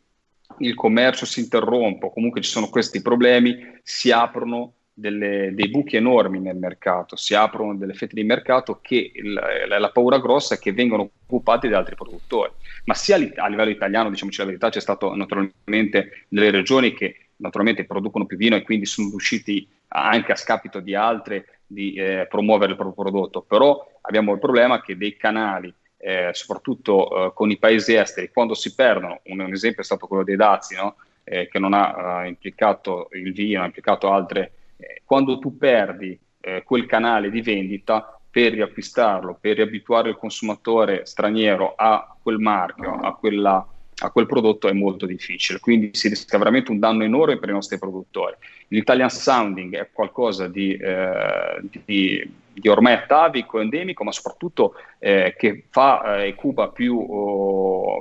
il 0.58 0.76
commercio 0.76 1.26
si 1.26 1.40
interrompe 1.40 2.08
o 2.08 2.14
comunque 2.14 2.42
ci 2.42 2.50
sono 2.50 2.70
questi 2.70 3.02
problemi, 3.02 3.80
si 3.84 4.12
aprono 4.12 4.74
delle, 5.00 5.52
dei 5.54 5.70
buchi 5.70 5.96
enormi 5.96 6.40
nel 6.40 6.58
mercato, 6.58 7.16
si 7.16 7.34
aprono 7.34 7.76
delle 7.76 7.94
fette 7.94 8.16
di 8.16 8.24
mercato 8.24 8.80
che 8.82 9.12
la, 9.24 9.80
la, 9.80 9.92
paura 9.92 10.20
grossa 10.20 10.56
è 10.56 10.60
che 10.60 10.74
vengono 10.74 11.10
occupati 11.24 11.70
da 11.70 11.78
altri 11.78 11.96
produttori. 11.96 12.52
Ma 12.86 12.94
sia 12.94 13.16
a 13.16 13.48
livello 13.48 13.70
italiano, 13.70 14.10
diciamoci 14.10 14.40
la 14.40 14.46
verità, 14.46 14.70
c'è 14.70 14.82
stato 14.82 15.16
naturalmente 15.16 16.26
delle 16.28 16.52
regioni 16.52 16.94
che 16.94 17.30
naturalmente 17.38 17.86
producono 17.86 18.26
più 18.26 18.36
vino 18.36 18.58
e 18.58 18.64
quindi 18.64 18.86
sono 18.86 19.10
riusciti 19.10 19.68
anche 19.90 20.34
a 20.34 20.36
scapito 20.36 20.82
di 20.82 20.94
altre 20.94 21.62
di 21.66 21.94
eh, 21.94 22.26
promuovere 22.28 22.72
il 22.72 22.78
proprio 22.78 23.04
prodotto, 23.04 23.42
però 23.42 23.86
abbiamo 24.02 24.34
il 24.34 24.40
problema 24.40 24.82
che 24.82 24.98
dei 24.98 25.16
canali, 25.16 25.74
eh, 26.02 26.30
soprattutto 26.32 27.28
eh, 27.28 27.34
con 27.34 27.52
i 27.52 27.58
paesi 27.58 27.94
esteri, 27.94 28.32
quando 28.32 28.54
si 28.54 28.74
perdono, 28.74 29.20
un, 29.26 29.42
un 29.42 29.52
esempio 29.52 29.82
è 29.82 29.86
stato 29.86 30.08
quello 30.08 30.24
dei 30.24 30.38
dazi, 30.38 30.76
no? 30.76 30.96
Eh, 31.24 31.48
che 31.48 31.60
non 31.60 31.74
ha 31.74 32.22
uh, 32.22 32.26
implicato 32.26 33.10
il 33.12 33.34
vino, 33.34 33.62
ha 33.62 33.66
implicato 33.66 34.12
altre, 34.12 34.52
eh, 34.78 35.04
quando 35.06 35.38
tu 35.38 35.58
perdi 35.58 36.20
eh, 36.40 36.64
quel 36.64 36.88
canale 36.88 37.30
di 37.30 37.42
vendita 37.42 38.20
per 38.32 38.54
riacquistarlo, 38.54 39.38
per 39.40 39.58
riabituare 39.58 40.10
il 40.10 40.16
consumatore 40.16 41.06
straniero 41.06 41.74
a 41.76 42.16
quel 42.20 42.40
marchio, 42.40 42.94
a 42.94 43.16
quella 43.16 43.68
a 44.00 44.12
quel 44.12 44.26
prodotto 44.26 44.68
è 44.68 44.74
molto 44.74 45.06
difficile, 45.06 45.60
quindi 45.60 45.90
si 45.94 46.08
rischia 46.08 46.38
veramente 46.38 46.72
un 46.72 46.80
danno 46.80 47.04
enorme 47.04 47.38
per 47.38 47.50
i 47.50 47.54
nostri 47.54 47.78
produttori. 47.78 48.36
L'Italian 48.70 49.10
Sounding 49.10 49.76
è 49.76 49.90
qualcosa 49.92 50.48
di, 50.48 50.74
eh, 50.76 51.60
di, 51.86 52.32
di 52.54 52.68
ormai 52.70 52.94
atavico, 52.94 53.60
endemico, 53.60 54.04
ma 54.04 54.12
soprattutto 54.12 54.76
eh, 55.00 55.36
che 55.38 55.66
fa 55.70 56.22
e 56.24 56.30
eh, 56.30 56.36
cuba 56.36 56.70
più, 56.70 56.98
oh, 56.98 58.00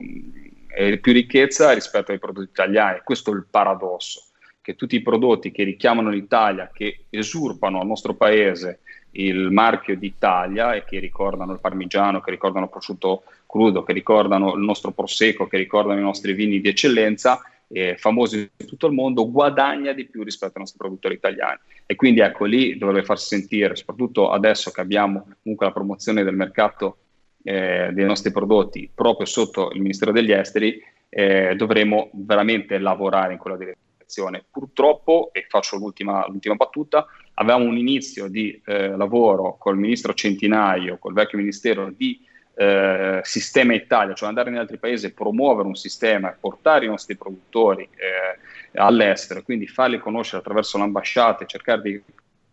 più 1.00 1.12
ricchezza 1.12 1.72
rispetto 1.72 2.12
ai 2.12 2.18
prodotti 2.18 2.48
italiani. 2.50 3.00
Questo 3.02 3.32
è 3.32 3.34
il 3.34 3.46
paradosso, 3.50 4.24
che 4.61 4.76
tutti 4.76 4.94
i 4.94 5.02
prodotti 5.02 5.50
che 5.50 5.64
richiamano 5.64 6.11
l'Italia, 6.11 6.70
che 6.72 7.06
esurpano 7.11 7.80
al 7.80 7.87
nostro 7.87 8.14
paese 8.14 8.80
il 9.12 9.50
marchio 9.50 9.96
d'Italia 9.96 10.74
e 10.74 10.84
che 10.84 10.98
ricordano 10.98 11.52
il 11.52 11.61
parmigiano, 11.61 12.20
che 12.20 12.30
ricordano 12.30 12.66
il 12.66 12.70
prosciutto 12.70 13.24
crudo, 13.48 13.82
che 13.82 13.94
ricordano 13.94 14.54
il 14.54 14.62
nostro 14.62 14.92
prosecco, 14.92 15.46
che 15.46 15.56
ricordano 15.56 15.98
i 15.98 16.02
nostri 16.02 16.34
vini 16.34 16.61
di 16.61 16.68
eccellenza, 16.68 17.40
eh, 17.68 17.96
famosi 17.96 18.50
in 18.54 18.66
tutto 18.66 18.87
il 18.87 18.92
mondo, 18.92 19.30
guadagna 19.30 19.92
di 19.92 20.06
più 20.06 20.22
rispetto 20.22 20.52
ai 20.54 20.61
nostri 20.61 20.78
produttori 20.78 21.14
italiani. 21.14 21.58
E 21.87 21.96
quindi 21.96 22.20
ecco 22.20 22.44
lì 22.44 22.76
dovrebbe 22.76 23.04
farsi 23.04 23.28
sentire, 23.28 23.74
soprattutto 23.74 24.30
adesso 24.30 24.70
che 24.70 24.82
abbiamo 24.82 25.26
comunque 25.42 25.66
la 25.66 25.72
promozione 25.72 26.22
del 26.22 26.34
mercato 26.34 26.98
eh, 27.42 27.90
dei 27.92 28.04
nostri 28.04 28.30
prodotti 28.30 28.90
proprio 28.94 29.26
sotto 29.26 29.70
il 29.72 29.80
Ministero 29.80 30.12
degli 30.12 30.32
Esteri, 30.32 30.80
eh, 31.08 31.54
dovremo 31.56 32.11
veramente 32.12 32.78
lavorare 32.78 33.32
in 33.32 33.38
quella 33.38 33.56
direzione. 33.56 34.44
Purtroppo, 34.50 35.30
e 35.32 35.46
faccio 35.48 35.76
l'ultima, 35.76 36.26
l'ultima 36.28 36.54
battuta, 36.54 37.06
avevamo 37.34 37.64
un 37.64 37.76
inizio 37.78 38.28
di 38.28 38.61
eh, 38.66 38.96
lavoro 38.96 39.56
col 39.58 39.78
ministro 39.78 40.12
Centinaio, 40.12 40.98
col 40.98 41.14
vecchio 41.14 41.38
ministero 41.38 41.90
di 41.90 42.26
eh, 42.61 43.21
sistema 43.23 43.73
Italia, 43.73 44.14
cioè 44.14 44.29
andare 44.29 44.51
in 44.51 44.57
altri 44.57 44.79
paesi 44.79 45.07
e 45.07 45.12
promuovere 45.12 45.68
un 45.68 45.77
sistema 45.77 46.37
portare 46.38 46.87
i 46.87 46.88
nostri 46.88 47.14
produttori 47.14 47.85
eh, 47.85 48.79
all'estero, 48.79 49.42
quindi 49.42 49.68
farli 49.68 50.01
conoscere 50.01 50.38
attraverso 50.38 50.77
l'ambasciata 50.77 51.44
e 51.44 51.47
cercare 51.47 51.83
di 51.83 52.03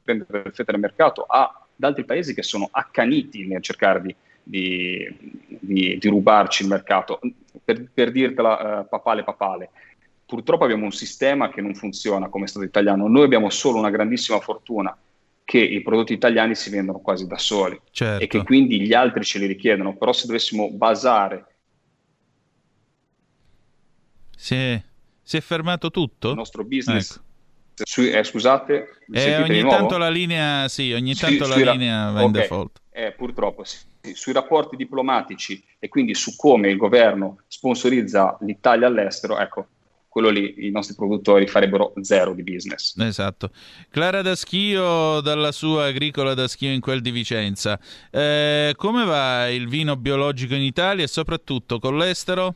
prendere 0.03 0.51
fetta 0.51 0.71
del 0.71 0.79
mercato 0.79 1.23
ad 1.23 1.49
altri 1.79 2.05
paesi 2.05 2.35
che 2.35 2.43
sono 2.43 2.69
accaniti 2.69 3.47
nel 3.47 3.63
cercare 3.63 4.01
di, 4.03 4.15
di, 4.43 5.17
di, 5.47 5.97
di 5.97 6.07
rubarci 6.07 6.61
il 6.61 6.69
mercato. 6.69 7.19
Per, 7.63 7.89
per 7.91 8.11
dirtela 8.11 8.81
uh, 8.81 8.87
papale 8.87 9.23
papale, 9.23 9.71
purtroppo 10.23 10.65
abbiamo 10.65 10.83
un 10.83 10.91
sistema 10.91 11.49
che 11.49 11.61
non 11.61 11.73
funziona 11.73 12.29
come 12.29 12.45
Stato 12.45 12.63
italiano. 12.63 13.07
Noi 13.07 13.23
abbiamo 13.23 13.49
solo 13.49 13.79
una 13.79 13.89
grandissima 13.89 14.39
fortuna 14.39 14.95
che 15.45 15.59
i 15.59 15.81
prodotti 15.83 16.11
italiani 16.11 16.55
si 16.55 16.71
vendono 16.71 16.99
quasi 16.99 17.27
da 17.27 17.37
soli 17.37 17.79
certo. 17.91 18.23
e 18.23 18.27
che 18.27 18.43
quindi 18.43 18.81
gli 18.81 18.93
altri 18.93 19.23
ce 19.23 19.39
li 19.39 19.45
richiedono. 19.45 19.95
Però 19.95 20.11
se 20.11 20.25
dovessimo 20.25 20.71
basare... 20.71 21.45
Si 24.35 24.55
è, 24.55 24.83
si 25.21 25.37
è 25.37 25.41
fermato 25.41 25.91
tutto? 25.91 26.31
Il 26.31 26.35
nostro 26.35 26.65
business... 26.65 27.11
Ecco. 27.11 27.23
Su, 27.77 28.03
eh, 28.03 28.23
scusate, 28.23 28.99
eh, 29.11 29.35
ogni 29.41 29.61
tanto 29.67 29.97
la 29.97 30.07
linea, 30.07 30.69
sì, 30.69 30.93
ogni 30.93 31.13
tanto 31.13 31.43
su, 31.43 31.59
la 31.59 31.73
linea 31.73 32.09
va 32.09 32.21
in 32.21 32.29
okay. 32.29 32.41
default. 32.41 32.81
Eh, 32.89 33.11
purtroppo 33.11 33.65
sì 33.65 33.79
sui 34.13 34.33
rapporti 34.33 34.75
diplomatici 34.75 35.63
e 35.79 35.87
quindi 35.87 36.13
su 36.13 36.35
come 36.35 36.69
il 36.69 36.77
governo 36.77 37.41
sponsorizza 37.47 38.37
l'Italia 38.41 38.87
all'estero, 38.87 39.39
ecco, 39.39 39.67
quello 40.15 40.29
lì 40.29 40.65
i 40.65 40.71
nostri 40.71 40.95
produttori 40.95 41.45
farebbero 41.45 41.91
zero 42.01 42.33
di 42.33 42.41
business. 42.41 42.95
Esatto. 42.99 43.49
Clara 43.89 44.21
Daschio 44.21 45.19
dalla 45.19 45.51
sua 45.51 45.87
agricola 45.87 46.33
Daschio 46.33 46.71
in 46.71 46.79
quel 46.79 47.01
di 47.01 47.11
Vicenza. 47.11 47.77
Eh, 48.09 48.73
come 48.77 49.03
va 49.03 49.49
il 49.49 49.67
vino 49.67 49.97
biologico 49.97 50.53
in 50.53 50.61
Italia 50.61 51.03
e 51.03 51.07
soprattutto 51.07 51.79
con 51.79 51.97
l'estero? 51.97 52.55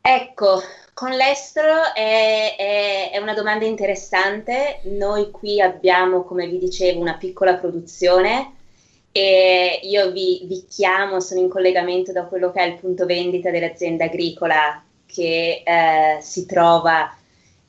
Ecco, 0.00 0.60
con 0.92 1.10
l'estero 1.10 1.94
è, 1.94 2.56
è, 2.58 3.10
è, 3.12 3.18
una 3.18 3.34
domanda 3.34 3.66
interessante. 3.66 4.80
Noi 4.98 5.30
qui 5.30 5.60
abbiamo, 5.60 6.24
come 6.24 6.48
vi 6.48 6.58
dicevo, 6.58 6.98
una 6.98 7.14
piccola 7.14 7.54
produzione 7.54 8.54
e 9.12 9.78
io 9.84 10.10
vi, 10.10 10.44
vi, 10.48 10.64
chiamo, 10.68 11.20
sono 11.20 11.38
in 11.38 11.48
collegamento 11.48 12.10
da 12.10 12.24
quello 12.24 12.50
che 12.50 12.58
è 12.62 12.66
il 12.66 12.80
punto 12.80 13.06
vendita 13.06 13.52
dell'azienda 13.52 14.06
agricola 14.06 14.80
che 15.06 15.62
eh, 15.64 16.18
si 16.20 16.46
trova 16.46 17.14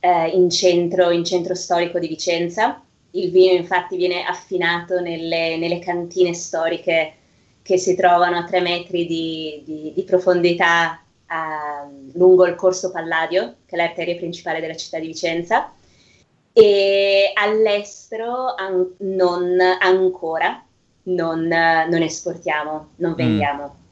eh, 0.00 0.28
in, 0.28 0.50
centro, 0.50 1.10
in, 1.10 1.24
centro, 1.24 1.54
storico 1.54 1.98
di 1.98 2.08
Vicenza. 2.08 2.82
Il 3.12 3.30
vino 3.30 3.54
infatti 3.54 3.96
viene 3.96 4.24
affinato 4.24 5.00
nelle, 5.00 5.56
nelle 5.56 5.78
cantine 5.78 6.34
storiche 6.34 7.14
che 7.62 7.78
si 7.78 7.94
trovano 7.94 8.38
a 8.38 8.44
tre 8.44 8.60
metri 8.60 9.06
di, 9.06 9.62
di, 9.64 9.92
di 9.94 10.02
profondità 10.02 11.02
a, 11.26 11.88
lungo 12.14 12.46
il 12.46 12.54
corso 12.54 12.90
Palladio, 12.90 13.56
che 13.66 13.74
è 13.74 13.78
l'arteria 13.78 14.16
principale 14.16 14.60
della 14.60 14.76
città 14.76 14.98
di 14.98 15.06
Vicenza. 15.06 15.72
E 16.52 17.30
all'estero 17.34 18.54
an- 18.54 18.94
non 18.98 19.58
ancora, 19.80 20.64
non, 21.04 21.46
non 21.46 22.02
esportiamo, 22.02 22.88
non 22.96 23.12
mm. 23.12 23.14
vendiamo. 23.14 23.64
Mm. 23.64 23.87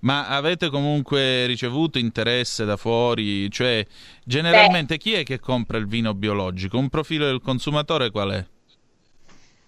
Ma 0.00 0.28
avete 0.28 0.70
comunque 0.70 1.46
ricevuto 1.46 1.98
interesse 1.98 2.64
da 2.64 2.76
fuori? 2.76 3.50
Cioè, 3.50 3.84
generalmente 4.24 4.96
Beh, 4.96 5.00
chi 5.00 5.12
è 5.14 5.22
che 5.24 5.40
compra 5.40 5.78
il 5.78 5.86
vino 5.86 6.14
biologico? 6.14 6.78
Un 6.78 6.88
profilo 6.88 7.26
del 7.26 7.40
consumatore 7.40 8.10
qual 8.10 8.30
è? 8.30 8.46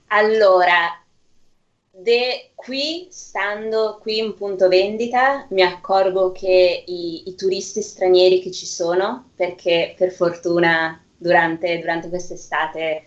Allora, 0.08 1.00
de, 1.90 2.50
qui, 2.54 3.08
stando 3.10 3.98
qui 4.00 4.18
in 4.18 4.34
punto 4.34 4.68
vendita, 4.68 5.46
mi 5.50 5.62
accorgo 5.62 6.32
che 6.32 6.84
i, 6.86 7.28
i 7.28 7.34
turisti 7.34 7.82
stranieri 7.82 8.40
che 8.40 8.50
ci 8.50 8.66
sono, 8.66 9.30
perché 9.34 9.94
per 9.96 10.12
fortuna 10.12 11.02
durante, 11.16 11.78
durante 11.78 12.08
quest'estate 12.08 13.06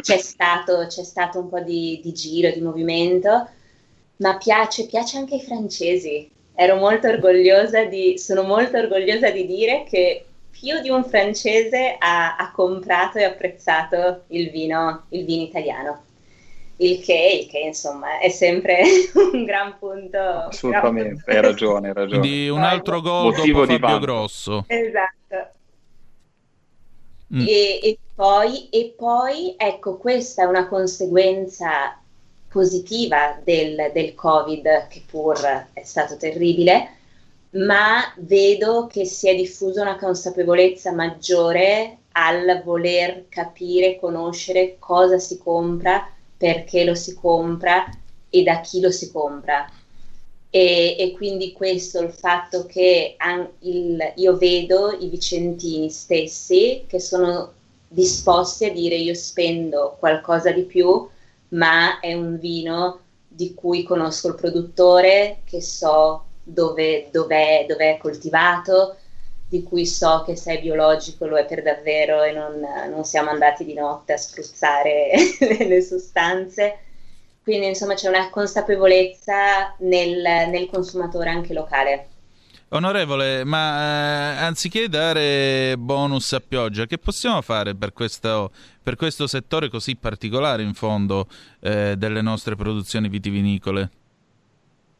c'è 0.00 0.18
stato, 0.18 0.86
c'è 0.88 1.04
stato 1.04 1.38
un 1.38 1.48
po' 1.48 1.60
di, 1.60 2.00
di, 2.02 2.12
giro, 2.12 2.50
di 2.50 2.60
movimento, 2.60 3.48
ma 4.16 4.36
piace, 4.36 4.86
piace 4.86 5.18
anche 5.18 5.34
ai 5.34 5.42
francesi. 5.42 6.30
Ero 6.54 6.76
molto 6.76 7.08
orgogliosa 7.08 7.84
di, 7.84 8.16
sono 8.18 8.42
molto 8.42 8.76
orgogliosa 8.78 9.30
di 9.30 9.46
dire 9.46 9.84
che 9.88 10.24
più 10.50 10.80
di 10.80 10.88
un 10.88 11.04
francese 11.04 11.96
ha, 11.98 12.36
ha 12.36 12.52
comprato 12.52 13.18
e 13.18 13.24
apprezzato 13.24 14.22
il 14.28 14.50
vino, 14.50 15.06
il 15.10 15.24
vino 15.24 15.42
italiano. 15.42 16.02
Il 16.76 17.00
che, 17.04 17.40
il 17.42 17.50
che, 17.50 17.58
insomma 17.58 18.18
è 18.18 18.28
sempre 18.28 18.82
un 19.32 19.44
gran 19.44 19.76
punto. 19.78 20.18
Assolutamente, 20.18 21.22
gran... 21.24 21.36
hai 21.36 21.42
ragione, 21.42 21.88
hai 21.88 21.94
ragione. 21.94 22.18
Quindi 22.20 22.48
un 22.48 22.62
altro 22.62 23.00
gol 23.00 23.34
dopo 23.34 23.66
Fabio 23.66 23.98
Grosso. 23.98 24.64
Esatto. 24.66 25.48
Mm. 27.34 27.46
E, 27.46 27.80
e, 27.82 27.98
poi, 28.14 28.68
e 28.70 28.94
poi, 28.96 29.54
ecco, 29.56 29.96
questa 29.96 30.42
è 30.42 30.46
una 30.46 30.68
conseguenza 30.68 31.98
positiva 32.54 33.40
del, 33.42 33.90
del 33.92 34.14
Covid, 34.14 34.86
che 34.86 35.02
pur 35.10 35.36
è 35.72 35.82
stato 35.82 36.16
terribile, 36.16 36.88
ma 37.50 38.00
vedo 38.18 38.86
che 38.86 39.04
si 39.04 39.28
è 39.28 39.34
diffusa 39.34 39.82
una 39.82 39.98
consapevolezza 39.98 40.92
maggiore 40.92 41.98
al 42.12 42.62
voler 42.64 43.24
capire, 43.28 43.98
conoscere 43.98 44.76
cosa 44.78 45.18
si 45.18 45.36
compra, 45.38 46.08
perché 46.36 46.84
lo 46.84 46.94
si 46.94 47.16
compra 47.16 47.86
e 48.30 48.44
da 48.44 48.60
chi 48.60 48.80
lo 48.80 48.92
si 48.92 49.10
compra. 49.10 49.68
E, 50.48 50.94
e, 50.96 51.10
quindi 51.16 51.50
questo, 51.52 52.00
il 52.02 52.12
fatto 52.12 52.66
che 52.66 53.16
an, 53.18 53.48
il, 53.62 54.12
io 54.14 54.36
vedo 54.36 54.96
i 54.96 55.08
vicentini 55.08 55.90
stessi 55.90 56.84
che 56.86 57.00
sono 57.00 57.52
disposti 57.88 58.66
a 58.66 58.72
dire 58.72 58.94
io 58.94 59.14
spendo 59.14 59.96
qualcosa 59.98 60.52
di 60.52 60.62
più, 60.62 61.08
ma 61.54 61.98
è 62.00 62.12
un 62.14 62.38
vino 62.38 63.00
di 63.26 63.54
cui 63.54 63.82
conosco 63.82 64.28
il 64.28 64.34
produttore, 64.36 65.40
che 65.44 65.60
so 65.60 66.26
dove, 66.42 67.08
dov'è, 67.10 67.64
dov'è 67.66 67.98
coltivato, 67.98 68.96
di 69.48 69.62
cui 69.62 69.86
so 69.86 70.22
che 70.24 70.36
se 70.36 70.58
è 70.58 70.60
biologico 70.60 71.26
lo 71.26 71.36
è 71.36 71.44
per 71.44 71.62
davvero 71.62 72.22
e 72.22 72.32
non, 72.32 72.60
non 72.90 73.04
siamo 73.04 73.30
andati 73.30 73.64
di 73.64 73.74
notte 73.74 74.12
a 74.12 74.16
spruzzare 74.16 75.12
le 75.66 75.82
sostanze 75.82 76.78
quindi 77.44 77.66
insomma 77.66 77.92
c'è 77.92 78.08
una 78.08 78.30
consapevolezza 78.30 79.74
nel, 79.80 80.48
nel 80.48 80.66
consumatore 80.70 81.28
anche 81.28 81.52
locale. 81.52 82.08
Onorevole, 82.70 83.44
ma 83.44 84.36
eh, 84.38 84.44
anziché 84.44 84.88
dare 84.88 85.76
bonus 85.78 86.32
a 86.32 86.40
pioggia, 86.40 86.86
che 86.86 86.98
possiamo 86.98 87.40
fare 87.40 87.74
per 87.74 87.92
questo, 87.92 88.50
per 88.82 88.96
questo 88.96 89.26
settore 89.26 89.68
così 89.68 89.96
particolare 89.96 90.62
in 90.62 90.74
fondo 90.74 91.28
eh, 91.60 91.94
delle 91.96 92.20
nostre 92.20 92.56
produzioni 92.56 93.08
vitivinicole? 93.08 93.90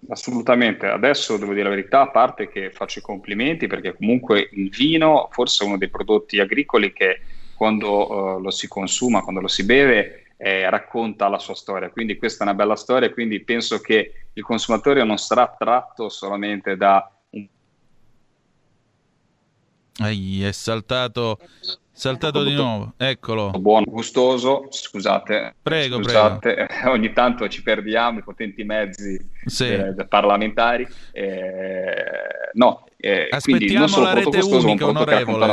Assolutamente, 0.09 0.87
adesso 0.87 1.37
devo 1.38 1.53
dire 1.53 1.64
la 1.64 1.70
verità, 1.70 2.03
a 2.03 2.11
parte 2.11 2.48
che 2.48 2.70
faccio 2.70 2.98
i 2.98 3.03
complimenti 3.03 3.66
perché 3.66 3.96
comunque 3.96 4.50
il 4.53 4.68
vino 4.68 5.29
forse 5.33 5.64
è 5.64 5.66
uno 5.66 5.79
dei 5.79 5.88
prodotti 5.88 6.38
agricoli 6.40 6.92
che 6.92 7.20
quando 7.55 8.37
uh, 8.37 8.40
lo 8.40 8.50
si 8.50 8.68
consuma, 8.68 9.22
quando 9.22 9.40
lo 9.40 9.48
si 9.48 9.64
beve, 9.64 10.24
eh, 10.37 10.68
racconta 10.68 11.29
la 11.29 11.38
sua 11.38 11.55
storia. 11.55 11.88
Quindi 11.90 12.18
questa 12.18 12.44
è 12.44 12.46
una 12.46 12.57
bella 12.57 12.77
storia, 12.77 13.11
quindi 13.12 13.40
penso 13.40 13.81
che 13.81 14.12
il 14.33 14.42
consumatore 14.42 15.03
non 15.05 15.16
sarà 15.16 15.55
tratto 15.57 16.09
solamente 16.09 16.77
da 16.77 17.09
un... 19.98 20.07
Ehi, 20.07 20.42
è 20.44 20.52
saltato, 20.52 21.38
saltato 21.92 22.42
di 22.42 22.54
nuovo, 22.54 22.94
eccolo. 22.96 23.50
Buono, 23.50 23.87
gustoso, 23.88 24.66
scusate. 24.70 25.54
Prego, 25.62 26.02
scusate, 26.02 26.66
prego. 26.66 26.90
ogni 26.90 27.12
tanto 27.12 27.48
ci 27.48 27.62
perdiamo 27.62 28.18
i 28.18 28.22
potenti 28.22 28.64
mezzi 28.64 29.18
sì. 29.44 29.68
eh, 29.68 29.94
parlamentari. 30.09 30.87
Eh, 31.12 31.94
no, 32.54 32.87
eh, 32.96 33.28
Aspettiamo 33.30 34.00
la 34.00 34.14
rete 34.14 34.38
gustoso, 34.38 34.66
unica, 34.66 34.87
onorevole. 34.87 35.52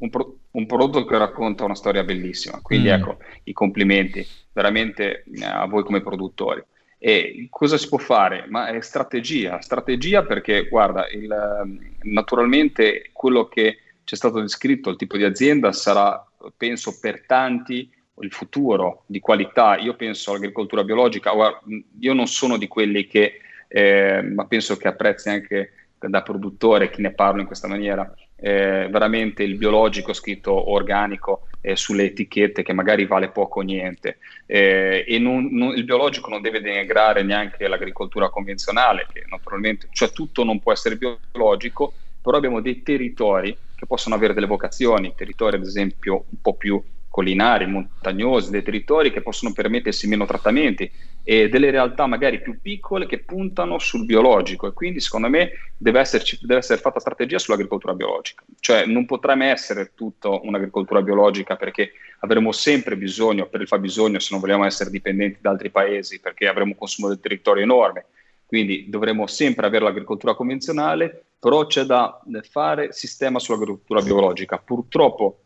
Un, 0.00 0.10
pro- 0.10 0.36
un 0.52 0.66
prodotto 0.66 1.04
che 1.04 1.18
racconta 1.18 1.64
una 1.64 1.74
storia 1.74 2.04
bellissima. 2.04 2.60
Quindi 2.62 2.88
mm. 2.88 2.92
ecco, 2.92 3.16
i 3.44 3.52
complimenti 3.52 4.24
veramente 4.52 5.24
eh, 5.24 5.44
a 5.44 5.66
voi 5.66 5.82
come 5.82 6.00
produttori. 6.00 6.62
E 6.98 7.46
cosa 7.48 7.78
si 7.78 7.88
può 7.88 7.98
fare? 7.98 8.46
Ma 8.48 8.68
è 8.68 8.80
strategia, 8.80 9.60
strategia 9.60 10.24
perché 10.24 10.66
guarda, 10.68 11.08
il, 11.08 11.30
ehm, 11.30 11.96
naturalmente 12.02 13.10
quello 13.12 13.46
che 13.46 13.78
c'è 14.02 14.16
stato 14.16 14.40
descritto, 14.40 14.90
il 14.90 14.96
tipo 14.96 15.16
di 15.16 15.22
azienda 15.22 15.70
sarà, 15.72 16.24
penso, 16.56 16.98
per 16.98 17.24
tanti 17.24 17.88
il 18.20 18.32
futuro 18.32 19.04
di 19.06 19.20
qualità. 19.20 19.76
Io 19.76 19.94
penso 19.94 20.30
all'agricoltura 20.30 20.82
biologica, 20.82 21.30
guarda, 21.32 21.60
io 22.00 22.12
non 22.14 22.26
sono 22.26 22.56
di 22.56 22.66
quelli 22.66 23.06
che, 23.06 23.40
eh, 23.68 24.22
ma 24.22 24.46
penso 24.46 24.76
che 24.76 24.88
apprezzi 24.88 25.28
anche 25.28 25.72
da 25.98 26.22
produttore, 26.22 26.90
chi 26.90 27.02
ne 27.02 27.12
parlo 27.12 27.40
in 27.40 27.46
questa 27.46 27.68
maniera, 27.68 28.12
eh, 28.40 28.88
veramente 28.90 29.42
il 29.42 29.56
biologico 29.56 30.12
scritto 30.12 30.70
organico 30.70 31.48
eh, 31.60 31.76
sulle 31.76 32.04
etichette 32.04 32.62
che 32.62 32.72
magari 32.72 33.06
vale 33.06 33.30
poco 33.30 33.60
o 33.60 33.62
niente. 33.62 34.18
Eh, 34.46 35.04
e 35.06 35.18
non, 35.18 35.48
non, 35.50 35.76
il 35.76 35.84
biologico 35.84 36.30
non 36.30 36.40
deve 36.40 36.60
denigrare 36.60 37.22
neanche 37.22 37.66
l'agricoltura 37.68 38.30
convenzionale 38.30 39.06
che 39.12 39.24
naturalmente, 39.28 39.88
cioè 39.90 40.10
tutto 40.10 40.44
non 40.44 40.60
può 40.60 40.72
essere 40.72 40.96
biologico 40.96 41.94
però 42.20 42.36
abbiamo 42.36 42.60
dei 42.60 42.82
territori 42.82 43.56
che 43.74 43.86
possono 43.86 44.14
avere 44.14 44.34
delle 44.34 44.46
vocazioni, 44.46 45.14
territori 45.14 45.56
ad 45.56 45.64
esempio 45.64 46.24
un 46.28 46.40
po' 46.42 46.54
più 46.54 46.82
collinari, 47.18 47.66
montagnosi, 47.66 48.52
dei 48.52 48.62
territori 48.62 49.10
che 49.10 49.22
possono 49.22 49.52
permettersi 49.52 50.06
meno 50.06 50.24
trattamenti 50.24 50.88
e 51.24 51.48
delle 51.48 51.72
realtà 51.72 52.06
magari 52.06 52.40
più 52.40 52.60
piccole 52.62 53.06
che 53.06 53.18
puntano 53.18 53.80
sul 53.80 54.04
biologico 54.04 54.68
e 54.68 54.72
quindi 54.72 55.00
secondo 55.00 55.28
me 55.28 55.50
deve, 55.76 55.98
esserci, 55.98 56.38
deve 56.40 56.60
essere 56.60 56.78
fatta 56.78 57.00
strategia 57.00 57.40
sull'agricoltura 57.40 57.92
biologica, 57.94 58.44
cioè 58.60 58.86
non 58.86 59.04
potrà 59.04 59.34
mai 59.34 59.48
essere 59.48 59.90
tutto 59.96 60.42
un'agricoltura 60.44 61.02
biologica 61.02 61.56
perché 61.56 61.90
avremo 62.20 62.52
sempre 62.52 62.96
bisogno, 62.96 63.48
per 63.48 63.62
il 63.62 63.66
fabbisogno 63.66 64.20
se 64.20 64.28
non 64.30 64.40
vogliamo 64.40 64.64
essere 64.64 64.88
dipendenti 64.88 65.38
da 65.40 65.50
altri 65.50 65.70
paesi 65.70 66.20
perché 66.20 66.46
avremo 66.46 66.70
un 66.70 66.78
consumo 66.78 67.08
del 67.08 67.18
territorio 67.18 67.64
enorme, 67.64 68.04
quindi 68.46 68.86
dovremo 68.88 69.26
sempre 69.26 69.66
avere 69.66 69.82
l'agricoltura 69.82 70.36
convenzionale, 70.36 71.24
però 71.36 71.66
c'è 71.66 71.82
da 71.82 72.20
fare 72.48 72.92
sistema 72.92 73.40
sull'agricoltura 73.40 74.02
biologica. 74.02 74.58
Purtroppo 74.58 75.40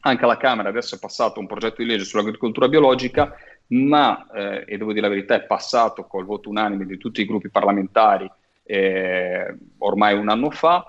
anche 0.00 0.24
alla 0.24 0.36
Camera 0.36 0.68
adesso 0.68 0.94
è 0.94 0.98
passato 0.98 1.40
un 1.40 1.46
progetto 1.46 1.82
di 1.82 1.88
legge 1.88 2.04
sull'agricoltura 2.04 2.68
biologica, 2.68 3.34
ma, 3.68 4.26
eh, 4.32 4.64
e 4.66 4.76
devo 4.78 4.92
dire 4.92 5.06
la 5.06 5.14
verità, 5.14 5.34
è 5.34 5.42
passato 5.42 6.04
col 6.04 6.24
voto 6.24 6.48
unanime 6.48 6.86
di 6.86 6.98
tutti 6.98 7.20
i 7.20 7.26
gruppi 7.26 7.50
parlamentari 7.50 8.30
eh, 8.64 9.54
ormai 9.78 10.14
un 10.16 10.28
anno 10.28 10.50
fa, 10.50 10.88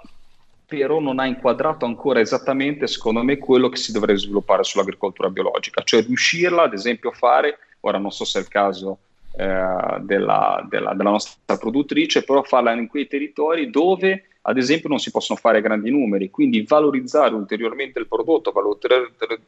però 0.65 0.99
non 0.99 1.19
ha 1.19 1.25
inquadrato 1.25 1.85
ancora 1.85 2.19
esattamente, 2.19 2.87
secondo 2.87 3.23
me, 3.23 3.37
quello 3.37 3.69
che 3.69 3.77
si 3.77 3.91
dovrebbe 3.91 4.19
sviluppare 4.19 4.63
sull'agricoltura 4.63 5.29
biologica, 5.29 5.81
cioè 5.83 6.03
riuscirla, 6.03 6.63
ad 6.63 6.73
esempio, 6.73 7.09
a 7.09 7.13
fare, 7.13 7.57
ora 7.81 7.97
non 7.97 8.11
so 8.11 8.23
se 8.23 8.39
è 8.39 8.41
il 8.41 8.47
caso 8.47 8.99
eh, 9.35 9.97
della, 10.01 10.65
della, 10.69 10.93
della 10.93 11.09
nostra 11.09 11.57
produttrice, 11.57 12.23
però 12.23 12.43
farla 12.43 12.71
in 12.73 12.87
quei 12.87 13.07
territori 13.07 13.69
dove 13.69 14.27
ad 14.43 14.57
esempio 14.57 14.89
non 14.89 14.99
si 14.99 15.11
possono 15.11 15.37
fare 15.39 15.61
grandi 15.61 15.91
numeri, 15.91 16.29
quindi 16.29 16.63
valorizzare 16.67 17.33
ulteriormente 17.35 17.99
il 17.99 18.07
prodotto, 18.07 18.51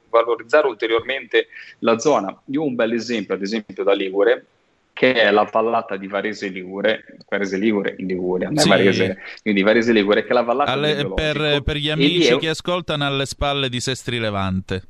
valorizzare 0.10 0.68
ulteriormente 0.68 1.48
la 1.80 1.98
zona. 1.98 2.36
Io 2.46 2.62
ho 2.62 2.66
un 2.66 2.76
bel 2.76 2.94
esempio, 2.94 3.34
ad 3.34 3.42
esempio 3.42 3.84
da 3.84 3.94
Ligure, 3.94 4.46
che 4.94 5.14
è 5.14 5.32
la 5.32 5.50
vallata 5.52 5.98
di 5.98 6.08
Varese 6.08 6.50
Ligure, 6.50 7.18
Varese 7.28 7.58
Ligure 7.58 7.96
in 7.98 8.06
Liguria, 8.06 8.52
sì. 8.54 8.70
Varese, 8.70 9.18
quindi 9.42 9.64
Varese 9.64 9.92
Ligure, 9.92 10.24
che 10.24 10.30
è 10.30 10.34
la 10.34 10.44
vallata 10.44 10.72
alle, 10.72 11.12
per, 11.16 11.64
per, 11.64 11.78
gli 11.78 11.90
amici 11.90 12.28
è... 12.28 12.38
che 12.38 12.50
ascoltano 12.50 13.06
alle 13.06 13.26
spalle 13.26 13.70
di 13.70 13.80
Sestri 13.80 14.20
Levante. 14.20 14.84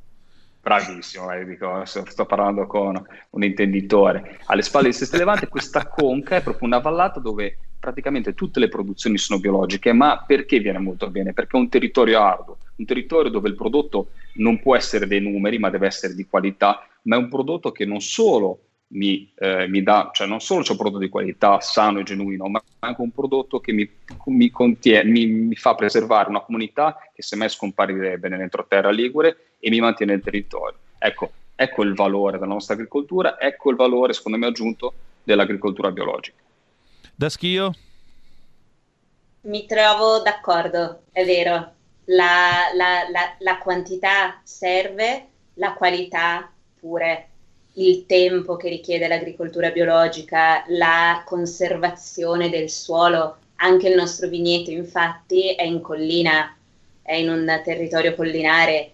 Bravissimo, 0.61 1.31
eh, 1.31 1.45
dico, 1.45 1.83
sto 1.85 2.25
parlando 2.25 2.67
con 2.67 3.01
un 3.31 3.43
intenditore. 3.43 4.39
Alle 4.45 4.61
spalle 4.61 4.87
di 4.87 4.93
Sestri 4.93 5.19
Levante 5.19 5.47
questa 5.47 5.87
conca 5.87 6.35
è 6.35 6.41
proprio 6.41 6.67
una 6.67 6.79
vallata 6.79 7.19
dove 7.19 7.57
praticamente 7.83 8.33
tutte 8.33 8.61
le 8.61 8.69
produzioni 8.69 9.17
sono 9.17 9.41
biologiche, 9.41 9.91
ma 9.91 10.23
perché 10.25 10.59
viene 10.59 10.79
molto 10.79 11.09
bene? 11.09 11.33
Perché 11.33 11.57
è 11.57 11.59
un 11.59 11.67
territorio 11.67 12.21
arduo, 12.21 12.59
un 12.77 12.85
territorio 12.85 13.29
dove 13.29 13.49
il 13.49 13.55
prodotto 13.55 14.11
non 14.35 14.61
può 14.61 14.77
essere 14.77 15.05
dei 15.05 15.19
numeri, 15.19 15.59
ma 15.59 15.69
deve 15.69 15.87
essere 15.87 16.15
di 16.15 16.25
qualità, 16.25 16.87
ma 17.03 17.17
è 17.17 17.19
un 17.19 17.27
prodotto 17.27 17.73
che 17.73 17.83
non 17.83 17.99
solo 17.99 18.67
mi, 18.93 19.29
eh, 19.37 19.67
mi 19.67 19.83
dà, 19.83 20.11
cioè 20.13 20.27
non 20.27 20.39
solo 20.39 20.61
c'è 20.61 20.71
un 20.71 20.77
prodotto 20.77 21.01
di 21.03 21.09
qualità 21.09 21.59
sano 21.59 21.99
e 21.99 22.03
genuino, 22.03 22.47
ma 22.47 22.63
anche 22.79 23.01
un 23.01 23.11
prodotto 23.11 23.59
che 23.59 23.73
mi, 23.73 23.89
mi, 24.27 24.49
contiene, 24.49 25.09
mi, 25.09 25.25
mi 25.25 25.55
fa 25.55 25.75
preservare 25.75 26.29
una 26.29 26.39
comunità 26.39 26.97
che 27.13 27.21
semmai 27.21 27.49
scomparirebbe 27.49 28.29
nell'entroterra 28.29 28.91
ligure 28.91 29.55
e 29.59 29.69
mi 29.69 29.81
mantiene 29.81 30.13
il 30.13 30.21
territorio. 30.21 30.77
Ecco, 30.97 31.31
ecco 31.53 31.83
il 31.83 31.95
valore 31.95 32.37
della 32.37 32.53
nostra 32.53 32.75
agricoltura, 32.75 33.37
ecco 33.37 33.71
il 33.71 33.75
valore, 33.75 34.13
secondo 34.13 34.37
me, 34.37 34.45
aggiunto 34.45 34.93
dell'agricoltura 35.21 35.91
biologica. 35.91 36.42
Da 37.23 37.29
schio? 37.29 37.73
Mi 39.43 39.65
trovo 39.65 40.19
d'accordo, 40.19 41.03
è 41.13 41.23
vero. 41.23 41.71
La, 42.03 42.69
la, 42.75 43.07
la, 43.09 43.35
la 43.39 43.57
quantità 43.59 44.41
serve, 44.43 45.27
la 45.53 45.71
qualità 45.71 46.51
pure. 46.77 47.29
Il 47.75 48.05
tempo 48.07 48.57
che 48.57 48.67
richiede 48.67 49.07
l'agricoltura 49.07 49.69
biologica, 49.69 50.65
la 50.67 51.23
conservazione 51.25 52.49
del 52.49 52.69
suolo. 52.69 53.37
Anche 53.55 53.87
il 53.87 53.95
nostro 53.95 54.27
vigneto, 54.27 54.71
infatti, 54.71 55.55
è 55.55 55.63
in 55.63 55.79
collina, 55.79 56.53
è 57.01 57.13
in 57.13 57.29
un 57.29 57.61
territorio 57.63 58.15
collinare 58.15 58.91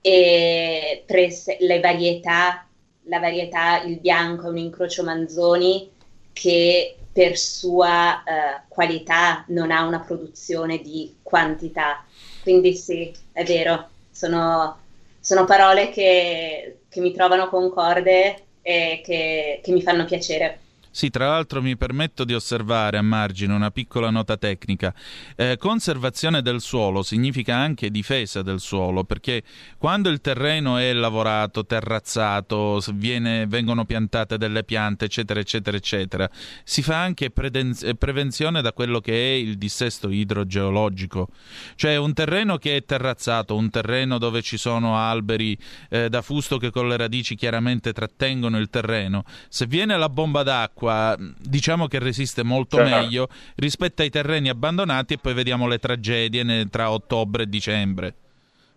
e 0.00 1.04
pres- 1.04 1.58
le 1.58 1.80
varietà, 1.80 2.66
la 3.02 3.18
varietà, 3.18 3.82
il 3.82 4.00
bianco 4.00 4.46
è 4.46 4.48
un 4.48 4.56
incrocio 4.56 5.04
manzoni 5.04 5.90
che 6.32 6.96
per 7.16 7.38
sua 7.38 8.22
eh, 8.24 8.60
qualità 8.68 9.42
non 9.48 9.70
ha 9.70 9.84
una 9.84 10.00
produzione 10.00 10.82
di 10.82 11.16
quantità. 11.22 12.04
Quindi 12.42 12.74
sì, 12.74 13.10
è 13.32 13.42
vero, 13.42 13.88
sono, 14.10 14.76
sono 15.18 15.46
parole 15.46 15.88
che, 15.88 16.80
che, 16.86 17.00
mi 17.00 17.14
trovano 17.14 17.48
concorde 17.48 18.44
e 18.60 19.00
che, 19.02 19.60
che 19.62 19.72
mi 19.72 19.80
fanno 19.80 20.04
piacere. 20.04 20.60
Sì, 20.96 21.10
tra 21.10 21.28
l'altro 21.28 21.60
mi 21.60 21.76
permetto 21.76 22.24
di 22.24 22.32
osservare 22.32 22.96
a 22.96 23.02
margine 23.02 23.52
una 23.52 23.70
piccola 23.70 24.08
nota 24.08 24.38
tecnica. 24.38 24.94
Eh, 25.36 25.58
conservazione 25.58 26.40
del 26.40 26.62
suolo 26.62 27.02
significa 27.02 27.54
anche 27.54 27.90
difesa 27.90 28.40
del 28.40 28.60
suolo, 28.60 29.04
perché 29.04 29.42
quando 29.76 30.08
il 30.08 30.22
terreno 30.22 30.78
è 30.78 30.94
lavorato, 30.94 31.66
terrazzato, 31.66 32.80
viene, 32.94 33.46
vengono 33.46 33.84
piantate 33.84 34.38
delle 34.38 34.64
piante, 34.64 35.04
eccetera, 35.04 35.38
eccetera, 35.38 35.76
eccetera, 35.76 36.30
si 36.64 36.80
fa 36.80 37.02
anche 37.02 37.30
preden- 37.30 37.76
eh, 37.82 37.94
prevenzione 37.94 38.62
da 38.62 38.72
quello 38.72 39.00
che 39.00 39.12
è 39.12 39.34
il 39.34 39.58
dissesto 39.58 40.08
idrogeologico. 40.08 41.28
Cioè 41.74 41.96
un 41.96 42.14
terreno 42.14 42.56
che 42.56 42.74
è 42.74 42.84
terrazzato, 42.86 43.54
un 43.54 43.68
terreno 43.68 44.16
dove 44.16 44.40
ci 44.40 44.56
sono 44.56 44.96
alberi 44.96 45.58
eh, 45.90 46.08
da 46.08 46.22
fusto 46.22 46.56
che 46.56 46.70
con 46.70 46.88
le 46.88 46.96
radici 46.96 47.34
chiaramente 47.34 47.92
trattengono 47.92 48.56
il 48.56 48.70
terreno, 48.70 49.24
se 49.50 49.66
viene 49.66 49.94
la 49.98 50.08
bomba 50.08 50.42
d'acqua, 50.42 50.84
l'acqua 50.86 51.16
diciamo 51.38 51.86
che 51.86 51.98
resiste 51.98 52.42
molto 52.42 52.76
certo. 52.76 52.94
meglio 52.94 53.28
rispetto 53.56 54.02
ai 54.02 54.10
terreni 54.10 54.48
abbandonati 54.48 55.14
e 55.14 55.18
poi 55.18 55.34
vediamo 55.34 55.66
le 55.66 55.78
tragedie 55.78 56.68
tra 56.70 56.90
ottobre 56.90 57.42
e 57.42 57.46
dicembre. 57.48 58.14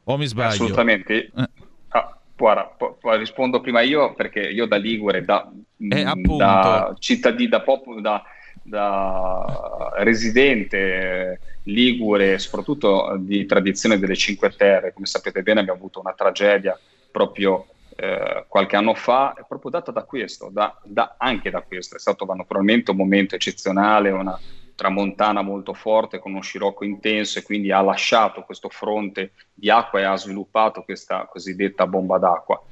O 0.05 0.17
mi 0.17 0.25
sbaglio? 0.25 0.49
Assolutamente. 0.49 1.31
Eh. 1.35 1.49
Ah, 1.89 2.17
guarda, 2.35 2.63
po- 2.63 2.97
po- 2.99 3.15
rispondo 3.15 3.61
prima 3.61 3.81
io 3.81 4.13
perché 4.15 4.41
io 4.41 4.65
da 4.65 4.77
Ligure, 4.77 5.23
da, 5.23 5.49
eh, 5.77 6.03
da 6.37 6.95
cittadino, 6.97 7.49
da, 7.49 7.61
pop- 7.61 7.99
da, 7.99 8.23
da 8.63 9.91
residente 9.97 11.39
ligure, 11.63 12.39
soprattutto 12.39 13.15
di 13.19 13.45
tradizione 13.45 13.99
delle 13.99 14.15
Cinque 14.15 14.49
Terre, 14.49 14.93
come 14.93 15.05
sapete 15.05 15.43
bene 15.43 15.59
abbiamo 15.59 15.77
avuto 15.77 15.99
una 15.99 16.13
tragedia 16.13 16.79
proprio 17.11 17.67
eh, 18.01 18.45
qualche 18.47 18.77
anno 18.77 18.93
fa 18.93 19.33
è 19.33 19.43
proprio 19.45 19.71
data 19.71 19.91
da 19.91 20.03
questo, 20.03 20.49
da, 20.49 20.79
da, 20.85 21.15
anche 21.17 21.49
da 21.49 21.61
questo. 21.61 21.97
È 21.97 21.99
stato 21.99 22.25
naturalmente 22.33 22.91
un 22.91 22.97
momento 22.97 23.35
eccezionale, 23.35 24.09
una 24.11 24.39
tramontana 24.73 25.41
molto 25.41 25.73
forte 25.73 26.19
con 26.19 26.31
uno 26.31 26.41
scirocco 26.41 26.85
intenso 26.85 27.39
e 27.39 27.43
quindi 27.43 27.73
ha 27.73 27.81
lasciato 27.81 28.43
questo 28.43 28.69
fronte 28.69 29.33
di 29.53 29.69
acqua 29.69 29.99
e 29.99 30.03
ha 30.03 30.15
sviluppato 30.15 30.83
questa 30.83 31.25
cosiddetta 31.25 31.85
bomba 31.87 32.17
d'acqua. 32.17 32.63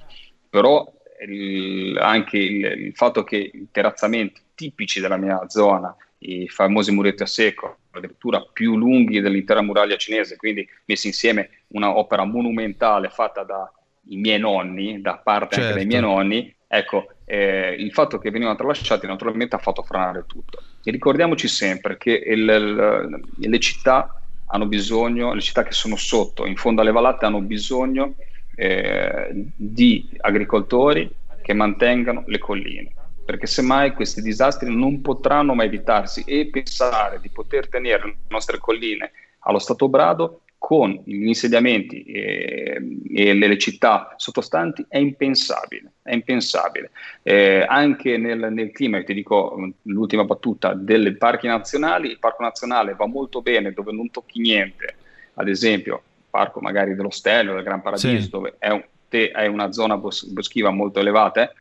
Però 0.49 0.89
il, 1.27 1.97
anche 1.97 2.37
il, 2.37 2.63
il 2.63 2.95
fatto 2.95 3.25
che 3.25 3.35
i 3.35 3.67
terrazzamenti 3.69 4.41
tipici 4.55 5.01
della 5.01 5.17
mia 5.17 5.49
zona, 5.49 5.93
i 6.19 6.47
famosi 6.47 6.93
muretti 6.93 7.23
a 7.23 7.27
secco, 7.27 7.79
addirittura 7.91 8.41
più 8.53 8.77
lunghi 8.77 9.19
dell'intera 9.19 9.61
muraglia 9.61 9.97
cinese, 9.97 10.37
quindi 10.37 10.65
messi 10.85 11.07
insieme 11.07 11.49
un'opera 11.67 12.23
monumentale 12.23 13.09
fatta 13.09 13.43
da 13.43 13.69
i 14.09 14.17
miei 14.17 14.39
nonni, 14.39 15.01
da 15.01 15.17
parte 15.17 15.55
certo. 15.55 15.69
anche 15.69 15.79
dei 15.79 15.87
miei 15.87 16.01
certo. 16.01 16.15
nonni, 16.15 16.55
ecco, 16.67 17.07
eh, 17.25 17.75
il 17.77 17.91
fatto 17.91 18.17
che 18.17 18.31
venivano 18.31 18.57
tralasciati 18.57 19.07
naturalmente 19.07 19.55
ha 19.55 19.59
fatto 19.59 19.83
frenare 19.83 20.25
tutto. 20.27 20.61
E 20.83 20.91
ricordiamoci 20.91 21.47
sempre 21.47 21.97
che 21.97 22.11
il, 22.11 22.39
il, 22.49 23.49
le 23.49 23.59
città 23.59 24.21
hanno 24.47 24.65
bisogno, 24.65 25.33
le 25.33 25.41
città 25.41 25.63
che 25.63 25.73
sono 25.73 25.95
sotto, 25.95 26.45
in 26.45 26.55
fondo 26.55 26.81
alle 26.81 26.91
vallate, 26.91 27.25
hanno 27.25 27.41
bisogno 27.41 28.15
eh, 28.55 29.29
di 29.55 30.09
agricoltori 30.19 31.09
che 31.41 31.53
mantengano 31.53 32.23
le 32.27 32.37
colline. 32.37 32.91
Perché 33.25 33.45
semmai 33.45 33.91
questi 33.91 34.21
disastri 34.21 34.73
non 34.73 35.01
potranno 35.01 35.53
mai 35.53 35.67
evitarsi 35.67 36.23
e 36.25 36.47
pensare 36.49 37.19
di 37.19 37.29
poter 37.29 37.67
tenere 37.67 38.05
le 38.05 38.15
nostre 38.29 38.57
colline 38.57 39.11
allo 39.39 39.59
stato 39.59 39.89
brado 39.89 40.41
con 40.67 41.01
gli 41.05 41.27
insediamenti 41.27 42.03
e, 42.03 42.99
e 43.09 43.33
le 43.33 43.57
città 43.57 44.13
sottostanti 44.17 44.85
è 44.89 44.97
impensabile, 44.97 45.93
è 46.03 46.13
impensabile. 46.13 46.91
Eh, 47.23 47.65
anche 47.65 48.17
nel, 48.17 48.51
nel, 48.51 48.71
clima, 48.71 49.01
ti 49.01 49.13
dico 49.13 49.71
l'ultima 49.83 50.25
battuta, 50.25 50.73
dei 50.73 51.15
parchi 51.15 51.47
nazionali, 51.47 52.09
il 52.09 52.19
parco 52.19 52.43
nazionale 52.43 52.95
va 52.95 53.05
molto 53.05 53.41
bene 53.41 53.71
dove 53.71 53.93
non 53.93 54.11
tocchi 54.11 54.41
niente, 54.41 54.95
ad 55.35 55.47
esempio 55.47 55.95
il 55.95 56.25
parco 56.29 56.59
magari 56.59 56.95
dello 56.95 57.11
Stelvio, 57.11 57.53
del 57.53 57.63
Gran 57.63 57.81
Paradiso, 57.81 58.23
sì. 58.23 58.29
dove 58.29 58.55
è, 58.57 58.67
un, 58.67 58.83
è 59.07 59.45
una 59.45 59.71
zona 59.71 59.95
bos- 59.95 60.25
boschiva 60.25 60.69
molto 60.69 60.99
elevata, 60.99 61.43
eh, 61.43 61.55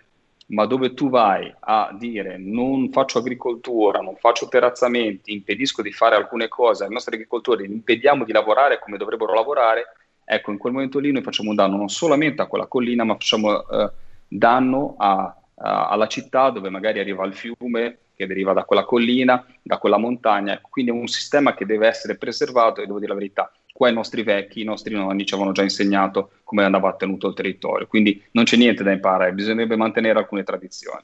ma 0.47 0.66
dove 0.66 0.94
tu 0.94 1.09
vai 1.09 1.53
a 1.59 1.94
dire 1.99 2.36
non 2.38 2.90
faccio 2.90 3.18
agricoltura, 3.18 4.01
non 4.01 4.16
faccio 4.16 4.49
terrazzamenti, 4.49 5.32
impedisco 5.32 5.82
di 5.82 5.92
fare 5.92 6.14
alcune 6.14 6.49
cose 6.49 6.84
ai 6.84 6.90
nostri 6.90 7.16
agricoltori, 7.16 7.64
impediamo 7.64 8.24
di 8.24 8.32
lavorare 8.32 8.78
come 8.78 8.97
dovrebbero 8.97 9.34
lavorare, 9.34 9.86
ecco, 10.24 10.53
in 10.53 10.59
quel 10.59 10.72
momento 10.72 10.99
lì 10.99 11.11
noi 11.11 11.22
facciamo 11.22 11.51
un 11.51 11.57
danno 11.57 11.76
non 11.76 11.88
solamente 11.88 12.42
a 12.42 12.47
quella 12.47 12.66
collina, 12.66 13.03
ma 13.03 13.14
facciamo 13.14 13.68
eh, 13.68 13.90
danno 14.28 14.94
a, 14.99 15.34
a, 15.57 15.88
alla 15.88 16.07
città 16.07 16.51
dove 16.51 16.68
magari 16.68 17.01
arriva 17.01 17.24
il 17.24 17.34
fiume 17.34 17.99
che 18.14 18.26
deriva 18.26 18.53
da 18.53 18.64
quella 18.64 18.84
collina, 18.84 19.44
da 19.62 19.78
quella 19.78 19.99
montagna, 19.99 20.61
quindi 20.61 20.90
è 20.90 20.94
un 20.94 21.09
sistema 21.09 21.55
che 21.55 21.66
deve 21.66 21.88
essere 21.88 22.16
preservato 22.16 22.80
e 22.80 22.86
devo 22.86 22.99
dire 22.99 23.12
la 23.12 23.18
verità, 23.18 23.53
qua 23.76 23.90
i 23.90 23.92
nostri 23.92 24.22
vecchi, 24.22 24.62
i 24.62 24.64
nostri 24.64 24.94
nonni 24.94 25.26
ci 25.26 25.34
avevano 25.34 25.54
già 25.54 25.62
insegnato 25.62 26.30
come 26.44 26.64
andava 26.64 26.94
tenuto 26.94 27.28
il 27.28 27.34
territorio, 27.34 27.86
quindi 27.86 28.22
non 28.30 28.44
c'è 28.44 28.56
niente 28.56 28.82
da 28.82 28.90
imparare, 28.90 29.34
bisognerebbe 29.34 29.76
mantenere 29.76 30.18
alcune 30.18 30.44
tradizioni. 30.44 31.02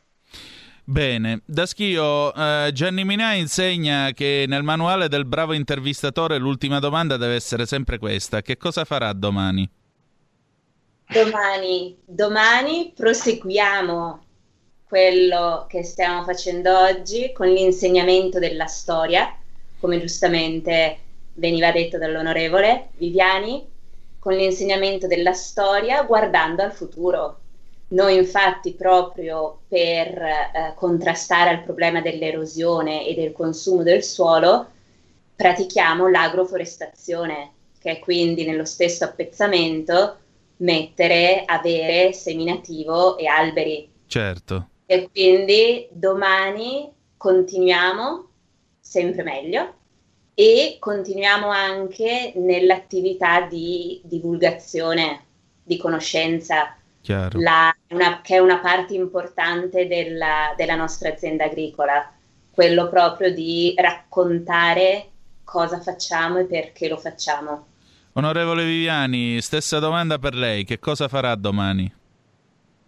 Bene, 0.85 1.43
da 1.45 1.67
schio 1.67 2.35
eh, 2.35 2.71
Gianni 2.73 3.05
Minà 3.05 3.35
insegna 3.35 4.11
che 4.13 4.47
nel 4.49 4.63
manuale 4.63 5.09
del 5.09 5.27
bravo 5.27 5.53
intervistatore 5.53 6.39
l'ultima 6.39 6.79
domanda 6.79 7.19
deve 7.19 7.35
essere 7.35 7.67
sempre 7.67 7.99
questa, 7.99 8.41
che 8.41 8.57
cosa 8.57 8.85
farà 8.85 9.13
domani? 9.13 9.69
Domani, 11.07 11.99
domani 12.07 12.93
proseguiamo 12.97 14.25
quello 14.89 15.67
che 15.69 15.83
stiamo 15.85 16.25
facendo 16.25 16.77
oggi 16.79 17.33
con 17.33 17.49
l'insegnamento 17.49 18.39
della 18.39 18.67
storia, 18.67 19.37
come 19.79 20.01
giustamente 20.01 20.99
veniva 21.35 21.73
detto 21.73 21.99
dall'onorevole 21.99 22.89
Viviani, 22.97 23.69
con 24.19 24.35
l'insegnamento 24.35 25.07
della 25.07 25.33
storia 25.33 26.03
guardando 26.05 26.63
al 26.63 26.73
futuro. 26.73 27.39
Noi 27.89 28.17
infatti 28.17 28.73
proprio 28.73 29.63
per 29.69 30.17
eh, 30.17 30.73
contrastare 30.77 31.53
il 31.53 31.63
problema 31.63 32.01
dell'erosione 32.01 33.07
e 33.07 33.15
del 33.15 33.33
consumo 33.33 33.83
del 33.83 34.03
suolo 34.03 34.67
pratichiamo 35.35 36.09
l'agroforestazione, 36.09 37.51
che 37.79 37.91
è 37.91 37.99
quindi 37.99 38.47
nello 38.47 38.65
stesso 38.65 39.05
appezzamento 39.05 40.19
mettere, 40.59 41.43
avere 41.45 42.13
seminativo 42.13 43.19
e 43.19 43.27
alberi. 43.27 43.91
Certo. 44.07 44.69
E 44.87 45.09
quindi 45.11 45.89
domani 45.91 46.91
continuiamo 47.17 48.29
sempre 48.79 49.23
meglio 49.23 49.75
e 50.35 50.77
continuiamo 50.79 51.49
anche 51.49 52.33
nell'attività 52.37 53.43
di 53.43 54.01
divulgazione, 54.05 55.25
di 55.63 55.77
conoscenza, 55.77 56.77
la, 57.33 57.75
una, 57.89 58.21
che 58.23 58.37
è 58.37 58.39
una 58.39 58.59
parte 58.59 58.95
importante 58.95 59.87
della, 59.87 60.55
della 60.57 60.77
nostra 60.77 61.11
azienda 61.11 61.45
agricola, 61.45 62.11
quello 62.51 62.89
proprio 62.89 63.33
di 63.33 63.75
raccontare 63.77 65.09
cosa 65.45 65.81
facciamo 65.81 66.39
e 66.39 66.45
perché 66.45 66.89
lo 66.89 66.97
facciamo. 66.97 67.67
Onorevole 68.15 68.65
Viviani, 68.65 69.41
stessa 69.41 69.79
domanda 69.79 70.19
per 70.19 70.35
lei, 70.35 70.65
che 70.65 70.79
cosa 70.79 71.09
farà 71.09 71.35
domani? 71.35 71.93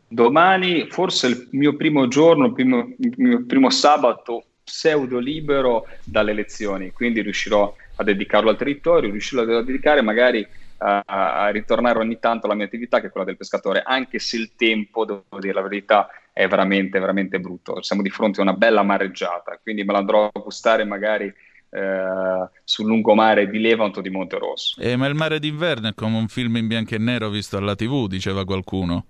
Domani, 0.07 0.87
forse 0.91 1.27
il 1.27 1.49
mio 1.53 1.77
primo 1.77 2.09
giorno, 2.09 2.47
il 2.47 2.53
primo, 2.53 2.95
il 2.99 3.15
mio 3.17 3.45
primo 3.47 3.71
sabato 3.71 4.45
pseudo 4.65 5.19
libero 5.19 5.87
dalle 6.03 6.31
elezioni, 6.31 6.91
quindi 6.91 7.21
riuscirò 7.21 7.75
a 7.97 8.03
dedicarlo 8.03 8.51
al 8.51 8.57
territorio, 8.57 9.11
riuscirò 9.11 9.43
a 9.43 9.63
dedicare 9.63 10.01
magari 10.01 10.47
a, 10.79 11.03
a, 11.05 11.49
ritornare 11.51 11.99
ogni 11.99 12.19
tanto 12.19 12.47
alla 12.47 12.55
mia 12.55 12.65
attività 12.65 13.01
che 13.01 13.07
è 13.07 13.11
quella 13.11 13.27
del 13.27 13.37
pescatore, 13.37 13.83
anche 13.85 14.19
se 14.19 14.37
il 14.37 14.53
tempo, 14.57 15.05
devo 15.05 15.25
dire 15.39 15.53
la 15.53 15.63
verità, 15.63 16.09
è 16.33 16.49
veramente, 16.49 16.99
veramente 16.99 17.39
brutto. 17.39 17.83
Siamo 17.83 18.03
di 18.03 18.11
fronte 18.11 18.41
a 18.41 18.43
una 18.43 18.55
bella 18.55 18.83
mareggiata, 18.83 19.59
quindi 19.63 19.85
me 19.85 19.93
la 19.93 19.99
andrò 19.99 20.31
a 20.33 20.41
gustare 20.41 20.85
magari 20.85 21.33
eh, 21.71 22.49
sul 22.65 22.87
lungomare 22.87 23.49
di 23.49 23.61
Levanto 23.61 24.01
di 24.01 24.11
Monterosso. 24.11 24.81
Eh, 24.81 24.97
ma 24.97 25.07
il 25.07 25.15
mare 25.15 25.39
d'inverno 25.39 25.89
è 25.89 25.95
come 25.95 26.17
un 26.17 26.29
film 26.29 26.57
in 26.57 26.67
bianco 26.67 26.95
e 26.95 26.99
nero 26.99 27.29
visto 27.29 27.57
alla 27.57 27.77
tv, 27.77 28.09
diceva 28.09 28.45
qualcuno. 28.45 29.07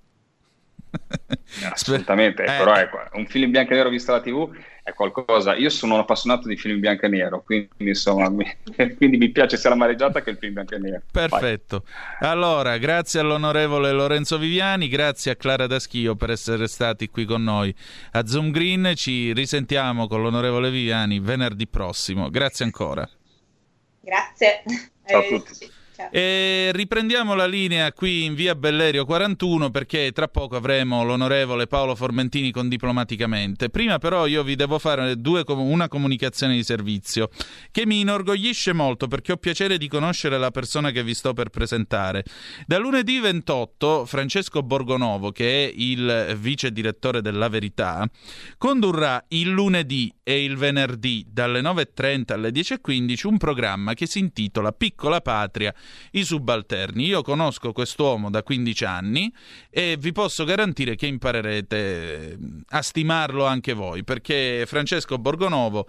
Assolutamente, 1.70 2.42
eh. 2.42 2.56
però 2.58 2.76
ecco, 2.76 2.98
un 3.14 3.26
film 3.26 3.44
in 3.44 3.50
bianco 3.50 3.72
e 3.72 3.76
nero 3.76 3.88
visto 3.88 4.12
alla 4.12 4.20
tv 4.20 4.54
è 4.84 4.92
qualcosa. 4.92 5.54
Io 5.54 5.70
sono 5.70 5.94
un 5.94 6.00
appassionato 6.00 6.46
di 6.46 6.56
film 6.56 6.78
bianco 6.78 7.06
e 7.06 7.08
nero, 7.08 7.42
quindi 7.42 7.70
insomma, 7.78 8.28
mi, 8.28 8.44
quindi 8.96 9.16
mi 9.16 9.30
piace 9.30 9.56
sia 9.56 9.70
la 9.70 9.76
mareggiata 9.76 10.22
che 10.22 10.28
il 10.28 10.36
film 10.36 10.52
bianco 10.52 10.74
e 10.74 10.78
nero. 10.78 11.02
Perfetto. 11.10 11.84
Vai. 12.20 12.30
Allora, 12.30 12.76
grazie 12.76 13.20
all'onorevole 13.20 13.90
Lorenzo 13.92 14.36
Viviani, 14.36 14.88
grazie 14.88 15.32
a 15.32 15.36
Clara 15.36 15.66
Daschio 15.66 16.16
per 16.16 16.30
essere 16.30 16.68
stati 16.68 17.08
qui 17.08 17.24
con 17.24 17.42
noi 17.42 17.74
a 18.12 18.26
Zoom 18.26 18.50
Green. 18.50 18.92
Ci 18.94 19.32
risentiamo 19.32 20.06
con 20.06 20.20
l'onorevole 20.20 20.70
Viviani 20.70 21.18
venerdì 21.18 21.66
prossimo. 21.66 22.28
Grazie 22.28 22.66
ancora. 22.66 23.08
Grazie. 24.00 24.62
Ciao 25.06 25.20
a 25.20 25.26
tutti. 25.26 25.82
E 26.10 26.70
riprendiamo 26.72 27.34
la 27.34 27.46
linea 27.46 27.92
qui 27.92 28.24
in 28.24 28.34
via 28.34 28.56
Bellerio 28.56 29.04
41 29.04 29.70
perché 29.70 30.10
tra 30.12 30.26
poco 30.26 30.56
avremo 30.56 31.04
l'onorevole 31.04 31.68
Paolo 31.68 31.94
Formentini 31.94 32.50
con 32.50 32.68
Diplomaticamente. 32.68 33.70
Prima 33.70 33.98
però 33.98 34.26
io 34.26 34.42
vi 34.42 34.56
devo 34.56 34.80
fare 34.80 35.20
due, 35.20 35.44
una 35.46 35.86
comunicazione 35.88 36.54
di 36.54 36.64
servizio 36.64 37.30
che 37.70 37.86
mi 37.86 38.00
inorgoglisce 38.00 38.72
molto 38.72 39.06
perché 39.06 39.32
ho 39.32 39.36
piacere 39.36 39.78
di 39.78 39.86
conoscere 39.86 40.36
la 40.36 40.50
persona 40.50 40.90
che 40.90 41.04
vi 41.04 41.14
sto 41.14 41.32
per 41.32 41.50
presentare. 41.50 42.24
Da 42.66 42.78
lunedì 42.78 43.20
28 43.20 44.04
Francesco 44.04 44.62
Borgonovo, 44.62 45.30
che 45.30 45.66
è 45.66 45.72
il 45.74 46.36
vice 46.38 46.72
direttore 46.72 47.20
della 47.20 47.48
Verità, 47.48 48.08
condurrà 48.58 49.24
il 49.28 49.48
lunedì 49.48 50.12
e 50.24 50.42
il 50.42 50.56
venerdì 50.56 51.24
dalle 51.30 51.60
9.30 51.60 52.32
alle 52.32 52.50
10.15 52.50 53.26
un 53.28 53.38
programma 53.38 53.94
che 53.94 54.06
si 54.06 54.18
intitola 54.18 54.72
Piccola 54.72 55.20
Patria 55.20 55.72
i 56.12 56.24
subalterni. 56.24 57.06
Io 57.06 57.22
conosco 57.22 57.72
quest'uomo 57.72 58.30
da 58.30 58.42
15 58.42 58.84
anni 58.84 59.32
e 59.70 59.96
vi 59.98 60.12
posso 60.12 60.44
garantire 60.44 60.94
che 60.96 61.06
imparerete 61.06 61.76
eh, 61.76 62.38
a 62.68 62.82
stimarlo 62.82 63.44
anche 63.44 63.72
voi, 63.72 64.04
perché 64.04 64.64
Francesco 64.66 65.18
Borgonovo, 65.18 65.88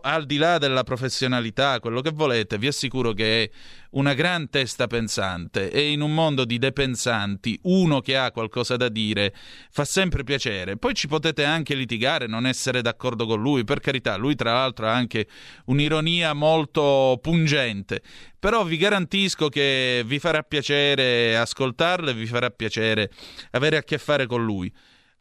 al 0.00 0.26
di 0.26 0.36
là 0.36 0.58
della 0.58 0.82
professionalità, 0.82 1.80
quello 1.80 2.00
che 2.00 2.10
volete, 2.10 2.58
vi 2.58 2.66
assicuro 2.66 3.12
che 3.12 3.44
è 3.44 3.50
una 3.94 4.14
gran 4.14 4.48
testa 4.48 4.86
pensante 4.86 5.70
e 5.70 5.90
in 5.90 6.00
un 6.00 6.14
mondo 6.14 6.44
di 6.44 6.58
depensanti 6.58 7.58
uno 7.62 8.00
che 8.00 8.16
ha 8.16 8.30
qualcosa 8.30 8.76
da 8.76 8.88
dire 8.88 9.34
fa 9.70 9.84
sempre 9.84 10.24
piacere. 10.24 10.76
Poi 10.76 10.94
ci 10.94 11.08
potete 11.08 11.44
anche 11.44 11.74
litigare, 11.74 12.26
non 12.26 12.46
essere 12.46 12.82
d'accordo 12.82 13.26
con 13.26 13.40
lui, 13.40 13.64
per 13.64 13.80
carità, 13.80 14.16
lui 14.16 14.34
tra 14.34 14.52
l'altro 14.52 14.86
ha 14.86 14.92
anche 14.94 15.26
un'ironia 15.66 16.32
molto 16.32 17.18
pungente, 17.20 18.02
però 18.38 18.64
vi 18.64 18.76
garantisco 18.76 19.48
che 19.48 20.02
vi 20.04 20.18
farà 20.18 20.42
piacere 20.42 21.36
ascoltarlo 21.36 22.10
e 22.10 22.14
vi 22.14 22.26
farà 22.26 22.50
piacere 22.50 23.10
avere 23.52 23.76
a 23.76 23.82
che 23.82 23.98
fare 23.98 24.26
con 24.26 24.44
lui. 24.44 24.72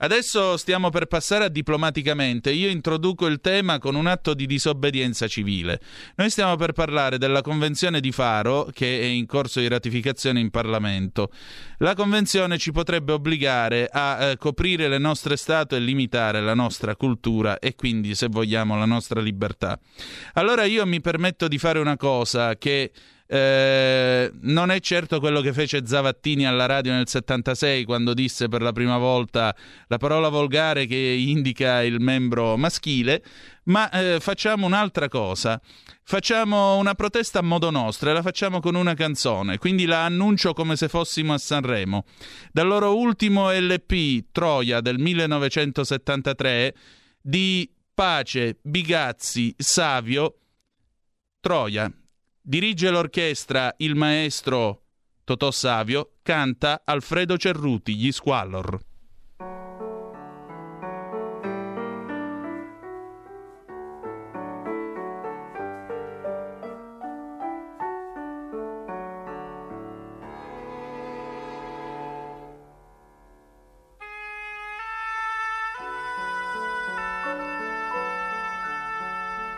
Adesso 0.04 0.58
stiamo 0.58 0.90
per 0.90 1.06
passare 1.06 1.46
a 1.46 1.48
diplomaticamente. 1.48 2.52
Io 2.52 2.68
introduco 2.68 3.26
il 3.26 3.40
tema 3.40 3.80
con 3.80 3.96
un 3.96 4.06
atto 4.06 4.34
di 4.34 4.46
disobbedienza 4.46 5.30
civile. 5.30 5.80
Noi 6.16 6.30
stiamo 6.30 6.58
per 6.58 6.74
parlare 6.74 7.18
della 7.18 7.42
Convenzione 7.42 8.02
di 8.02 8.12
Faro, 8.12 8.68
che 8.74 9.00
è 9.00 9.06
in 9.06 9.26
corso 9.26 9.62
di 9.62 9.70
ratificazione 9.70 10.42
in 10.42 10.50
Parlamento. 10.50 11.32
La 11.78 11.96
Convenzione 11.96 12.58
ci 12.58 12.74
potrebbe 12.74 13.14
obbligare 13.14 13.88
a 13.90 14.24
eh, 14.24 14.36
coprire 14.36 14.90
le 14.90 14.98
nostre 14.98 15.38
statue 15.38 15.78
e 15.78 15.80
limitare 15.80 16.42
la 16.42 16.54
nostra 16.54 16.98
cultura 16.98 17.60
e 17.60 17.74
quindi, 17.76 18.14
se 18.14 18.28
vogliamo, 18.28 18.78
la 18.78 18.84
nostra 18.84 19.22
libertà. 19.22 19.80
Allora 20.34 20.66
io 20.66 20.86
mi 20.86 21.00
permetto 21.00 21.48
di 21.48 21.58
fare 21.58 21.80
una 21.80 21.96
cosa 21.96 22.58
che 22.58 22.92
eh, 23.26 24.32
non 24.42 24.70
è 24.70 24.80
certo 24.80 25.20
quello 25.20 25.42
che 25.42 25.54
fece 25.54 25.86
Zavattini 25.86 26.46
alla 26.46 26.66
radio 26.66 26.92
nel 26.92 27.08
76 27.08 27.86
quando 27.86 28.14
disse 28.14 28.48
per 28.48 28.62
la 28.62 28.72
prima 28.72 28.98
volta 28.98 29.56
la 29.88 29.98
parola 29.98 30.30
volgare 30.30 30.86
che 30.86 30.96
indica 30.96 31.82
il 31.84 32.00
membro 32.00 32.58
maschile, 32.58 33.24
ma 33.66 33.90
eh, 33.90 34.20
facciamo 34.20 34.66
un'altra 34.66 35.08
cosa. 35.08 35.60
Facciamo 36.06 36.76
una 36.76 36.96
protesta 36.96 37.40
a 37.40 37.44
modo 37.44 37.70
nostro 37.70 38.10
e 38.10 38.14
la 38.14 38.22
facciamo 38.22 38.60
con 38.60 38.76
una 38.76 38.94
canzone, 38.94 39.58
quindi 39.58 39.86
la 39.86 40.04
annuncio 40.04 40.52
come 40.54 40.76
se 40.76 40.90
fossimo 40.90 41.34
a 41.34 41.38
Sanremo. 41.38 42.04
Dal 42.52 42.68
loro 42.68 42.98
ultimo 42.98 43.50
LP, 43.52 44.26
Troia 44.32 44.82
del 44.82 45.00
1973, 45.00 46.76
di 47.22 47.72
Pace, 47.94 48.58
Bigazzi, 48.62 49.56
Savio, 49.58 50.40
Troia. 51.40 51.90
Dirige 52.46 52.90
l'orchestra 52.90 53.74
il 53.78 53.96
maestro 53.96 54.82
Totò 55.24 55.50
Savio, 55.50 56.16
canta 56.22 56.82
Alfredo 56.84 57.38
Cerruti, 57.38 57.96
gli 57.96 58.12
Squallor. 58.12 58.80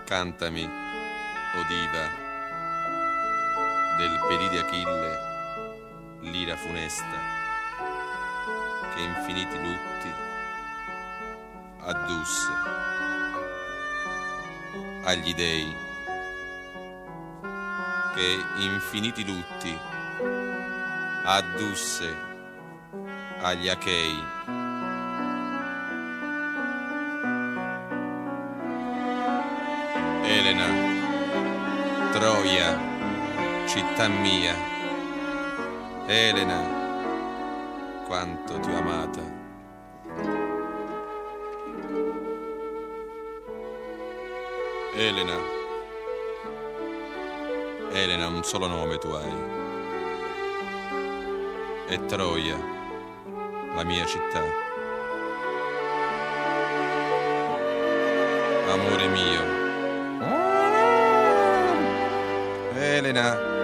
Cantami, 0.05 0.63
o 0.63 1.63
diva, 1.67 2.24
del 3.97 4.19
pelì 4.27 4.49
di 4.49 4.57
Achille, 4.57 5.19
l'ira 6.21 6.55
funesta, 6.57 7.17
che 8.93 9.01
infiniti 9.01 9.57
lutti 9.61 10.13
addusse 11.81 12.51
agli 15.03 15.33
dei, 15.33 15.75
che 18.13 18.43
infiniti 18.57 19.25
lutti 19.25 19.77
addusse 21.23 22.15
agli 23.41 23.69
Achei. 23.69 24.23
Elena, 30.23 30.67
Troia, 32.11 32.94
città 33.65 34.07
mia, 34.07 34.53
Elena, 36.05 36.61
quanto 38.05 38.59
ti 38.59 38.69
ho 38.69 38.77
amata. 38.77 39.21
Elena, 44.93 45.37
Elena, 47.91 48.27
un 48.27 48.43
solo 48.43 48.67
nome 48.67 48.97
tu 48.97 49.07
hai. 49.09 49.33
E 51.87 52.05
Troia, 52.05 52.57
la 53.75 53.83
mia 53.83 54.05
città. 54.05 54.43
Amore 58.71 59.07
mio, 59.07 59.41
Elena. 62.77 63.54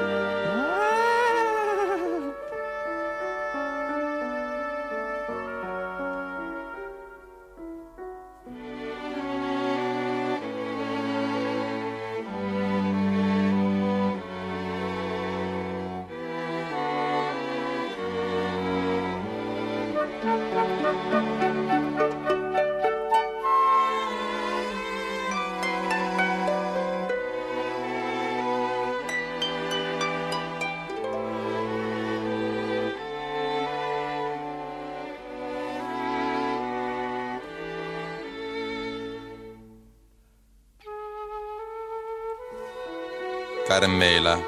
Carmela, 43.82 44.39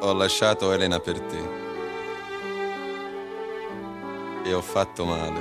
ho 0.00 0.12
lasciato 0.14 0.72
Elena 0.72 0.98
per 0.98 1.20
te. 1.20 1.38
E 4.42 4.54
ho 4.54 4.62
fatto 4.62 5.04
male. 5.04 5.40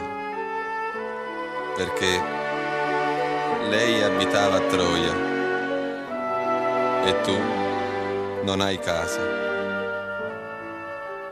Perché 1.77 2.21
lei 3.69 4.03
abitava 4.03 4.57
a 4.57 4.67
Troia. 4.67 5.13
E 7.05 7.21
tu 7.21 7.37
non 8.43 8.59
hai 8.59 8.77
casa. 8.77 9.21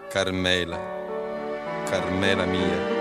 Carmela, 0.07 0.79
Carmela 1.89 2.45
mia. 2.45 2.92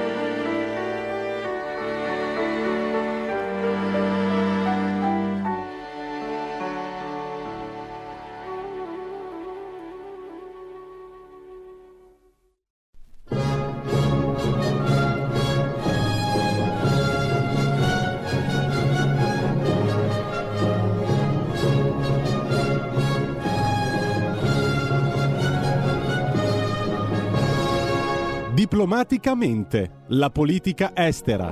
Diplomaticamente, 28.92 29.90
la 30.08 30.28
politica 30.28 30.92
estera. 30.94 31.50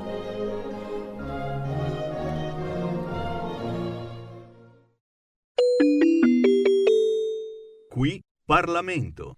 Qui 7.88 8.22
Parlamento. 8.44 9.29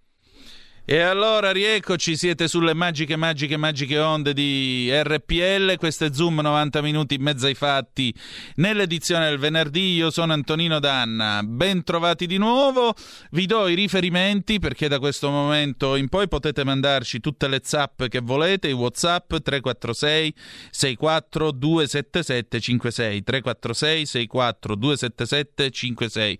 E 0.85 0.99
allora 0.99 1.53
rieccoci, 1.53 2.17
siete 2.17 2.49
sulle 2.49 2.73
magiche, 2.73 3.15
magiche, 3.15 3.55
magiche 3.55 3.97
onde 3.99 4.33
di 4.33 4.89
RPL, 4.91 5.77
questo 5.77 6.03
è 6.03 6.09
Zoom 6.11 6.41
90 6.41 6.81
minuti 6.81 7.15
in 7.15 7.21
mezzo 7.21 7.45
ai 7.45 7.53
fatti 7.53 8.13
nell'edizione 8.55 9.29
del 9.29 9.37
venerdì, 9.37 9.93
io 9.93 10.11
sono 10.11 10.33
Antonino 10.33 10.79
Danna, 10.79 11.41
ben 11.41 11.85
trovati 11.85 12.27
di 12.27 12.35
nuovo, 12.35 12.93
vi 13.31 13.45
do 13.45 13.69
i 13.69 13.75
riferimenti 13.75 14.59
perché 14.59 14.89
da 14.89 14.99
questo 14.99 15.29
momento 15.29 15.95
in 15.95 16.09
poi 16.09 16.27
potete 16.27 16.65
mandarci 16.65 17.21
tutte 17.21 17.47
le 17.47 17.61
zap 17.63 18.09
che 18.09 18.19
volete, 18.19 18.67
i 18.67 18.73
whatsapp 18.73 19.37
346 19.37 20.33
64 20.69 21.51
277 21.51 22.59
56, 22.59 23.23
346 23.23 24.05
64 24.05 24.75
277 24.75 25.71
56. 25.71 26.39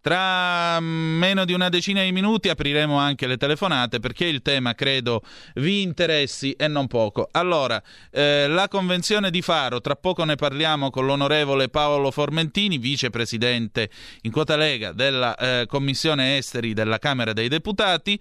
Tra 0.00 0.80
meno 0.80 1.46
di 1.46 1.54
una 1.54 1.70
decina 1.70 2.02
di 2.02 2.12
minuti 2.12 2.50
apriremo 2.50 2.98
anche 2.98 3.26
le 3.26 3.38
telefonate 3.38 3.83
perché 3.88 4.26
il 4.26 4.42
tema 4.42 4.74
credo 4.74 5.22
vi 5.54 5.82
interessi 5.82 6.52
e 6.52 6.68
non 6.68 6.86
poco. 6.86 7.28
Allora, 7.32 7.82
eh, 8.10 8.46
la 8.48 8.68
convenzione 8.68 9.30
di 9.30 9.42
Faro, 9.42 9.80
tra 9.80 9.96
poco 9.96 10.24
ne 10.24 10.36
parliamo 10.36 10.90
con 10.90 11.06
l'onorevole 11.06 11.68
Paolo 11.68 12.10
Formentini, 12.10 12.78
vicepresidente 12.78 13.90
in 14.22 14.30
quota 14.30 14.56
Lega 14.56 14.92
della 14.92 15.36
eh, 15.36 15.66
Commissione 15.66 16.36
Esteri 16.36 16.72
della 16.72 16.98
Camera 16.98 17.32
dei 17.32 17.48
Deputati. 17.48 18.20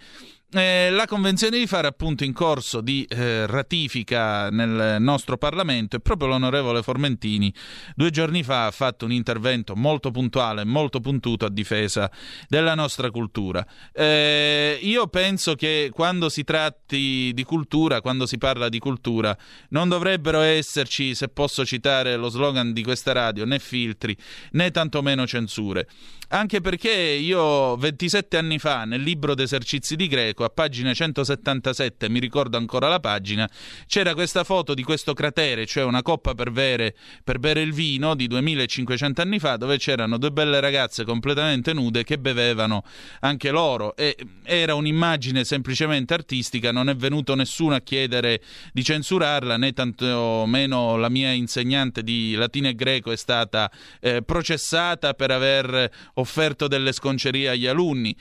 Eh, 0.55 0.91
la 0.91 1.07
convenzione 1.07 1.57
di 1.57 1.65
fare 1.65 1.87
appunto 1.87 2.23
in 2.23 2.31
corso 2.31 2.79
di 2.79 3.07
eh, 3.09 3.47
ratifica 3.47 4.51
nel 4.51 4.97
nostro 4.99 5.35
Parlamento 5.35 5.95
e 5.95 5.99
proprio 5.99 6.27
l'onorevole 6.27 6.83
Formentini 6.83 7.51
due 7.95 8.11
giorni 8.11 8.43
fa 8.43 8.67
ha 8.67 8.71
fatto 8.71 9.05
un 9.05 9.11
intervento 9.11 9.75
molto 9.75 10.11
puntuale, 10.11 10.63
molto 10.63 10.99
puntuto 10.99 11.45
a 11.45 11.49
difesa 11.49 12.11
della 12.47 12.75
nostra 12.75 13.09
cultura. 13.09 13.65
Eh, 13.91 14.77
io 14.79 15.07
penso 15.07 15.55
che 15.55 15.89
quando 15.91 16.29
si 16.29 16.43
tratti 16.43 17.31
di 17.33 17.43
cultura, 17.43 18.01
quando 18.01 18.27
si 18.27 18.37
parla 18.37 18.69
di 18.69 18.77
cultura, 18.77 19.35
non 19.69 19.89
dovrebbero 19.89 20.41
esserci, 20.41 21.15
se 21.15 21.29
posso 21.29 21.65
citare 21.65 22.15
lo 22.15 22.29
slogan 22.29 22.73
di 22.73 22.83
questa 22.83 23.11
radio, 23.11 23.45
né 23.45 23.57
filtri 23.57 24.15
né 24.51 24.69
tantomeno 24.69 25.25
censure. 25.25 25.87
Anche 26.33 26.61
perché 26.61 26.89
io 26.89 27.77
27 27.77 28.37
anni 28.37 28.57
fa 28.57 28.85
nel 28.85 29.03
libro 29.03 29.35
d'esercizi 29.35 29.95
di 29.95 30.07
greco, 30.07 30.43
a 30.43 30.49
pagina 30.49 30.91
177, 30.91 32.09
mi 32.09 32.17
ricordo 32.17 32.57
ancora 32.57 32.87
la 32.87 32.99
pagina, 32.99 33.47
c'era 33.85 34.15
questa 34.15 34.43
foto 34.43 34.73
di 34.73 34.81
questo 34.81 35.13
cratere, 35.13 35.67
cioè 35.67 35.83
una 35.83 36.01
coppa 36.01 36.33
per 36.33 36.49
bere, 36.49 36.95
per 37.23 37.37
bere 37.37 37.61
il 37.61 37.71
vino 37.71 38.15
di 38.15 38.25
2500 38.25 39.21
anni 39.21 39.37
fa, 39.37 39.57
dove 39.57 39.77
c'erano 39.77 40.17
due 40.17 40.31
belle 40.31 40.59
ragazze 40.59 41.03
completamente 41.03 41.71
nude 41.71 42.03
che 42.03 42.17
bevevano 42.17 42.83
anche 43.19 43.51
loro. 43.51 43.95
E 43.95 44.17
era 44.41 44.73
un'immagine 44.73 45.43
semplicemente 45.43 46.15
artistica, 46.15 46.71
non 46.71 46.89
è 46.89 46.95
venuto 46.95 47.35
nessuno 47.35 47.75
a 47.75 47.81
chiedere 47.81 48.41
di 48.71 48.83
censurarla, 48.83 49.55
né 49.57 49.71
tantomeno 49.71 50.97
la 50.97 51.09
mia 51.09 51.29
insegnante 51.29 52.01
di 52.01 52.33
latino 52.33 52.69
e 52.69 52.73
greco 52.73 53.11
è 53.11 53.17
stata 53.17 53.69
eh, 53.99 54.23
processata 54.23 55.13
per 55.13 55.29
aver 55.29 55.91
offerto 56.23 56.67
delle 56.67 56.93
sconcerie 56.93 57.49
agli 57.49 57.67
alunni. 57.67 58.15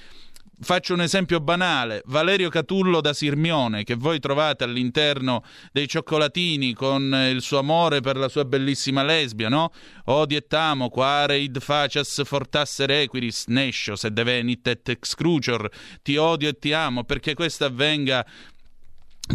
Faccio 0.64 0.94
un 0.94 1.00
esempio 1.00 1.40
banale, 1.40 2.02
Valerio 2.04 2.48
Catullo 2.48 3.00
da 3.00 3.12
Sirmione, 3.12 3.82
che 3.82 3.96
voi 3.96 4.20
trovate 4.20 4.62
all'interno 4.62 5.42
dei 5.72 5.88
cioccolatini 5.88 6.72
con 6.72 7.12
il 7.32 7.40
suo 7.40 7.58
amore 7.58 8.00
per 8.00 8.16
la 8.16 8.28
sua 8.28 8.44
bellissima 8.44 9.02
lesbia, 9.02 9.48
no? 9.48 9.72
Odi 10.04 10.36
et 10.36 10.52
amo, 10.52 10.88
quare 10.88 11.38
id 11.38 11.58
facias 11.58 12.22
fortasse 12.24 12.86
requiris, 12.86 13.46
nescio, 13.48 13.96
se 13.96 14.12
devenit 14.12 14.68
et 14.68 14.88
excrucior, 14.88 15.68
ti 16.00 16.16
odio 16.16 16.50
e 16.50 16.56
ti 16.56 16.72
amo, 16.72 17.02
perché 17.02 17.34
questo 17.34 17.64
avvenga 17.64 18.24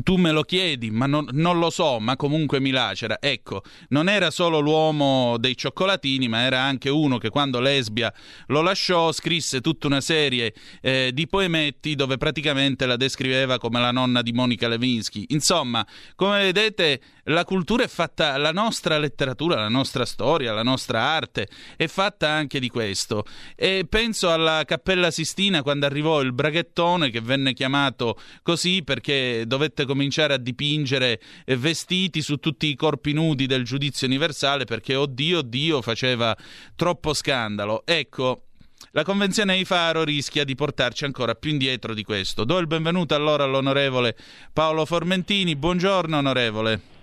tu 0.03 0.15
me 0.15 0.31
lo 0.31 0.43
chiedi, 0.43 0.91
ma 0.91 1.05
non, 1.05 1.27
non, 1.31 1.59
lo 1.59 1.69
so, 1.69 1.99
ma 1.99 2.15
comunque 2.15 2.59
mi 2.59 2.71
lacera. 2.71 3.17
Ecco, 3.19 3.63
non 3.89 4.09
era 4.09 4.31
solo 4.31 4.59
l'uomo 4.59 5.37
dei 5.37 5.55
cioccolatini, 5.55 6.27
ma 6.27 6.41
era 6.41 6.61
anche 6.61 6.89
uno 6.89 7.17
che 7.17 7.29
quando 7.29 7.59
Lesbia 7.59 8.13
lo 8.47 8.61
lasciò 8.61 9.11
scrisse 9.11 9.61
tutta 9.61 9.87
una 9.87 10.01
serie 10.01 10.53
eh, 10.81 11.11
di 11.13 11.27
poemetti 11.27 11.95
dove 11.95 12.17
praticamente 12.17 12.85
la 12.85 12.95
descriveva 12.95 13.57
come 13.57 13.79
la 13.79 13.91
nonna 13.91 14.21
di 14.21 14.31
Monica 14.31 14.67
Levinsky. 14.67 15.25
Insomma, 15.29 15.85
come 16.15 16.43
vedete, 16.43 17.01
la 17.27 17.43
cultura 17.43 17.83
è 17.83 17.87
fatta, 17.87 18.37
la 18.37 18.51
nostra 18.51 18.97
letteratura, 18.97 19.55
la 19.55 19.69
nostra 19.69 20.05
storia, 20.05 20.53
la 20.53 20.63
nostra 20.63 21.01
arte 21.01 21.47
è 21.75 21.87
fatta 21.87 22.29
anche 22.29 22.59
di 22.59 22.69
questo. 22.69 23.25
E 23.55 23.85
penso 23.87 24.31
alla 24.31 24.63
Cappella 24.65 25.11
Sistina 25.11 25.61
quando 25.61 25.85
arrivò 25.85 26.21
il 26.21 26.33
braghettone 26.33 27.09
che 27.09 27.21
venne 27.21 27.53
chiamato 27.53 28.19
così 28.43 28.83
perché 28.83 29.43
dovette 29.45 29.85
cominciare 29.85 30.33
a 30.33 30.37
dipingere 30.37 31.21
vestiti 31.57 32.21
su 32.21 32.37
tutti 32.37 32.67
i 32.67 32.75
corpi 32.75 33.13
nudi 33.13 33.45
del 33.45 33.63
giudizio 33.63 34.07
universale 34.07 34.65
perché 34.65 34.95
oddio, 34.95 35.39
oddio 35.39 35.81
faceva 35.81 36.35
troppo 36.75 37.13
scandalo. 37.13 37.83
Ecco, 37.85 38.43
la 38.91 39.03
convenzione 39.03 39.57
di 39.57 39.65
Faro 39.65 40.03
rischia 40.03 40.45
di 40.45 40.55
portarci 40.55 41.03
ancora 41.03 41.35
più 41.35 41.51
indietro 41.51 41.93
di 41.93 42.03
questo. 42.03 42.45
Do 42.45 42.57
il 42.57 42.67
benvenuto 42.67 43.15
allora 43.15 43.43
all'onorevole 43.43 44.15
Paolo 44.53 44.85
Formentini. 44.85 45.55
Buongiorno 45.55 46.17
onorevole. 46.17 46.95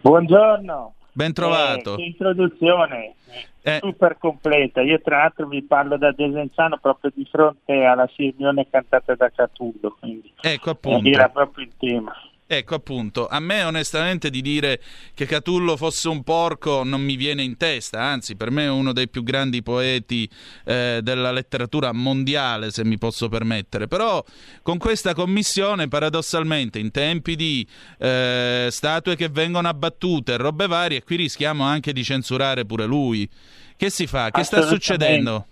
Buongiorno. 0.00 0.94
Ben 1.12 1.32
trovato. 1.32 1.96
Eh, 1.96 2.06
introduzione 2.06 3.14
eh. 3.62 3.78
super 3.80 4.18
completa. 4.18 4.82
Io 4.82 5.00
tra 5.00 5.18
l'altro 5.18 5.46
vi 5.46 5.62
parlo 5.62 5.96
da 5.96 6.12
Desenzano 6.12 6.78
proprio 6.78 7.10
di 7.14 7.26
fronte 7.30 7.84
alla 7.84 8.08
Sirmione 8.14 8.68
cantata 8.68 9.14
da 9.14 9.30
Catullo, 9.30 9.96
quindi 9.98 10.32
ecco 10.40 10.70
appunto. 10.70 11.08
era 11.08 11.28
proprio 11.28 11.64
il 11.64 11.72
tema. 11.78 12.12
Ecco 12.46 12.74
appunto, 12.74 13.26
a 13.26 13.40
me 13.40 13.62
onestamente 13.62 14.28
di 14.28 14.42
dire 14.42 14.78
che 15.14 15.24
Catullo 15.24 15.78
fosse 15.78 16.08
un 16.08 16.22
porco 16.22 16.82
non 16.84 17.00
mi 17.00 17.16
viene 17.16 17.42
in 17.42 17.56
testa, 17.56 18.02
anzi 18.02 18.36
per 18.36 18.50
me 18.50 18.64
è 18.64 18.68
uno 18.68 18.92
dei 18.92 19.08
più 19.08 19.22
grandi 19.22 19.62
poeti 19.62 20.28
eh, 20.66 21.00
della 21.02 21.32
letteratura 21.32 21.92
mondiale, 21.92 22.70
se 22.70 22.84
mi 22.84 22.98
posso 22.98 23.30
permettere, 23.30 23.88
però 23.88 24.22
con 24.60 24.76
questa 24.76 25.14
commissione 25.14 25.88
paradossalmente 25.88 26.78
in 26.78 26.90
tempi 26.90 27.34
di 27.34 27.66
eh, 27.98 28.68
statue 28.70 29.16
che 29.16 29.30
vengono 29.30 29.68
abbattute, 29.68 30.36
robe 30.36 30.66
varie, 30.66 31.02
qui 31.02 31.16
rischiamo 31.16 31.64
anche 31.64 31.94
di 31.94 32.04
censurare 32.04 32.66
pure 32.66 32.84
lui. 32.84 33.26
Che 33.74 33.88
si 33.88 34.06
fa? 34.06 34.30
Che 34.30 34.44
sta 34.44 34.66
succedendo? 34.66 35.46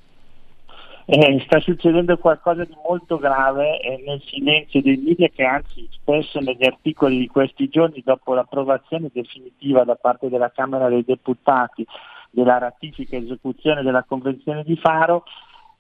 Eh, 1.06 1.40
sta 1.46 1.60
succedendo 1.60 2.16
qualcosa 2.18 2.64
di 2.64 2.76
molto 2.86 3.18
grave 3.18 3.80
eh, 3.80 4.02
nel 4.06 4.22
silenzio 4.22 4.80
dei 4.82 4.96
media 4.96 5.28
che 5.28 5.44
anzi 5.44 5.88
spesso 5.90 6.38
negli 6.40 6.64
articoli 6.64 7.18
di 7.18 7.26
questi 7.26 7.68
giorni 7.68 8.02
dopo 8.04 8.34
l'approvazione 8.34 9.10
definitiva 9.12 9.84
da 9.84 9.96
parte 9.96 10.28
della 10.28 10.50
Camera 10.50 10.88
dei 10.88 11.04
Deputati 11.04 11.86
della 12.30 12.58
ratifica 12.58 13.16
e 13.16 13.24
esecuzione 13.24 13.82
della 13.82 14.04
Convenzione 14.04 14.62
di 14.62 14.76
Faro 14.76 15.24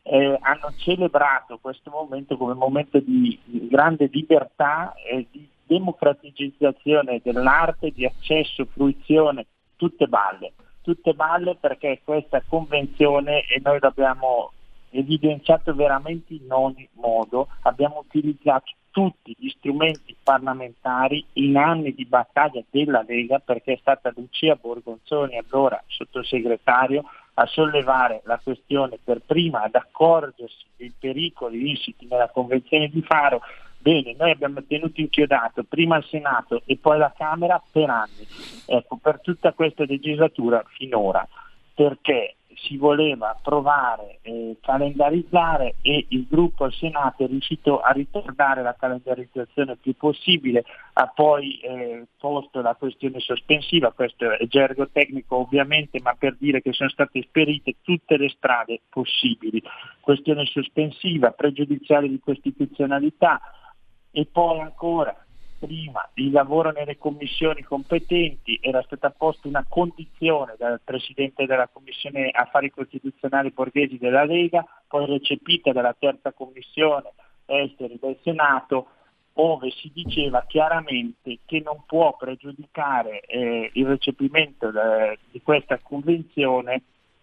eh, 0.02 0.38
hanno 0.40 0.72
celebrato 0.76 1.58
questo 1.60 1.90
momento 1.90 2.36
come 2.36 2.54
momento 2.54 2.98
di 2.98 3.38
grande 3.70 4.08
libertà 4.12 4.94
e 4.94 5.26
di 5.30 5.48
democratizzazione 5.64 7.20
dell'arte, 7.22 7.92
di 7.92 8.04
accesso, 8.04 8.66
fruizione, 8.66 9.46
tutte 9.76 10.06
balle, 10.06 10.52
tutte 10.82 11.14
balle 11.14 11.56
perché 11.58 12.00
questa 12.04 12.42
convenzione 12.46 13.46
e 13.46 13.60
noi 13.62 13.78
l'abbiamo 13.80 14.52
evidenziato 14.92 15.74
veramente 15.74 16.34
in 16.34 16.50
ogni 16.50 16.88
modo, 16.94 17.48
abbiamo 17.62 18.04
utilizzato 18.04 18.72
tutti 18.92 19.34
gli 19.38 19.48
strumenti 19.48 20.14
parlamentari 20.22 21.24
in 21.34 21.56
anni 21.56 21.94
di 21.94 22.04
battaglia 22.04 22.62
della 22.70 23.02
Lega 23.06 23.38
perché 23.38 23.72
è 23.72 23.78
stata 23.80 24.12
Lucia 24.14 24.54
Borgonzoni, 24.54 25.38
allora 25.38 25.82
sottosegretario, 25.86 27.02
a 27.34 27.46
sollevare 27.46 28.20
la 28.24 28.38
questione 28.42 28.98
per 29.02 29.22
prima, 29.24 29.62
ad 29.62 29.74
accorgersi 29.74 30.66
dei 30.76 30.92
pericoli 30.96 31.70
insiti 31.70 32.06
nella 32.06 32.28
Convenzione 32.28 32.88
di 32.88 33.00
Faro. 33.02 33.40
Bene, 33.78 34.14
noi 34.16 34.30
abbiamo 34.30 34.62
tenuto 34.62 35.00
inchiodato 35.00 35.64
prima 35.64 35.96
il 35.96 36.04
Senato 36.04 36.62
e 36.66 36.76
poi 36.76 36.98
la 36.98 37.12
Camera 37.16 37.60
per 37.72 37.88
anni, 37.88 38.26
ecco, 38.66 38.96
per 38.96 39.20
tutta 39.20 39.52
questa 39.54 39.84
legislatura 39.84 40.62
finora, 40.68 41.26
perché 41.74 42.36
si 42.56 42.76
voleva 42.76 43.38
provare 43.42 44.18
e 44.22 44.56
calendarizzare 44.60 45.76
e 45.82 46.06
il 46.10 46.26
gruppo 46.28 46.64
al 46.64 46.72
Senato 46.72 47.24
è 47.24 47.26
riuscito 47.26 47.80
a 47.80 47.90
ritardare 47.92 48.62
la 48.62 48.74
calendarizzazione 48.78 49.72
il 49.72 49.78
più 49.78 49.96
possibile, 49.96 50.64
ha 50.94 51.06
poi 51.06 51.58
eh, 51.60 52.06
posto 52.18 52.60
la 52.60 52.74
questione 52.74 53.20
sospensiva, 53.20 53.92
questo 53.92 54.30
è 54.30 54.46
gergo 54.46 54.88
tecnico 54.90 55.36
ovviamente, 55.36 56.00
ma 56.02 56.14
per 56.14 56.36
dire 56.38 56.62
che 56.62 56.72
sono 56.72 56.90
state 56.90 57.20
esperite 57.20 57.76
tutte 57.82 58.16
le 58.16 58.28
strade 58.28 58.80
possibili, 58.88 59.62
questione 60.00 60.44
sospensiva, 60.46 61.30
pregiudiziale 61.30 62.08
di 62.08 62.20
costituzionalità 62.20 63.40
e 64.10 64.26
poi 64.30 64.60
ancora 64.60 65.21
prima 65.62 66.10
il 66.14 66.32
lavoro 66.32 66.72
nelle 66.72 66.98
commissioni 66.98 67.62
competenti, 67.62 68.58
era 68.60 68.82
stata 68.82 69.10
posta 69.10 69.46
una 69.46 69.64
condizione 69.68 70.56
dal 70.58 70.80
Presidente 70.82 71.46
della 71.46 71.68
Commissione 71.72 72.30
Affari 72.32 72.70
Costituzionali 72.70 73.50
Borghesi 73.50 73.96
della 73.96 74.24
Lega, 74.24 74.66
poi 74.88 75.06
recepita 75.06 75.70
dalla 75.70 75.94
terza 75.96 76.32
Commissione 76.32 77.12
Esteri 77.46 77.96
del 78.00 78.18
Senato, 78.22 78.88
dove 79.32 79.70
si 79.70 79.90
diceva 79.94 80.44
chiaramente 80.48 81.38
che 81.46 81.60
non 81.64 81.84
può 81.86 82.16
pregiudicare 82.16 83.20
eh, 83.20 83.70
il 83.72 83.86
recepimento 83.86 84.70
de, 84.72 85.18
di 85.30 85.40
questa 85.42 85.78
convenzione 85.80 86.82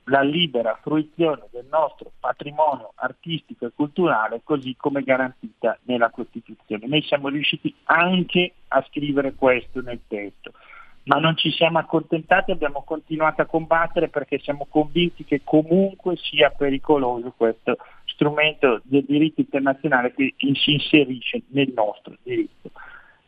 la 0.09 0.21
libera 0.21 0.77
fruizione 0.81 1.47
del 1.51 1.65
nostro 1.69 2.11
patrimonio 2.19 2.91
artistico 2.95 3.65
e 3.65 3.71
culturale 3.73 4.41
così 4.43 4.75
come 4.75 5.03
garantita 5.03 5.77
nella 5.83 6.09
Costituzione. 6.09 6.87
Noi 6.87 7.01
siamo 7.03 7.29
riusciti 7.29 7.73
anche 7.85 8.53
a 8.69 8.83
scrivere 8.89 9.33
questo 9.35 9.81
nel 9.81 10.01
testo, 10.07 10.51
ma 11.03 11.17
non 11.17 11.37
ci 11.37 11.51
siamo 11.51 11.77
accontentati, 11.77 12.51
abbiamo 12.51 12.83
continuato 12.83 13.41
a 13.41 13.45
combattere 13.45 14.09
perché 14.09 14.39
siamo 14.39 14.67
convinti 14.69 15.23
che 15.23 15.41
comunque 15.43 16.15
sia 16.17 16.49
pericoloso 16.49 17.33
questo 17.35 17.77
strumento 18.05 18.81
del 18.83 19.05
diritto 19.05 19.41
internazionale 19.41 20.13
che 20.13 20.33
si 20.37 20.73
inserisce 20.73 21.43
nel 21.49 21.71
nostro 21.73 22.15
diritto. 22.23 22.71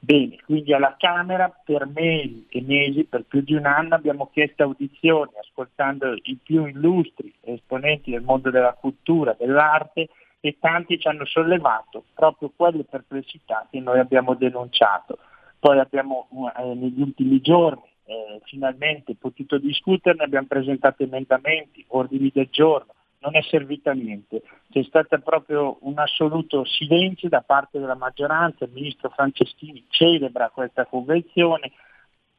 Bene, 0.03 0.37
quindi 0.45 0.73
alla 0.73 0.95
Camera 0.97 1.47
per 1.63 1.85
mesi 1.85 2.47
e 2.49 2.63
mesi, 2.63 3.03
per 3.03 3.23
più 3.23 3.41
di 3.41 3.53
un 3.53 3.67
anno, 3.67 3.93
abbiamo 3.93 4.31
chiesto 4.33 4.63
audizioni 4.63 5.29
ascoltando 5.39 6.15
i 6.23 6.39
più 6.41 6.65
illustri 6.65 7.31
esponenti 7.41 8.09
del 8.09 8.23
mondo 8.23 8.49
della 8.49 8.73
cultura, 8.73 9.35
dell'arte 9.37 10.09
e 10.39 10.57
tanti 10.59 10.99
ci 10.99 11.07
hanno 11.07 11.23
sollevato 11.25 12.05
proprio 12.15 12.51
quelle 12.55 12.83
perplessità 12.83 13.67
che 13.69 13.79
noi 13.79 13.99
abbiamo 13.99 14.33
denunciato. 14.33 15.19
Poi 15.59 15.77
abbiamo 15.77 16.27
eh, 16.57 16.73
negli 16.73 16.99
ultimi 16.99 17.39
giorni 17.39 17.83
eh, 18.05 18.41
finalmente 18.45 19.13
potuto 19.15 19.59
discuterne, 19.59 20.23
abbiamo 20.23 20.47
presentato 20.47 21.03
emendamenti, 21.03 21.85
ordini 21.89 22.31
del 22.33 22.47
giorno, 22.49 22.91
non 23.21 23.35
è 23.35 23.41
servita 23.43 23.91
a 23.91 23.93
niente. 23.93 24.41
C'è 24.69 24.83
stato 24.83 25.17
proprio 25.19 25.77
un 25.81 25.97
assoluto 25.97 26.65
silenzio 26.65 27.29
da 27.29 27.41
parte 27.41 27.79
della 27.79 27.95
maggioranza, 27.95 28.65
il 28.65 28.71
ministro 28.73 29.09
Franceschini 29.09 29.85
celebra 29.89 30.49
questa 30.49 30.85
convenzione, 30.85 31.71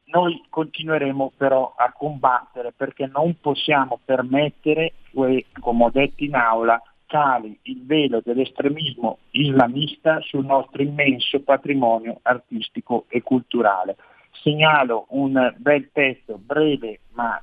noi 0.05 0.43
continueremo 0.49 1.33
però 1.37 1.73
a 1.75 1.91
combattere 1.91 2.73
perché 2.73 3.09
non 3.11 3.39
possiamo 3.39 3.99
permettere 4.03 4.93
come 5.13 5.83
ho 5.83 5.89
detto 5.89 6.23
in 6.23 6.35
aula, 6.35 6.81
cali 7.05 7.57
il 7.63 7.85
velo 7.85 8.21
dell'estremismo 8.23 9.19
islamista 9.31 10.19
sul 10.21 10.45
nostro 10.45 10.81
immenso 10.81 11.41
patrimonio 11.41 12.19
artistico 12.23 13.05
e 13.07 13.21
culturale. 13.21 13.95
Segnalo 14.41 15.05
un 15.09 15.53
bel 15.57 15.89
testo 15.91 16.37
breve 16.37 16.99
ma 17.13 17.41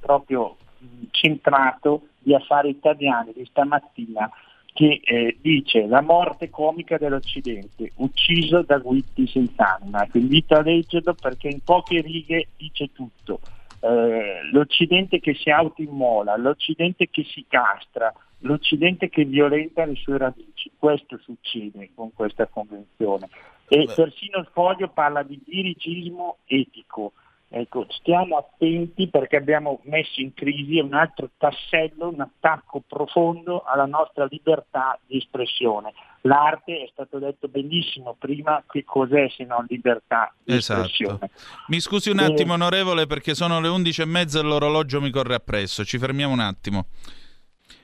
proprio 0.00 0.56
centrato 1.10 2.08
di 2.20 2.34
Affari 2.34 2.70
Italiani 2.70 3.32
di 3.34 3.44
stamattina 3.46 4.30
che 4.72 5.00
eh, 5.02 5.36
dice 5.40 5.86
la 5.86 6.00
morte 6.00 6.48
comica 6.48 6.96
dell'Occidente, 6.96 7.92
ucciso 7.96 8.62
da 8.62 8.78
guitti 8.78 9.26
senza 9.26 9.76
anima. 9.76 10.06
Ti 10.06 10.18
invito 10.18 10.54
a 10.54 10.62
leggerlo 10.62 11.14
perché 11.14 11.48
in 11.48 11.60
poche 11.62 12.00
righe 12.00 12.48
dice 12.56 12.90
tutto. 12.92 13.40
Eh, 13.80 14.48
L'Occidente 14.52 15.20
che 15.20 15.34
si 15.34 15.50
autoimmola, 15.50 16.36
l'Occidente 16.36 17.08
che 17.10 17.24
si 17.24 17.44
castra, 17.48 18.12
l'Occidente 18.40 19.08
che 19.08 19.24
violenta 19.24 19.84
le 19.84 19.96
sue 19.96 20.18
radici. 20.18 20.70
Questo 20.78 21.18
succede 21.18 21.90
con 21.94 22.12
questa 22.14 22.46
convenzione. 22.46 23.28
E 23.68 23.84
Beh. 23.84 23.92
persino 23.94 24.38
il 24.38 24.48
foglio 24.52 24.88
parla 24.88 25.22
di 25.22 25.40
dirigismo 25.44 26.38
etico. 26.46 27.12
Ecco, 27.52 27.84
stiamo 27.88 28.36
attenti 28.36 29.08
perché 29.08 29.34
abbiamo 29.34 29.80
messo 29.82 30.20
in 30.20 30.32
crisi 30.34 30.78
un 30.78 30.94
altro 30.94 31.30
tassello, 31.36 32.08
un 32.08 32.20
attacco 32.20 32.80
profondo 32.86 33.64
alla 33.64 33.86
nostra 33.86 34.24
libertà 34.30 34.96
di 35.04 35.16
espressione. 35.16 35.92
L'arte, 36.22 36.84
è 36.84 36.88
stato 36.92 37.18
detto 37.18 37.48
benissimo 37.48 38.14
prima, 38.16 38.62
che 38.70 38.84
cos'è 38.84 39.28
se 39.36 39.42
non 39.44 39.66
libertà 39.68 40.32
di 40.44 40.54
esatto. 40.54 40.82
espressione. 40.82 41.30
Mi 41.66 41.80
scusi 41.80 42.10
un 42.10 42.20
attimo, 42.20 42.52
e... 42.52 42.54
onorevole, 42.54 43.06
perché 43.06 43.34
sono 43.34 43.58
le 43.60 43.66
11 43.66 44.02
e 44.02 44.04
mezza 44.04 44.38
e 44.38 44.42
l'orologio 44.42 45.00
mi 45.00 45.10
corre 45.10 45.34
appresso. 45.34 45.84
Ci 45.84 45.98
fermiamo 45.98 46.32
un 46.32 46.40
attimo. 46.40 46.86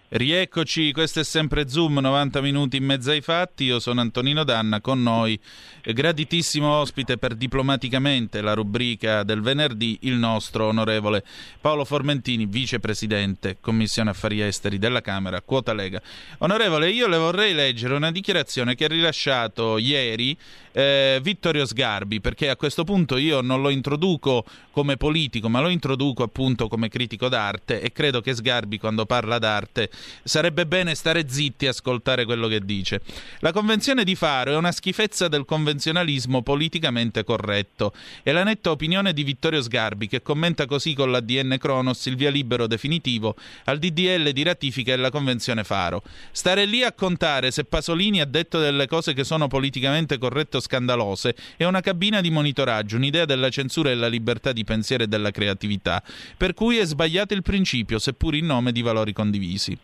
Rieccoci, 0.09 0.93
questo 0.93 1.19
è 1.19 1.25
sempre 1.25 1.69
Zoom, 1.69 1.99
90 1.99 2.41
minuti 2.41 2.77
in 2.77 2.85
mezzo 2.85 3.11
ai 3.11 3.21
fatti. 3.21 3.65
Io 3.65 3.81
sono 3.81 4.01
Antonino 4.01 4.45
Danna, 4.45 4.81
con 4.81 5.03
noi 5.03 5.37
graditissimo 5.83 6.69
ospite 6.69 7.19
per 7.19 7.35
diplomaticamente 7.35 8.41
la 8.41 8.55
rubrica 8.55 9.25
del 9.25 9.41
venerdì, 9.41 9.99
il 10.03 10.15
nostro 10.15 10.67
onorevole 10.67 11.25
Paolo 11.61 11.85
Formentini, 11.85 12.47
vicepresidente 12.47 13.57
Commissione 13.61 14.11
Affari 14.11 14.43
Esteri 14.43 14.79
della 14.79 15.01
Camera, 15.01 15.43
quota 15.43 15.75
Lega. 15.75 16.01
Onorevole, 16.39 16.89
io 16.91 17.09
le 17.09 17.17
vorrei 17.17 17.53
leggere 17.53 17.95
una 17.95 18.13
dichiarazione 18.13 18.77
che 18.77 18.85
ha 18.85 18.89
rilasciato 18.89 19.77
ieri 19.77 20.39
eh, 20.71 21.19
Vittorio 21.21 21.67
Sgarbi, 21.67 22.21
perché 22.21 22.49
a 22.49 22.55
questo 22.55 22.85
punto 22.85 23.17
io 23.17 23.41
non 23.41 23.61
lo 23.61 23.71
introduco 23.71 24.45
come 24.71 24.97
politico, 24.97 25.49
ma 25.49 25.61
lo 25.61 25.69
introduco 25.69 26.23
appunto 26.23 26.69
come 26.69 26.89
critico 26.89 27.29
d'arte 27.29 27.81
e 27.81 27.91
credo 27.91 28.21
che 28.21 28.35
Sgarbi 28.35 28.79
quando 28.79 29.05
parla 29.05 29.39
d'arte 29.39 29.91
sarebbe 30.23 30.67
bene 30.67 30.95
stare 30.95 31.29
zitti 31.29 31.65
e 31.65 31.69
ascoltare 31.69 32.25
quello 32.25 32.49
che 32.49 32.65
dice. 32.65 33.01
La 33.41 33.53
convenzione 33.53 34.05
di 34.05 34.15
Faro 34.15 34.53
è 34.53 34.57
una 34.57 34.73
schifezza 34.73 35.29
del 35.29 35.45
convenzionalismo 35.45 36.43
politicamente 36.43 37.25
corretto. 37.25 37.93
È 38.23 38.33
la 38.33 38.45
netta 38.45 38.71
opinione 38.71 39.13
di 39.13 39.25
Vittorio 39.25 39.63
Sgarbi 39.63 40.09
che 40.09 40.23
commenta 40.23 40.67
così 40.67 40.95
con 40.95 41.11
l'ADN 41.11 41.57
Cronos 41.59 42.07
il 42.07 42.17
via 42.17 42.31
libero 42.31 42.67
definitivo 42.67 43.37
al 43.65 43.79
DDL 43.79 44.31
di 44.31 44.43
ratifica 44.43 44.95
della 44.95 45.11
convenzione 45.11 45.65
Faro. 45.65 46.03
Stare 46.33 46.65
lì 46.65 46.83
a 46.83 46.93
contare 46.93 47.51
se 47.51 47.65
Pasolini 47.65 48.21
ha 48.21 48.27
detto 48.27 48.59
delle 48.59 48.87
cose 48.87 49.13
che 49.13 49.25
sono 49.25 49.49
politicamente 49.49 50.19
corrette 50.19 50.59
o 50.59 50.61
scandalose 50.61 51.35
è 51.57 51.65
una 51.65 51.81
cabina 51.81 52.21
di 52.21 52.31
monitoraggio, 52.31 52.97
un'idea 52.97 53.25
della 53.25 53.49
censura 53.49 53.91
e 53.91 53.95
della 53.95 54.09
libertà 54.09 54.53
di 54.53 54.65
pensiero 54.65 55.05
e 55.05 55.09
della 55.09 55.31
creatività, 55.31 56.03
per 56.37 56.55
cui 56.55 56.79
è 56.79 56.85
sbagliato 56.85 57.35
il 57.35 57.43
principio, 57.43 57.99
seppur 57.99 58.35
in 58.35 58.47
nome 58.47 58.73
di 58.73 58.83
valori 58.83 59.13
condivisi. 59.13 59.77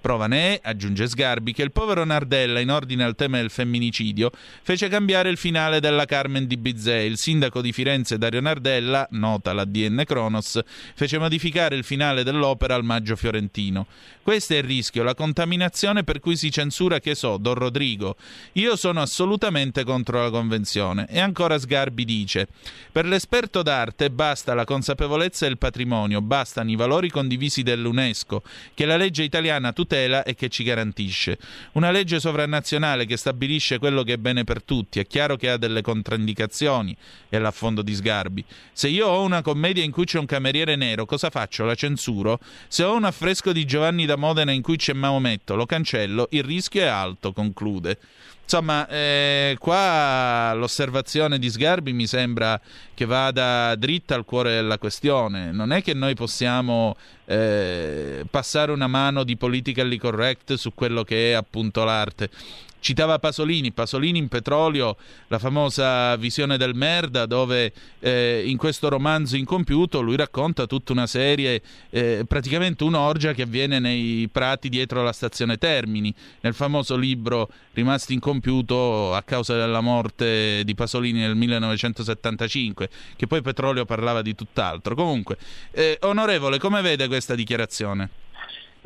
Prova 0.00 0.26
ne 0.26 0.54
è, 0.54 0.60
aggiunge 0.62 1.08
Sgarbi, 1.08 1.52
che 1.52 1.62
il 1.62 1.72
povero 1.72 2.04
Nardella, 2.04 2.60
in 2.60 2.70
ordine 2.70 3.04
al 3.04 3.14
tema 3.14 3.38
del 3.38 3.50
femminicidio, 3.50 4.30
fece 4.62 4.88
cambiare 4.88 5.30
il 5.30 5.36
finale 5.36 5.80
della 5.80 6.04
Carmen 6.04 6.46
di 6.46 6.56
Bizet. 6.56 7.04
Il 7.06 7.18
sindaco 7.18 7.60
di 7.60 7.72
Firenze, 7.72 8.18
Dario 8.18 8.40
Nardella, 8.40 9.06
nota 9.10 9.52
la 9.52 9.64
DN 9.64 10.02
Cronos, 10.06 10.60
fece 10.94 11.18
modificare 11.18 11.76
il 11.76 11.84
finale 11.84 12.22
dell'opera 12.22 12.74
al 12.74 12.84
maggio 12.84 13.16
fiorentino. 13.16 13.86
Questo 14.22 14.54
è 14.54 14.56
il 14.56 14.64
rischio, 14.64 15.02
la 15.02 15.14
contaminazione 15.14 16.02
per 16.02 16.20
cui 16.20 16.36
si 16.36 16.50
censura, 16.50 16.98
che 16.98 17.14
so, 17.14 17.36
Don 17.36 17.54
Rodrigo. 17.54 18.16
Io 18.54 18.74
sono 18.76 19.00
assolutamente 19.00 19.84
contro 19.84 20.20
la 20.20 20.30
convenzione. 20.30 21.06
E 21.08 21.20
ancora 21.20 21.58
Sgarbi 21.58 22.04
dice: 22.04 22.48
Per 22.90 23.06
l'esperto 23.06 23.62
d'arte 23.62 24.10
basta 24.10 24.54
la 24.54 24.64
consapevolezza 24.64 25.46
del 25.46 25.58
patrimonio, 25.58 26.20
bastano 26.20 26.70
i 26.70 26.76
valori 26.76 27.10
condivisi 27.10 27.62
dell'UNESCO, 27.62 28.42
che 28.74 28.84
la 28.84 28.96
legge 28.96 29.22
italiana 29.22 29.65
tutela 29.72 30.22
e 30.22 30.34
che 30.34 30.48
ci 30.48 30.62
garantisce. 30.62 31.38
Una 31.72 31.90
legge 31.90 32.20
sovranazionale 32.20 33.06
che 33.06 33.16
stabilisce 33.16 33.78
quello 33.78 34.02
che 34.02 34.14
è 34.14 34.16
bene 34.18 34.44
per 34.44 34.62
tutti. 34.62 35.00
È 35.00 35.06
chiaro 35.06 35.36
che 35.36 35.50
ha 35.50 35.56
delle 35.56 35.82
controindicazioni, 35.82 36.96
è 37.28 37.38
l'affondo 37.38 37.82
di 37.82 37.94
Sgarbi. 37.94 38.44
Se 38.72 38.88
io 38.88 39.06
ho 39.06 39.22
una 39.22 39.42
commedia 39.42 39.82
in 39.82 39.90
cui 39.90 40.04
c'è 40.04 40.18
un 40.18 40.26
cameriere 40.26 40.76
nero, 40.76 41.04
cosa 41.06 41.30
faccio? 41.30 41.64
La 41.64 41.74
censuro? 41.74 42.38
Se 42.68 42.82
ho 42.82 42.94
un 42.94 43.04
affresco 43.04 43.52
di 43.52 43.64
Giovanni 43.64 44.06
da 44.06 44.16
Modena 44.16 44.52
in 44.52 44.62
cui 44.62 44.76
c'è 44.76 44.92
Maometto, 44.92 45.54
lo 45.54 45.66
cancello, 45.66 46.28
il 46.30 46.44
rischio 46.44 46.82
è 46.82 46.86
alto, 46.86 47.32
conclude. 47.32 47.98
Insomma, 48.46 48.86
eh, 48.86 49.56
qua 49.58 50.54
l'osservazione 50.54 51.40
di 51.40 51.50
Sgarbi 51.50 51.92
mi 51.92 52.06
sembra 52.06 52.60
che 52.94 53.04
vada 53.04 53.74
dritta 53.74 54.14
al 54.14 54.24
cuore 54.24 54.54
della 54.54 54.78
questione. 54.78 55.50
Non 55.50 55.72
è 55.72 55.82
che 55.82 55.94
noi 55.94 56.14
possiamo 56.14 56.96
eh, 57.24 58.24
passare 58.30 58.70
una 58.70 58.86
mano 58.86 59.24
di 59.24 59.36
politically 59.36 59.96
correct 59.96 60.54
su 60.54 60.74
quello 60.74 61.02
che 61.02 61.30
è 61.30 61.34
appunto 61.34 61.82
l'arte. 61.82 62.30
Citava 62.86 63.18
Pasolini, 63.18 63.72
Pasolini 63.72 64.18
in 64.18 64.28
petrolio, 64.28 64.96
la 65.26 65.40
famosa 65.40 66.14
visione 66.14 66.56
del 66.56 66.76
Merda, 66.76 67.26
dove 67.26 67.72
eh, 67.98 68.44
in 68.46 68.56
questo 68.56 68.88
romanzo 68.88 69.34
incompiuto 69.34 70.00
lui 70.00 70.14
racconta 70.14 70.68
tutta 70.68 70.92
una 70.92 71.08
serie, 71.08 71.60
eh, 71.90 72.24
praticamente 72.28 72.84
un'orgia 72.84 73.32
che 73.32 73.42
avviene 73.42 73.80
nei 73.80 74.28
prati 74.30 74.68
dietro 74.68 75.02
la 75.02 75.10
stazione 75.10 75.56
Termini, 75.56 76.14
nel 76.42 76.54
famoso 76.54 76.94
libro 76.96 77.48
rimasto 77.72 78.12
incompiuto 78.12 79.12
a 79.16 79.22
causa 79.22 79.56
della 79.56 79.80
morte 79.80 80.62
di 80.62 80.74
Pasolini 80.76 81.18
nel 81.18 81.34
1975, 81.34 82.88
che 83.16 83.26
poi 83.26 83.42
Petrolio 83.42 83.84
parlava 83.84 84.22
di 84.22 84.36
tutt'altro. 84.36 84.94
Comunque, 84.94 85.38
eh, 85.72 85.98
onorevole, 86.02 86.60
come 86.60 86.82
vede 86.82 87.08
questa 87.08 87.34
dichiarazione? 87.34 88.25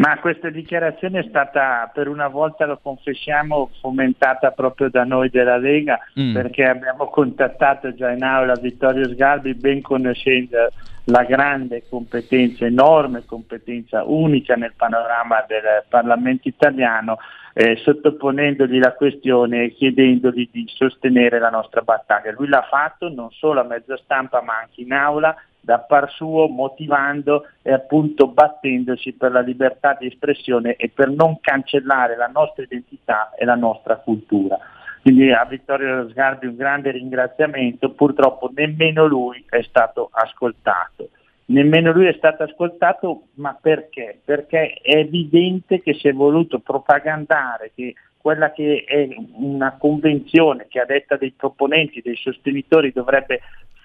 Ma 0.00 0.18
questa 0.18 0.48
dichiarazione 0.48 1.18
è 1.18 1.26
stata, 1.28 1.90
per 1.92 2.08
una 2.08 2.28
volta 2.28 2.64
lo 2.64 2.78
confessiamo, 2.82 3.68
fomentata 3.80 4.50
proprio 4.50 4.88
da 4.88 5.04
noi 5.04 5.28
della 5.28 5.58
Lega, 5.58 5.98
mm. 6.18 6.32
perché 6.32 6.64
abbiamo 6.64 7.04
contattato 7.08 7.92
già 7.94 8.10
in 8.10 8.22
aula 8.22 8.54
Vittorio 8.54 9.06
Sgarbi, 9.06 9.52
ben 9.52 9.82
conoscendo 9.82 10.70
la 11.04 11.24
grande 11.24 11.82
competenza, 11.86 12.64
enorme 12.64 13.26
competenza 13.26 14.02
unica 14.04 14.54
nel 14.54 14.72
panorama 14.74 15.44
del 15.46 15.84
Parlamento 15.86 16.48
italiano, 16.48 17.18
eh, 17.52 17.76
sottoponendogli 17.76 18.78
la 18.78 18.94
questione 18.94 19.64
e 19.64 19.74
chiedendogli 19.74 20.48
di 20.50 20.64
sostenere 20.66 21.38
la 21.38 21.50
nostra 21.50 21.82
battaglia. 21.82 22.32
Lui 22.32 22.48
l'ha 22.48 22.66
fatto 22.70 23.10
non 23.10 23.30
solo 23.32 23.60
a 23.60 23.64
mezza 23.64 23.98
stampa 23.98 24.40
ma 24.40 24.60
anche 24.60 24.80
in 24.80 24.94
aula 24.94 25.36
da 25.60 25.78
par 25.78 26.10
suo 26.10 26.48
motivando 26.48 27.46
e 27.62 27.72
appunto 27.72 28.28
battendosi 28.28 29.12
per 29.12 29.32
la 29.32 29.40
libertà 29.40 29.96
di 29.98 30.06
espressione 30.06 30.76
e 30.76 30.88
per 30.88 31.10
non 31.10 31.38
cancellare 31.40 32.16
la 32.16 32.30
nostra 32.32 32.62
identità 32.62 33.32
e 33.36 33.44
la 33.44 33.54
nostra 33.54 33.96
cultura. 33.96 34.58
Quindi 35.02 35.32
a 35.32 35.44
Vittorio 35.44 36.08
Sgarbi 36.10 36.46
un 36.46 36.56
grande 36.56 36.90
ringraziamento, 36.90 37.90
purtroppo 37.90 38.50
nemmeno 38.54 39.06
lui 39.06 39.44
è 39.48 39.62
stato 39.62 40.08
ascoltato. 40.12 41.10
Nemmeno 41.46 41.90
lui 41.90 42.06
è 42.06 42.12
stato 42.12 42.44
ascoltato, 42.44 43.22
ma 43.34 43.58
perché? 43.60 44.20
Perché 44.24 44.74
è 44.74 44.98
evidente 44.98 45.80
che 45.80 45.94
si 45.94 46.06
è 46.06 46.12
voluto 46.12 46.60
propagandare 46.60 47.72
che 47.74 47.94
quella 48.16 48.52
che 48.52 48.84
è 48.86 49.08
una 49.32 49.76
convenzione 49.78 50.66
che 50.68 50.78
a 50.78 50.84
detta 50.84 51.16
dei 51.16 51.32
proponenti, 51.32 52.02
dei 52.02 52.16
sostenitori 52.16 52.92
dovrebbe 52.92 53.40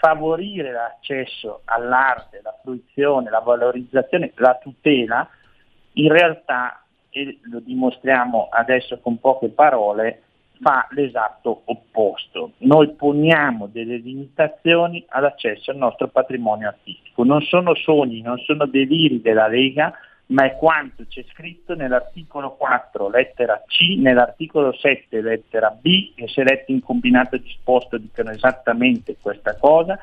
favorire 0.06 0.72
l'accesso 0.72 1.62
all'arte, 1.66 2.40
la 2.44 2.56
fruizione, 2.62 3.32
la 3.32 3.40
valorizzazione, 3.40 4.32
la 4.36 4.56
tutela, 4.62 5.28
in 5.94 6.12
realtà, 6.12 6.84
e 7.10 7.40
lo 7.50 7.60
dimostriamo 7.60 8.50
adesso 8.52 9.00
con 9.00 9.20
poche 9.20 9.50
parole, 9.50 10.22
fa 10.62 10.88
l'esatto 10.92 11.64
opposto. 11.66 12.52
Noi 12.58 12.94
poniamo 12.94 13.66
delle 13.66 13.98
limitazioni 13.98 15.04
all'accesso 15.10 15.72
al 15.72 15.78
nostro 15.78 16.08
patrimonio 16.10 16.68
artistico. 16.68 17.24
Non 17.24 17.42
sono 17.42 17.74
sogni, 17.74 18.22
non 18.22 18.38
sono 18.38 18.68
deliri 18.68 19.22
della 19.22 19.48
Lega, 19.48 19.92
ma 20.28 20.46
è 20.46 20.56
quanto 20.56 21.06
c'è 21.08 21.24
scritto 21.32 21.76
nell'articolo 21.76 22.52
4, 22.56 23.10
lettera 23.10 23.64
C, 23.68 23.96
nell'articolo 23.98 24.74
7, 24.74 25.22
lettera 25.22 25.70
B, 25.70 26.14
che 26.16 26.28
se 26.28 26.44
letti 26.44 26.72
in 26.72 26.82
combinato 26.82 27.38
disposto 27.38 27.98
dicono 27.98 28.32
esattamente 28.32 29.18
questa 29.22 29.56
cosa, 29.56 30.00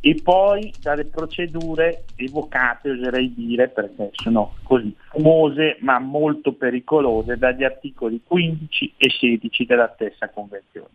e 0.00 0.20
poi 0.22 0.72
dalle 0.80 1.06
procedure 1.06 2.04
evocate, 2.14 2.90
oserei 2.90 3.34
dire, 3.34 3.68
perché 3.68 4.10
sono 4.12 4.54
così 4.62 4.94
famose 5.10 5.76
ma 5.80 5.98
molto 5.98 6.52
pericolose, 6.52 7.36
dagli 7.36 7.64
articoli 7.64 8.22
15 8.24 8.94
e 8.96 9.10
16 9.10 9.66
della 9.66 9.90
stessa 9.94 10.30
Convenzione. 10.30 10.94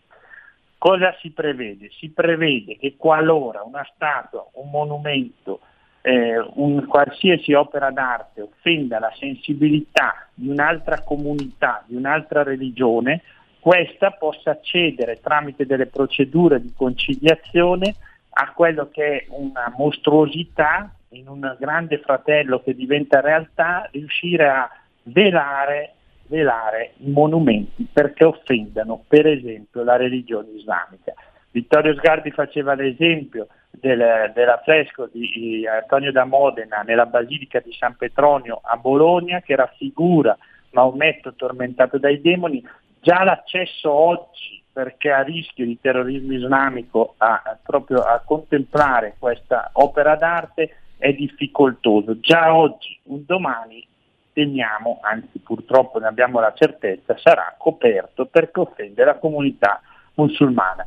Cosa 0.77 1.15
si 1.19 1.29
prevede? 1.29 1.89
Si 1.97 2.09
prevede 2.09 2.77
che 2.77 2.95
qualora 2.97 3.63
una 3.63 3.87
statua, 3.93 4.45
un 4.53 4.69
monumento, 4.69 5.59
eh, 6.05 6.37
un 6.55 6.85
qualsiasi 6.85 7.53
opera 7.53 7.89
d'arte 7.89 8.41
offenda 8.41 8.99
la 8.99 9.13
sensibilità 9.17 10.27
di 10.33 10.49
un'altra 10.49 11.01
comunità, 11.01 11.81
di 11.87 11.95
un'altra 11.95 12.43
religione, 12.43 13.21
questa 13.61 14.11
possa 14.11 14.51
accedere 14.51 15.21
tramite 15.21 15.65
delle 15.65 15.85
procedure 15.85 16.61
di 16.61 16.73
conciliazione 16.75 17.95
a 18.31 18.51
quello 18.51 18.89
che 18.91 19.19
è 19.19 19.25
una 19.29 19.73
mostruosità 19.77 20.93
in 21.09 21.29
un 21.29 21.55
grande 21.57 21.99
fratello 21.99 22.61
che 22.61 22.75
diventa 22.75 23.21
realtà, 23.21 23.87
riuscire 23.93 24.49
a 24.49 24.69
velare, 25.03 25.93
velare 26.27 26.95
i 26.97 27.11
monumenti 27.11 27.87
perché 27.91 28.25
offendano 28.25 29.05
per 29.07 29.25
esempio 29.25 29.83
la 29.83 29.95
religione 29.95 30.49
islamica. 30.49 31.13
Vittorio 31.51 31.93
Sgarbi 31.95 32.31
faceva 32.31 32.73
l'esempio 32.73 33.47
del, 33.79 34.31
dell'affresco 34.33 35.09
di 35.11 35.67
Antonio 35.67 36.11
da 36.11 36.25
Modena 36.25 36.81
nella 36.81 37.05
Basilica 37.05 37.59
di 37.59 37.73
San 37.73 37.95
Petronio 37.95 38.61
a 38.63 38.77
Bologna 38.77 39.41
che 39.41 39.55
raffigura 39.55 40.37
Maometto 40.71 41.35
tormentato 41.35 41.99
dai 41.99 42.19
demoni, 42.19 42.65
già 42.99 43.23
l'accesso 43.23 43.91
oggi 43.91 44.61
perché 44.73 45.11
a 45.11 45.21
rischio 45.21 45.65
di 45.65 45.79
terrorismo 45.79 46.33
islamico 46.33 47.13
a, 47.17 47.41
a, 47.45 47.57
proprio 47.61 48.01
a 48.01 48.21
contemplare 48.25 49.15
questa 49.19 49.69
opera 49.73 50.15
d'arte 50.15 50.77
è 50.97 51.13
difficoltoso. 51.13 52.19
Già 52.19 52.55
oggi, 52.55 52.99
un 53.03 53.23
domani, 53.25 53.85
temiamo, 54.33 54.99
anzi 55.03 55.37
purtroppo 55.39 55.99
ne 55.99 56.07
abbiamo 56.07 56.39
la 56.39 56.53
certezza, 56.55 57.15
sarà 57.17 57.53
coperto 57.55 58.25
perché 58.25 58.61
offende 58.61 59.03
la 59.03 59.15
comunità 59.19 59.79
musulmana. 60.15 60.83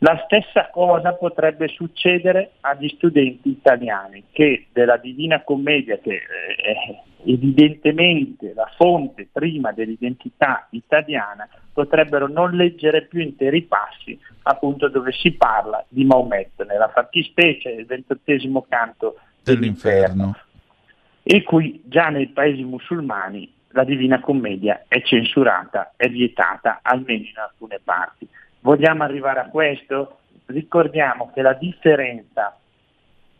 La 0.00 0.22
stessa 0.24 0.70
cosa 0.70 1.14
potrebbe 1.14 1.66
succedere 1.66 2.52
agli 2.60 2.88
studenti 2.88 3.48
italiani 3.48 4.24
che 4.30 4.66
della 4.72 4.96
Divina 4.96 5.42
Commedia, 5.42 5.98
che 5.98 6.20
è 6.56 7.00
evidentemente 7.24 8.52
la 8.54 8.70
fonte 8.76 9.28
prima 9.30 9.72
dell'identità 9.72 10.68
italiana, 10.70 11.48
potrebbero 11.72 12.28
non 12.28 12.52
leggere 12.52 13.06
più 13.06 13.20
interi 13.20 13.62
passi 13.62 14.16
appunto 14.42 14.88
dove 14.88 15.10
si 15.12 15.32
parla 15.32 15.84
di 15.88 16.04
Maometto, 16.04 16.62
nella 16.62 16.88
fattispecie 16.88 17.74
del 17.74 17.86
ventottesimo 17.86 18.66
canto 18.68 19.18
dell'inferno. 19.42 20.36
E 21.24 21.42
qui 21.42 21.82
già 21.84 22.08
nei 22.08 22.28
paesi 22.28 22.62
musulmani 22.62 23.52
la 23.70 23.84
Divina 23.84 24.20
Commedia 24.20 24.84
è 24.88 25.02
censurata, 25.02 25.92
è 25.96 26.08
vietata, 26.08 26.78
almeno 26.82 27.24
in 27.24 27.36
alcune 27.36 27.80
parti. 27.82 28.26
Vogliamo 28.60 29.04
arrivare 29.04 29.40
a 29.40 29.48
questo? 29.48 30.18
Ricordiamo 30.46 31.30
che 31.32 31.42
la 31.42 31.54
differenza 31.54 32.56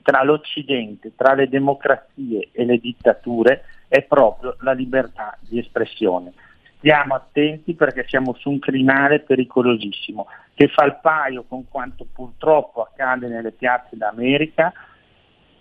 tra 0.02 0.22
l'Occidente, 0.22 1.12
tra 1.14 1.34
le 1.34 1.48
democrazie 1.48 2.48
e 2.52 2.64
le 2.64 2.78
dittature 2.78 3.64
è 3.88 4.02
proprio 4.02 4.56
la 4.60 4.72
libertà 4.72 5.36
di 5.40 5.58
espressione. 5.58 6.32
Stiamo 6.78 7.14
attenti 7.14 7.74
perché 7.74 8.04
siamo 8.06 8.34
su 8.34 8.50
un 8.50 8.58
crinale 8.58 9.20
pericolosissimo 9.20 10.28
che 10.54 10.68
fa 10.68 10.84
il 10.84 10.98
paio 11.02 11.44
con 11.48 11.68
quanto 11.68 12.06
purtroppo 12.10 12.82
accade 12.82 13.26
nelle 13.26 13.50
piazze 13.50 13.96
d'America 13.96 14.72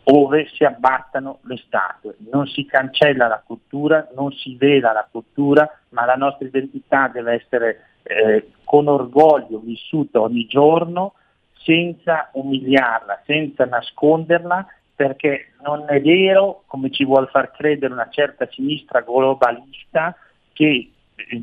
ove 0.09 0.47
si 0.53 0.63
abbattano 0.63 1.39
le 1.43 1.57
statue. 1.57 2.15
Non 2.31 2.47
si 2.47 2.65
cancella 2.65 3.27
la 3.27 3.43
cultura, 3.45 4.07
non 4.15 4.31
si 4.31 4.55
vela 4.55 4.93
la 4.93 5.07
cultura, 5.09 5.69
ma 5.89 6.05
la 6.05 6.15
nostra 6.15 6.47
identità 6.47 7.09
deve 7.09 7.33
essere 7.33 7.96
eh, 8.07 8.51
con 8.63 8.87
orgoglio 8.87 9.59
vissuta 9.59 10.21
ogni 10.21 10.45
giorno, 10.45 11.13
senza 11.53 12.29
umiliarla, 12.33 13.21
senza 13.25 13.65
nasconderla, 13.65 14.65
perché 14.95 15.53
non 15.63 15.85
è 15.87 16.01
vero, 16.01 16.63
come 16.65 16.89
ci 16.91 17.05
vuole 17.05 17.27
far 17.27 17.51
credere 17.51 17.93
una 17.93 18.09
certa 18.09 18.47
sinistra 18.49 19.01
globalista, 19.01 20.15
che 20.53 20.91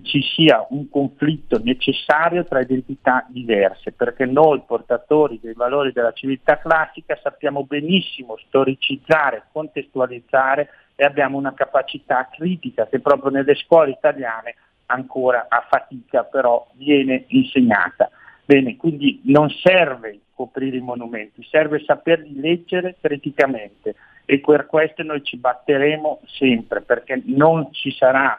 ci 0.02 0.22
sia 0.22 0.64
un 0.70 0.88
conflitto 0.88 1.60
necessario 1.62 2.44
tra 2.44 2.60
identità 2.60 3.26
diverse, 3.28 3.92
perché 3.92 4.24
noi 4.24 4.62
portatori 4.66 5.40
dei 5.42 5.52
valori 5.52 5.92
della 5.92 6.12
civiltà 6.12 6.58
classica 6.58 7.18
sappiamo 7.20 7.64
benissimo 7.64 8.36
storicizzare, 8.46 9.44
contestualizzare 9.52 10.68
e 10.94 11.04
abbiamo 11.04 11.36
una 11.36 11.54
capacità 11.54 12.28
critica 12.32 12.86
che 12.86 13.00
proprio 13.00 13.30
nelle 13.30 13.56
scuole 13.56 13.90
italiane 13.90 14.54
ancora 14.86 15.46
a 15.48 15.66
fatica 15.68 16.24
però 16.24 16.66
viene 16.74 17.24
insegnata. 17.28 18.10
Bene, 18.44 18.76
quindi 18.76 19.22
non 19.24 19.48
serve 19.48 20.20
coprire 20.34 20.76
i 20.76 20.80
monumenti, 20.80 21.46
serve 21.48 21.82
saperli 21.84 22.38
leggere 22.38 22.96
criticamente 23.00 23.94
e 24.26 24.40
per 24.40 24.66
questo 24.66 25.02
noi 25.02 25.22
ci 25.22 25.36
batteremo 25.36 26.20
sempre 26.24 26.82
perché 26.82 27.22
non 27.26 27.72
ci 27.72 27.92
sarà 27.92 28.38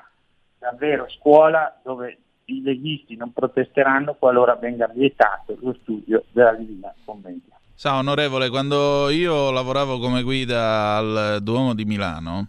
davvero 0.57 1.07
scuola 1.09 1.79
dove 1.83 2.17
i 2.45 2.61
leghisti 2.61 3.15
non 3.15 3.33
protesteranno 3.33 4.15
qualora 4.15 4.55
venga 4.55 4.87
vietato 4.87 5.57
lo 5.61 5.75
studio 5.81 6.23
della 6.31 6.53
Divina 6.53 6.93
Commedia. 7.03 7.53
Sa, 7.73 7.97
onorevole, 7.97 8.49
quando 8.49 9.09
io 9.09 9.51
lavoravo 9.51 9.99
come 9.99 10.21
guida 10.23 10.95
al 10.95 11.39
Duomo 11.41 11.73
di 11.73 11.83
Milano, 11.85 12.47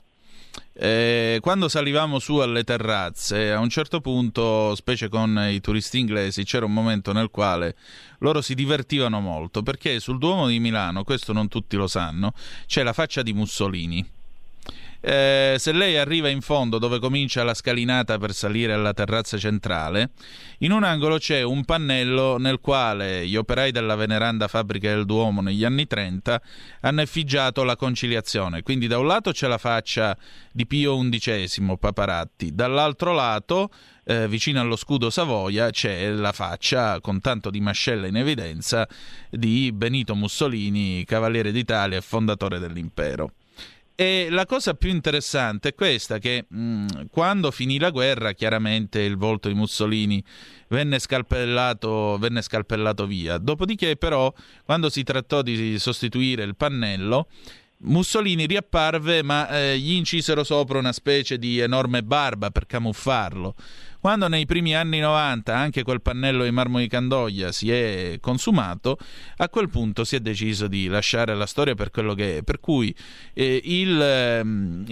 eh, 0.79 1.39
quando 1.41 1.69
salivamo 1.69 2.19
su 2.19 2.37
alle 2.37 2.63
terrazze, 2.63 3.51
a 3.51 3.61
un 3.61 3.69
certo 3.71 4.01
punto, 4.01 4.75
specie 4.75 5.09
con 5.09 5.49
i 5.51 5.61
turisti 5.61 5.99
inglesi, 5.99 6.45
c'era 6.45 6.67
un 6.67 6.73
momento 6.73 7.13
nel 7.13 7.31
quale 7.31 7.77
loro 8.19 8.43
si 8.43 8.55
divertivano 8.55 9.21
molto 9.21 9.63
perché 9.63 10.01
sul 10.01 10.19
Duomo 10.19 10.49
di 10.49 10.61
Milano, 10.61 11.05
questo 11.05 11.33
non 11.33 11.49
tutti 11.49 11.77
lo 11.77 11.87
sanno, 11.87 12.33
c'è 12.67 12.83
la 12.83 12.93
faccia 12.93 13.23
di 13.23 13.33
Mussolini 13.33 14.16
eh, 15.01 15.57
se 15.59 15.73
lei 15.73 15.97
arriva 15.97 16.29
in 16.29 16.41
fondo 16.41 16.79
dove 16.79 16.99
comincia 16.99 17.45
la 17.45 17.55
scalinata 17.55 18.19
per 18.19 18.33
salire 18.33 18.73
alla 18.73 18.93
terrazza 18.93 19.39
centrale, 19.39 20.11
in 20.59 20.73
un 20.73 20.83
angolo 20.85 21.19
c'è 21.19 21.43
un 21.43 21.65
pannello 21.65 22.39
nel 22.39 22.61
quale 22.61 23.27
gli 23.27 23.37
operai 23.37 23.71
della 23.71 23.95
veneranda 23.95 24.49
fabbrica 24.49 24.89
del 24.89 25.05
Duomo 25.05 25.41
negli 25.41 25.65
anni 25.65 25.87
30 25.87 26.41
hanno 26.81 27.01
effigiato 27.01 27.63
la 27.63 27.77
conciliazione. 27.77 28.63
Quindi 28.63 28.87
da 28.87 28.99
un 28.99 29.07
lato 29.07 29.33
c'è 29.33 29.47
la 29.47 29.59
faccia 29.59 30.17
di 30.53 30.67
Pio 30.67 30.99
XI, 30.99 31.77
Paparatti, 31.79 32.55
dall'altro 32.55 33.13
lato 33.13 33.71
eh, 34.09 34.29
vicino 34.29 34.61
allo 34.61 34.77
scudo 34.77 35.11
Savoia 35.11 35.71
c'è 35.71 36.11
la 36.11 36.33
faccia 36.33 37.01
con 37.01 37.21
tanto 37.21 37.51
di 37.51 37.61
mascella 37.61 38.07
in 38.07 38.17
evidenza 38.17 38.89
di 39.29 39.73
Benito 39.73 40.15
Mussolini, 40.15 41.05
cavaliere 41.05 41.51
d'Italia 41.51 41.99
e 41.99 42.03
fondatore 42.03 42.59
dell'impero. 42.59 43.33
E 43.99 44.29
la 44.29 44.45
cosa 44.45 44.75
più 44.75 44.91
interessante 44.91 45.71
è 45.71 45.75
questa, 45.75 46.19
che 46.19 46.45
mh, 46.47 47.07
quando 47.11 47.51
finì 47.51 47.79
la 47.79 47.89
guerra, 47.89 48.33
chiaramente 48.33 49.01
il 49.01 49.17
volto 49.17 49.49
di 49.49 49.55
Mussolini 49.55 50.23
venne 50.69 50.99
scalpellato, 50.99 52.19
venne 52.19 52.43
scalpellato 52.43 53.07
via. 53.07 53.39
Dopodiché, 53.39 53.97
però, 53.97 54.31
quando 54.67 54.91
si 54.91 55.03
trattò 55.03 55.41
di 55.41 55.79
sostituire 55.79 56.43
il 56.43 56.57
pannello, 56.57 57.29
Mussolini 57.79 58.47
riapparve, 58.47 59.23
ma 59.23 59.49
eh, 59.49 59.79
gli 59.79 59.93
incisero 59.93 60.45
sopra 60.45 60.79
una 60.79 60.93
specie 60.93 61.39
di 61.39 61.59
enorme 61.59 62.03
barba 62.03 62.51
per 62.51 62.67
camuffarlo. 62.67 63.55
Quando 64.07 64.29
nei 64.29 64.47
primi 64.47 64.73
anni 64.73 65.01
90 65.01 65.53
anche 65.53 65.83
quel 65.83 66.01
pannello 66.01 66.45
di 66.45 66.53
marmo 66.53 66.79
di 66.79 66.87
Candoglia 66.87 67.51
si 67.51 67.73
è 67.73 68.19
consumato, 68.21 68.99
a 69.39 69.49
quel 69.49 69.69
punto 69.69 70.05
si 70.05 70.15
è 70.15 70.21
deciso 70.21 70.69
di 70.69 70.87
lasciare 70.87 71.35
la 71.35 71.45
storia 71.45 71.75
per 71.75 71.91
quello 71.91 72.15
che 72.15 72.37
è. 72.37 72.43
Per 72.45 72.61
cui 72.61 72.95
eh, 73.33 73.61
il, 73.65 74.01
eh, 74.01 74.43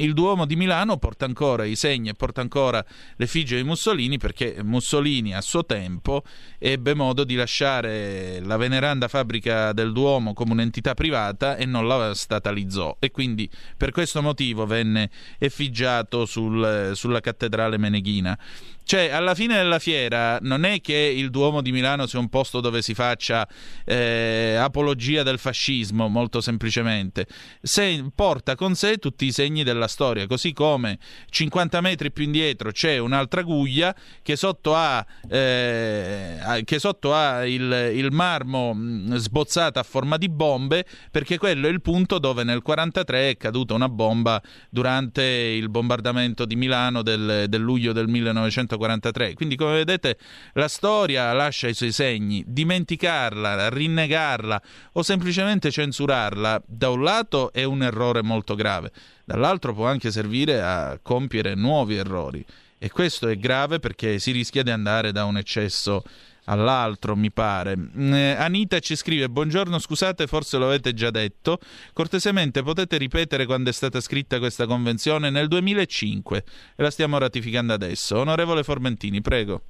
il, 0.02 0.14
Duomo 0.14 0.46
di 0.46 0.56
Milano 0.56 0.96
porta 0.96 1.26
ancora 1.26 1.64
i 1.64 1.76
segni 1.76 2.08
e 2.08 2.14
porta 2.14 2.40
ancora 2.40 2.84
l'effigie 3.14 3.54
di 3.54 3.62
Mussolini 3.62 4.18
perché 4.18 4.56
Mussolini 4.64 5.32
a 5.32 5.40
suo 5.42 5.64
tempo 5.64 6.24
ebbe 6.58 6.94
modo 6.94 7.22
di 7.22 7.36
lasciare 7.36 8.40
la 8.40 8.56
veneranda 8.56 9.06
fabbrica 9.06 9.72
del 9.72 9.92
Duomo 9.92 10.32
come 10.32 10.54
un'entità 10.54 10.94
privata 10.94 11.54
e 11.54 11.66
non 11.66 11.86
la 11.86 12.14
statalizzò 12.14 12.96
e 12.98 13.12
quindi 13.12 13.48
per 13.76 13.92
questo 13.92 14.20
motivo 14.22 14.66
venne 14.66 15.08
effigiato 15.38 16.26
sul, 16.26 16.90
sulla 16.94 17.20
cattedrale 17.20 17.78
meneghina. 17.78 18.36
Cioè, 18.84 19.08
alla 19.08 19.34
fine 19.34 19.56
della 19.56 19.78
fiera 19.78 20.38
non 20.42 20.64
è 20.64 20.80
che 20.82 20.94
il 20.94 21.30
Duomo 21.30 21.62
di 21.62 21.72
Milano 21.72 22.06
sia 22.06 22.18
un 22.18 22.28
posto 22.28 22.60
dove 22.60 22.82
si 22.82 22.92
faccia 22.92 23.48
eh, 23.84 24.56
apologia 24.58 25.22
del 25.22 25.38
fascismo, 25.38 26.08
molto 26.08 26.42
semplicemente. 26.42 27.26
Se 27.62 28.04
porta 28.14 28.54
con 28.56 28.74
sé 28.74 28.98
tutti 28.98 29.24
i 29.24 29.32
segni 29.32 29.64
della 29.64 29.88
storia, 29.88 30.26
così 30.26 30.52
come 30.52 30.98
50 31.30 31.80
metri 31.80 32.12
più 32.12 32.24
indietro 32.24 32.72
c'è 32.72 32.98
un'altra 32.98 33.40
guglia 33.40 33.94
che 34.20 34.36
sotto 34.36 34.74
ha, 34.74 35.04
eh, 35.30 36.62
che 36.64 36.78
sotto 36.78 37.14
ha 37.14 37.46
il, 37.46 37.92
il 37.94 38.12
marmo 38.12 38.74
mm, 38.74 39.14
sbozzato 39.14 39.78
a 39.78 39.82
forma 39.82 40.18
di 40.18 40.28
bombe, 40.28 40.84
perché 41.10 41.38
quello 41.38 41.68
è 41.68 41.70
il 41.70 41.80
punto 41.80 42.18
dove 42.18 42.44
nel 42.44 42.60
1943 42.62 43.30
è 43.30 43.36
caduta 43.38 43.72
una 43.72 43.88
bomba 43.88 44.42
durante 44.68 45.22
il 45.22 45.70
bombardamento 45.70 46.44
di 46.44 46.54
Milano 46.54 47.00
del, 47.00 47.46
del 47.48 47.60
luglio 47.62 47.92
del 47.92 48.08
1943. 48.08 48.73
1943. 48.76 49.34
Quindi, 49.34 49.56
come 49.56 49.72
vedete, 49.74 50.18
la 50.54 50.68
storia 50.68 51.32
lascia 51.32 51.68
i 51.68 51.74
suoi 51.74 51.92
segni. 51.92 52.44
Dimenticarla, 52.46 53.68
rinnegarla 53.68 54.62
o 54.92 55.02
semplicemente 55.02 55.70
censurarla, 55.70 56.62
da 56.66 56.90
un 56.90 57.02
lato 57.02 57.52
è 57.52 57.64
un 57.64 57.82
errore 57.82 58.22
molto 58.22 58.54
grave, 58.54 58.92
dall'altro 59.24 59.74
può 59.74 59.86
anche 59.86 60.10
servire 60.10 60.62
a 60.62 60.98
compiere 61.02 61.54
nuovi 61.54 61.96
errori. 61.96 62.44
E 62.78 62.90
questo 62.90 63.28
è 63.28 63.38
grave 63.38 63.78
perché 63.78 64.18
si 64.18 64.30
rischia 64.30 64.62
di 64.62 64.70
andare 64.70 65.10
da 65.10 65.24
un 65.24 65.38
eccesso 65.38 66.02
all'altro, 66.46 67.16
mi 67.16 67.30
pare. 67.30 67.76
Eh, 67.96 68.36
Anita 68.38 68.78
ci 68.80 68.96
scrive: 68.96 69.28
Buongiorno, 69.28 69.78
scusate, 69.78 70.26
forse 70.26 70.58
lo 70.58 70.66
avete 70.66 70.94
già 70.94 71.10
detto. 71.10 71.58
Cortesemente 71.92 72.62
potete 72.62 72.96
ripetere 72.96 73.46
quando 73.46 73.70
è 73.70 73.72
stata 73.72 74.00
scritta 74.00 74.38
questa 74.38 74.66
convenzione? 74.66 75.30
Nel 75.30 75.48
2005 75.48 76.44
e 76.76 76.82
la 76.82 76.90
stiamo 76.90 77.18
ratificando 77.18 77.72
adesso. 77.72 78.18
Onorevole 78.18 78.62
Formentini, 78.62 79.20
prego. 79.20 79.62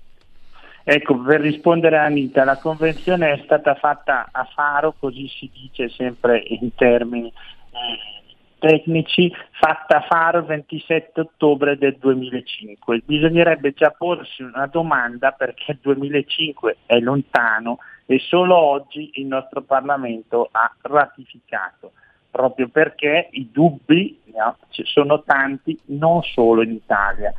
Ecco, 0.87 1.19
per 1.19 1.41
rispondere 1.41 1.97
a 1.97 2.05
Anita, 2.05 2.45
la 2.45 2.59
convenzione 2.59 3.33
è 3.33 3.41
stata 3.45 3.75
fatta 3.75 4.29
a 4.31 4.45
Faro, 4.55 4.95
così 4.99 5.27
si 5.29 5.51
dice 5.51 5.89
sempre 5.89 6.43
in 6.47 6.75
termini 6.75 7.29
eh, 7.29 8.15
tecnici 8.59 9.33
fatta 9.65 10.37
il 10.37 10.45
27 10.45 11.21
ottobre 11.21 11.79
del 11.79 11.97
2005. 11.99 13.01
Bisognerebbe 13.07 13.73
già 13.73 13.91
porsi 13.97 14.43
una 14.43 14.67
domanda 14.67 15.33
perché 15.33 15.73
il 15.73 15.79
2005 15.81 16.77
è 16.85 16.99
lontano 16.99 17.79
e 18.05 18.19
solo 18.19 18.57
oggi 18.57 19.13
il 19.15 19.27
nostro 19.27 19.63
Parlamento 19.63 20.51
ha 20.53 20.71
ratificato, 20.83 21.93
proprio 22.31 22.69
perché 22.69 23.29
i 23.31 23.49
dubbi 23.51 24.21
no, 24.35 24.59
sono 24.69 25.23
tanti 25.23 25.81
non 25.87 26.21
solo 26.23 26.63
in 26.63 26.73
Italia. 26.73 27.33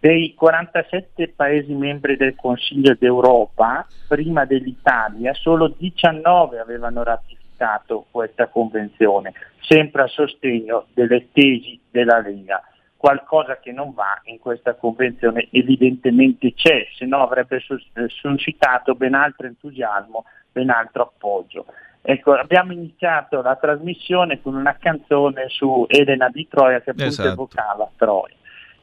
Dei 0.00 0.32
47 0.34 1.34
Paesi 1.36 1.74
membri 1.74 2.16
del 2.16 2.34
Consiglio 2.34 2.96
d'Europa, 2.98 3.86
prima 4.06 4.46
dell'Italia, 4.46 5.34
solo 5.34 5.74
19 5.76 6.60
avevano 6.60 7.02
ratificato 7.02 7.37
ratificato 7.58 8.06
questa 8.10 8.46
convenzione, 8.46 9.32
sempre 9.60 10.02
a 10.02 10.06
sostegno 10.06 10.86
delle 10.94 11.28
tesi 11.32 11.78
della 11.90 12.20
Lega. 12.20 12.62
Qualcosa 12.96 13.58
che 13.58 13.72
non 13.72 13.92
va 13.94 14.20
in 14.24 14.38
questa 14.38 14.74
convenzione 14.74 15.48
evidentemente 15.52 16.54
c'è, 16.54 16.86
se 16.96 17.04
no 17.04 17.22
avrebbe 17.22 17.56
eh, 17.56 18.08
suscitato 18.08 18.94
ben 18.94 19.14
altro 19.14 19.46
entusiasmo, 19.46 20.24
ben 20.50 20.70
altro 20.70 21.02
appoggio. 21.02 21.66
Ecco, 22.00 22.32
abbiamo 22.32 22.72
iniziato 22.72 23.42
la 23.42 23.56
trasmissione 23.56 24.40
con 24.40 24.54
una 24.54 24.76
canzone 24.78 25.48
su 25.48 25.84
Elena 25.88 26.28
di 26.28 26.48
Troia 26.48 26.80
che 26.80 26.90
appunto 26.90 27.10
esatto. 27.10 27.28
evocava 27.28 27.90
Troia. 27.96 28.34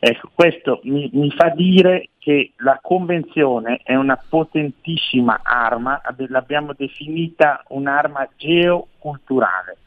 Ecco, 0.08 0.30
questo 0.36 0.82
mi, 0.84 1.10
mi, 1.14 1.32
fa 1.32 1.50
dire 1.50 2.10
che 2.20 2.52
la 2.58 2.78
Convenzione 2.80 3.80
è 3.82 3.96
una 3.96 4.24
potentissima 4.30 5.40
arma, 5.42 6.00
l'abbiamo 6.28 6.74
definita 6.78 7.64
un'arma 7.70 8.30
geoculturale, 8.38 9.78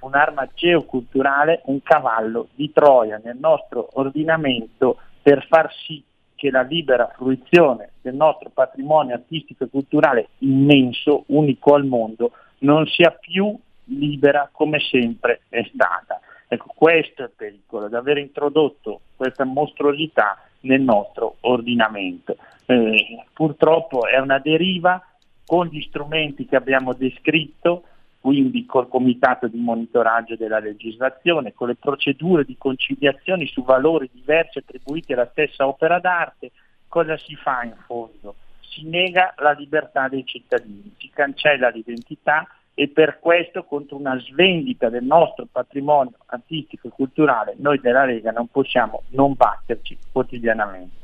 un'arma 0.00 0.46
geoculturale, 0.52 1.62
un 1.64 1.82
cavallo 1.82 2.48
di 2.54 2.70
Troia 2.70 3.18
nel 3.24 3.38
nostro 3.40 3.88
ordinamento 3.94 4.98
per 5.22 5.46
far 5.48 5.72
sì 5.86 6.04
che 6.34 6.50
la 6.50 6.60
libera 6.60 7.10
fruizione 7.16 7.92
del 8.02 8.14
nostro 8.14 8.50
patrimonio 8.50 9.14
artistico 9.14 9.64
e 9.64 9.70
culturale 9.70 10.28
immenso, 10.40 11.24
unico 11.28 11.74
al 11.74 11.86
mondo, 11.86 12.32
non 12.58 12.84
sia 12.88 13.10
più 13.10 13.58
libera 13.84 14.50
come 14.52 14.80
sempre 14.80 15.40
è 15.48 15.66
stata. 15.72 16.20
Ecco, 16.52 16.70
questo 16.74 17.22
è 17.22 17.24
il 17.24 17.32
pericolo, 17.34 17.88
di 17.88 17.94
aver 17.94 18.18
introdotto 18.18 19.00
questa 19.16 19.44
mostruosità 19.44 20.38
nel 20.60 20.82
nostro 20.82 21.36
ordinamento. 21.40 22.36
Eh, 22.66 23.24
purtroppo 23.32 24.06
è 24.06 24.18
una 24.18 24.38
deriva 24.38 25.02
con 25.46 25.68
gli 25.68 25.80
strumenti 25.80 26.44
che 26.44 26.56
abbiamo 26.56 26.92
descritto, 26.92 27.84
quindi 28.20 28.66
col 28.66 28.88
comitato 28.88 29.48
di 29.48 29.58
monitoraggio 29.60 30.36
della 30.36 30.58
legislazione, 30.58 31.54
con 31.54 31.68
le 31.68 31.76
procedure 31.76 32.44
di 32.44 32.58
conciliazione 32.58 33.46
su 33.46 33.64
valori 33.64 34.10
diversi 34.12 34.58
attribuiti 34.58 35.14
alla 35.14 35.30
stessa 35.30 35.66
opera 35.66 36.00
d'arte, 36.00 36.50
cosa 36.86 37.16
si 37.16 37.34
fa 37.34 37.62
in 37.62 37.76
fondo? 37.86 38.34
Si 38.60 38.86
nega 38.86 39.32
la 39.38 39.52
libertà 39.52 40.06
dei 40.08 40.26
cittadini, 40.26 40.92
si 40.98 41.08
cancella 41.08 41.70
l'identità 41.70 42.46
e 42.74 42.88
per 42.88 43.18
questo 43.20 43.64
contro 43.64 43.96
una 43.96 44.18
svendita 44.18 44.88
del 44.88 45.04
nostro 45.04 45.46
patrimonio 45.50 46.14
artistico 46.26 46.88
e 46.88 46.90
culturale 46.90 47.54
noi 47.58 47.78
della 47.80 48.04
Lega 48.04 48.30
non 48.30 48.48
possiamo 48.48 49.02
non 49.10 49.34
batterci 49.34 49.98
quotidianamente. 50.10 51.00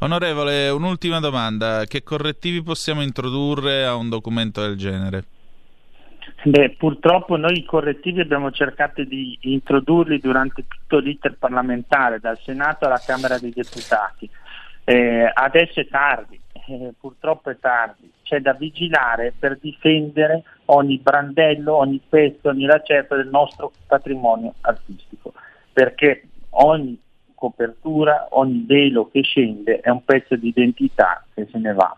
Onorevole, 0.00 0.68
un'ultima 0.68 1.20
domanda, 1.20 1.84
che 1.86 2.02
correttivi 2.02 2.62
possiamo 2.62 3.02
introdurre 3.02 3.84
a 3.84 3.94
un 3.94 4.08
documento 4.08 4.60
del 4.60 4.76
genere? 4.76 5.24
Beh, 6.42 6.74
purtroppo 6.76 7.36
noi 7.36 7.58
i 7.58 7.64
correttivi 7.64 8.20
abbiamo 8.20 8.50
cercato 8.50 9.02
di 9.02 9.38
introdurli 9.42 10.18
durante 10.18 10.66
tutto 10.68 10.98
l'iter 10.98 11.36
parlamentare, 11.38 12.18
dal 12.18 12.38
Senato 12.38 12.84
alla 12.84 13.00
Camera 13.04 13.38
dei 13.38 13.52
Deputati. 13.54 14.28
Eh, 14.84 15.30
adesso 15.32 15.80
è 15.80 15.86
tardi, 15.86 16.38
eh, 16.66 16.94
purtroppo 16.98 17.50
è 17.50 17.58
tardi, 17.58 18.10
c'è 18.22 18.40
da 18.40 18.52
vigilare 18.52 19.32
per 19.38 19.58
difendere 19.60 20.42
ogni 20.66 20.98
brandello, 20.98 21.76
ogni 21.76 22.00
pezzo, 22.08 22.48
ogni 22.48 22.64
lacetta 22.64 23.16
del 23.16 23.28
nostro 23.28 23.72
patrimonio 23.86 24.54
artistico, 24.62 25.32
perché 25.72 26.28
ogni 26.50 26.98
copertura, 27.34 28.28
ogni 28.30 28.64
velo 28.66 29.10
che 29.10 29.22
scende 29.22 29.80
è 29.80 29.90
un 29.90 30.04
pezzo 30.04 30.36
di 30.36 30.48
identità 30.48 31.24
che 31.34 31.46
se 31.50 31.58
ne 31.58 31.72
va. 31.72 31.96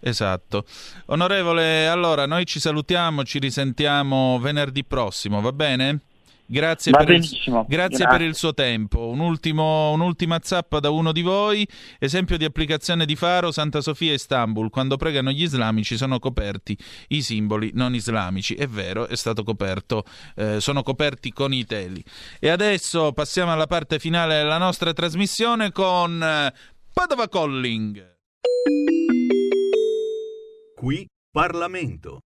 Esatto. 0.00 0.64
Onorevole, 1.06 1.86
allora 1.86 2.26
noi 2.26 2.44
ci 2.44 2.60
salutiamo, 2.60 3.24
ci 3.24 3.38
risentiamo 3.38 4.38
venerdì 4.38 4.84
prossimo, 4.84 5.40
va 5.40 5.52
bene? 5.52 6.00
Grazie, 6.46 6.92
per 6.92 7.08
il, 7.08 7.20
grazie, 7.20 7.64
grazie, 7.66 8.06
per 8.06 8.20
il, 8.20 8.34
suo 8.34 8.52
tempo. 8.52 9.08
Un 9.08 9.20
ultimo, 9.20 9.92
un'ultima 9.92 10.38
zappa 10.42 10.78
da 10.78 10.90
uno 10.90 11.10
di 11.10 11.22
voi. 11.22 11.66
Esempio 11.98 12.36
di 12.36 12.44
applicazione 12.44 13.06
di 13.06 13.16
Faro, 13.16 13.50
Santa 13.50 13.80
Sofia 13.80 14.10
e 14.10 14.16
Istanbul. 14.16 14.68
Quando 14.68 14.96
pregano 14.96 15.30
gli 15.30 15.42
islamici 15.42 15.96
sono 15.96 16.18
coperti 16.18 16.76
i 17.08 17.22
simboli 17.22 17.70
non 17.72 17.94
islamici. 17.94 18.54
È 18.54 18.66
vero, 18.66 19.06
è 19.06 19.16
stato 19.16 19.42
coperto, 19.42 20.04
eh, 20.36 20.60
sono 20.60 20.82
coperti 20.82 21.32
con 21.32 21.52
i 21.54 21.64
teli. 21.64 22.04
E 22.38 22.50
adesso 22.50 23.12
passiamo 23.12 23.52
alla 23.52 23.66
parte 23.66 23.98
finale 23.98 24.36
della 24.36 24.58
nostra 24.58 24.92
trasmissione 24.92 25.72
con 25.72 26.22
eh, 26.22 26.52
Padova 26.92 27.26
Calling. 27.26 28.16
Qui 30.76 31.08
Parlamento. 31.30 32.20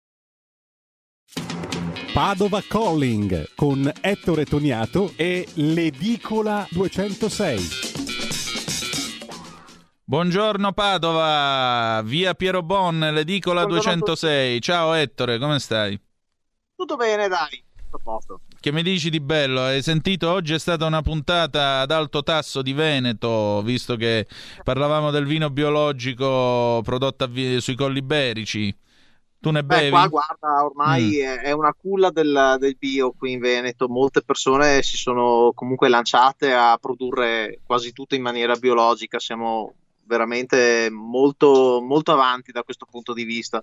Padova 2.19 2.61
Calling 2.67 3.51
con 3.55 3.89
Ettore 4.01 4.45
Toniato 4.45 5.13
e 5.15 5.47
l'Edicola 5.55 6.67
206. 6.69 7.61
Buongiorno 10.03 10.73
Padova, 10.73 12.03
via 12.03 12.35
Piero 12.35 12.65
Bon, 12.65 12.99
l'Edicola 12.99 13.65
Buongiorno 13.65 14.01
206. 14.01 14.61
Ciao 14.61 14.95
Ettore, 14.95 15.39
come 15.39 15.61
stai? 15.61 15.97
Tutto 16.75 16.97
bene, 16.97 17.29
dai. 17.29 17.63
A 17.91 17.99
posto. 18.03 18.41
Che 18.59 18.73
mi 18.73 18.83
dici 18.83 19.11
di 19.11 19.21
bello? 19.21 19.63
Hai 19.63 19.81
sentito 19.81 20.29
oggi 20.29 20.55
è 20.55 20.59
stata 20.59 20.87
una 20.87 21.03
puntata 21.03 21.79
ad 21.79 21.93
alto 21.93 22.25
tasso 22.25 22.63
di 22.63 22.73
Veneto, 22.73 23.63
visto 23.63 23.95
che 23.95 24.27
parlavamo 24.65 25.13
del 25.13 25.25
vino 25.25 25.51
biologico 25.51 26.81
prodotto 26.83 27.31
sui 27.61 27.77
colli 27.77 27.99
iberici. 27.99 28.77
Tu 29.41 29.51
ne 29.51 29.63
bevi? 29.63 29.85
Beh, 29.85 29.91
qua 29.91 30.09
guarda, 30.09 30.65
ormai 30.65 31.21
mm. 31.23 31.45
è 31.45 31.53
una 31.53 31.73
culla 31.73 32.11
del, 32.11 32.57
del, 32.59 32.77
bio 32.77 33.13
qui 33.13 33.33
in 33.33 33.39
Veneto. 33.39 33.89
Molte 33.89 34.23
persone 34.23 34.83
si 34.83 34.97
sono 34.97 35.53
comunque 35.55 35.89
lanciate 35.89 36.53
a 36.53 36.77
produrre 36.81 37.61
quasi 37.65 37.93
tutto 37.93 38.17
in 38.17 38.23
maniera 38.23 38.57
biologica. 38.57 39.21
Siamo 39.21 39.75
veramente 40.07 40.89
molto, 40.91 41.81
molto 41.81 42.13
avanti 42.13 42.51
da 42.51 42.65
questo 42.65 42.87
punto 42.91 43.13
di 43.13 43.25
vista. 43.25 43.63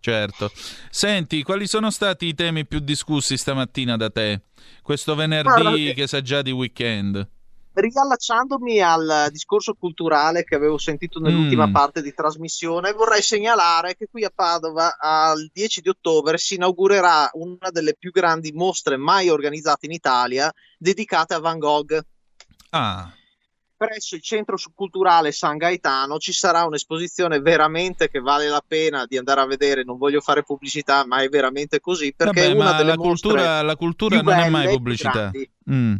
Certo. 0.00 0.50
Senti, 0.88 1.42
quali 1.42 1.66
sono 1.66 1.90
stati 1.90 2.26
i 2.26 2.34
temi 2.34 2.64
più 2.64 2.78
discussi 2.78 3.36
stamattina 3.36 3.96
da 3.96 4.08
te? 4.08 4.42
Questo 4.80 5.14
venerdì 5.14 5.62
guarda, 5.62 5.92
che 5.92 6.06
sa 6.06 6.22
già 6.22 6.42
di 6.42 6.52
weekend 6.52 7.28
riallacciandomi 7.76 8.80
al 8.80 9.28
discorso 9.30 9.74
culturale 9.74 10.44
che 10.44 10.54
avevo 10.54 10.78
sentito 10.78 11.20
nell'ultima 11.20 11.66
mm. 11.66 11.72
parte 11.72 12.02
di 12.02 12.14
trasmissione, 12.14 12.92
vorrei 12.92 13.22
segnalare 13.22 13.96
che 13.96 14.08
qui 14.10 14.24
a 14.24 14.32
Padova 14.34 14.96
al 14.98 15.50
10 15.52 15.82
di 15.82 15.88
ottobre 15.88 16.38
si 16.38 16.54
inaugurerà 16.54 17.30
una 17.34 17.70
delle 17.70 17.94
più 17.94 18.10
grandi 18.10 18.52
mostre 18.52 18.96
mai 18.96 19.28
organizzate 19.28 19.86
in 19.86 19.92
Italia 19.92 20.52
dedicate 20.78 21.34
a 21.34 21.38
Van 21.38 21.58
Gogh. 21.58 22.00
Ah. 22.70 23.12
Presso 23.76 24.14
il 24.14 24.22
centro 24.22 24.56
culturale 24.74 25.32
San 25.32 25.58
Gaetano 25.58 26.16
ci 26.16 26.32
sarà 26.32 26.64
un'esposizione 26.64 27.40
veramente 27.40 28.08
che 28.08 28.20
vale 28.20 28.48
la 28.48 28.64
pena 28.66 29.04
di 29.04 29.18
andare 29.18 29.42
a 29.42 29.46
vedere. 29.46 29.84
Non 29.84 29.98
voglio 29.98 30.22
fare 30.22 30.44
pubblicità, 30.44 31.04
ma 31.04 31.20
è 31.20 31.28
veramente 31.28 31.78
così. 31.78 32.14
Perché 32.14 32.40
Vabbè, 32.40 32.54
è 32.54 32.58
una 32.58 32.72
delle 32.72 32.90
la 32.92 32.96
cultura, 32.96 33.60
la 33.60 33.76
cultura 33.76 34.22
non 34.22 34.32
è 34.32 34.48
mai 34.48 34.68
pubblicità. 34.68 35.30
Mm. 35.70 35.96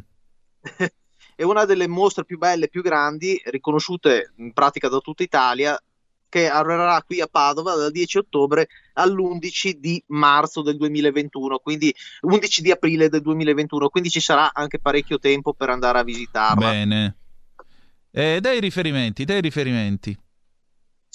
è 1.37 1.43
una 1.43 1.67
delle 1.67 1.87
mostre 1.87 2.25
più 2.25 2.39
belle, 2.39 2.69
più 2.69 2.83
grandi, 2.83 3.41
riconosciute 3.45 4.33
in 4.39 4.53
pratica 4.53 4.89
da 4.89 4.99
tutta 4.99 5.23
Italia, 5.23 5.79
che 6.29 6.49
arriverà 6.49 7.03
qui 7.07 7.21
a 7.21 7.29
Padova 7.29 7.75
dal 7.75 7.93
10 7.93 8.19
ottobre 8.19 8.69
all'11 8.95 9.73
di 9.79 10.03
marzo 10.09 10.63
del 10.63 10.77
2021, 10.79 11.59
quindi 11.59 11.95
11 12.23 12.63
di 12.63 12.71
aprile 12.71 13.09
del 13.11 13.21
2021, 13.21 13.91
quindi 13.91 14.11
ci 14.11 14.21
sarà 14.21 14.51
anche 14.53 14.79
parecchio 14.79 15.19
tempo 15.19 15.53
per 15.53 15.69
andare 15.69 15.99
a 15.99 16.05
visitarla. 16.05 16.71
Bene. 16.71 17.17
Eh, 18.11 18.41
dai 18.41 18.59
riferimenti, 18.59 19.25
dai 19.25 19.43
riferimenti. 19.43 20.19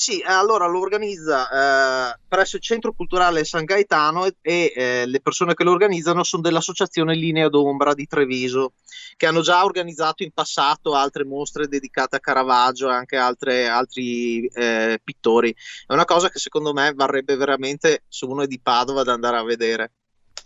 Sì, 0.02 0.20
allora 0.26 0.66
lo 0.66 0.80
organizza 0.80 2.10
eh, 2.16 2.20
presso 2.28 2.56
il 2.56 2.62
Centro 2.64 2.92
Culturale 2.92 3.44
San 3.44 3.66
Gaetano 3.66 4.26
e, 4.26 4.36
e 4.42 4.74
eh, 4.76 5.06
le 5.06 5.22
persone 5.22 5.54
che 5.54 5.64
lo 5.64 5.70
organizzano 5.70 6.24
sono 6.24 6.42
dell'Associazione 6.42 7.14
Linea 7.14 7.50
d'Ombra 7.50 7.94
di 7.94 8.08
Treviso, 8.08 8.74
che 9.16 9.28
hanno 9.28 9.42
già 9.42 9.64
organizzato 9.64 10.24
in 10.24 10.32
passato 10.32 10.96
altre 10.96 11.24
mostre 11.24 11.68
dedicate 11.68 12.16
a 12.16 12.20
Caravaggio 12.20 12.90
e 12.90 12.94
anche 12.94 13.16
altre, 13.16 13.68
altri 13.68 14.48
eh, 14.48 15.00
pittori. 15.04 15.56
È 15.86 15.94
una 15.94 16.06
cosa 16.06 16.30
che 16.30 16.40
secondo 16.40 16.74
me 16.74 16.94
varrebbe 16.96 17.36
veramente, 17.36 18.06
se 18.08 18.26
uno 18.26 18.42
è 18.42 18.48
di 18.48 18.60
Padova, 18.60 19.04
da 19.04 19.14
andare 19.14 19.38
a 19.38 19.44
vedere. 19.44 19.92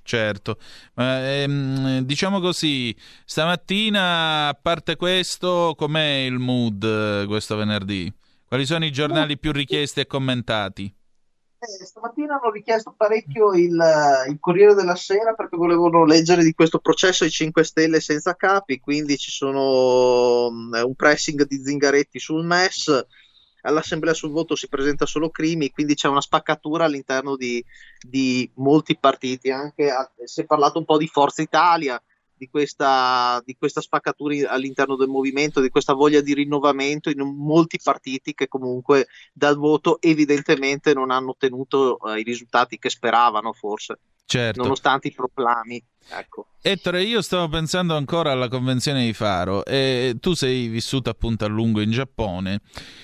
Certo, 0.03 0.57
ehm, 0.97 1.99
diciamo 1.99 2.41
così, 2.41 2.93
stamattina, 3.23 4.49
a 4.49 4.59
parte 4.61 4.97
questo, 4.97 5.75
com'è 5.77 6.25
il 6.25 6.39
mood 6.39 6.83
eh, 6.83 7.25
questo 7.25 7.55
venerdì? 7.55 8.23
Quali 8.55 8.69
sono 8.69 8.85
i 8.85 8.91
giornali 8.91 9.37
più 9.37 9.51
richiesti 9.51 9.99
e 9.99 10.07
commentati? 10.07 10.85
Eh, 10.85 11.85
stamattina 11.85 12.35
hanno 12.35 12.51
richiesto 12.51 12.93
parecchio 12.95 13.51
il, 13.53 13.77
il, 14.29 14.37
Corriere 14.39 14.73
della 14.73 14.95
Sera 14.95 15.33
perché 15.33 15.57
volevano 15.57 16.05
leggere 16.05 16.41
di 16.41 16.53
questo 16.53 16.79
processo 16.79 17.25
ai 17.25 17.31
5 17.31 17.65
Stelle 17.65 17.99
senza 17.99 18.33
capi, 18.37 18.79
quindi 18.79 19.17
ci 19.17 19.29
sono 19.29 20.45
um, 20.47 20.71
un 20.71 20.95
pressing 20.95 21.45
di 21.45 21.61
Zingaretti 21.61 22.17
sul 22.17 22.45
MES, 22.45 23.05
all'assemblea 23.63 24.13
sul 24.13 24.31
voto 24.31 24.55
si 24.55 24.69
presenta 24.69 25.05
solo 25.05 25.29
Crimi, 25.31 25.69
quindi 25.69 25.95
c'è 25.95 26.07
una 26.07 26.21
spaccatura 26.21 26.85
all'interno 26.85 27.35
di, 27.35 27.61
di 27.99 28.49
molti 28.53 28.97
partiti, 28.97 29.51
anche 29.51 29.91
si 30.23 30.39
è 30.39 30.45
parlato 30.45 30.79
un 30.79 30.85
po' 30.85 30.97
di 30.97 31.07
Forza 31.07 31.41
Italia, 31.41 32.01
di 32.37 32.49
questa, 32.49 33.41
di 33.45 33.55
questa 33.57 33.81
spaccatura 33.81 34.49
all'interno 34.49 34.95
del 34.95 35.07
movimento, 35.07 35.61
di 35.61 35.69
questa 35.69 35.93
voglia 35.93 36.21
di 36.21 36.33
rinnovamento 36.33 37.09
in 37.09 37.21
molti 37.21 37.79
partiti 37.81 38.33
che 38.33 38.47
comunque 38.47 39.07
dal 39.33 39.57
voto 39.57 39.99
evidentemente 40.01 40.93
non 40.93 41.11
hanno 41.11 41.31
ottenuto 41.31 41.99
eh, 41.99 42.19
i 42.19 42.23
risultati 42.23 42.77
che 42.77 42.89
speravano 42.89 43.53
forse. 43.53 43.99
Certo. 44.27 44.61
nonostante 44.61 45.07
i 45.07 45.11
proclami. 45.11 45.81
Ecco. 46.09 46.47
Ettore, 46.61 47.03
io 47.03 47.21
stavo 47.21 47.47
pensando 47.47 47.95
ancora 47.95 48.31
alla 48.31 48.47
convenzione 48.47 49.05
di 49.05 49.13
Faro 49.13 49.63
e 49.65 50.17
tu 50.19 50.33
sei 50.33 50.67
vissuto 50.67 51.09
appunto 51.09 51.45
a 51.45 51.47
lungo 51.47 51.79
in 51.79 51.91
Giappone. 51.91 52.61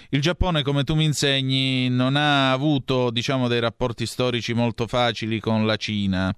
Il 0.10 0.22
Giappone, 0.22 0.64
come 0.64 0.84
tu 0.84 0.96
mi 0.96 1.06
insegni, 1.06 1.90
non 1.90 2.16
ha 2.16 2.52
avuto, 2.52 3.12
diciamo, 3.12 3.48
dei 3.48 3.60
rapporti 3.60 4.06
storici 4.06 4.54
molto 4.54 4.88
facili 4.88 5.40
con 5.40 5.66
la 5.66 5.76
Cina. 5.78 6.36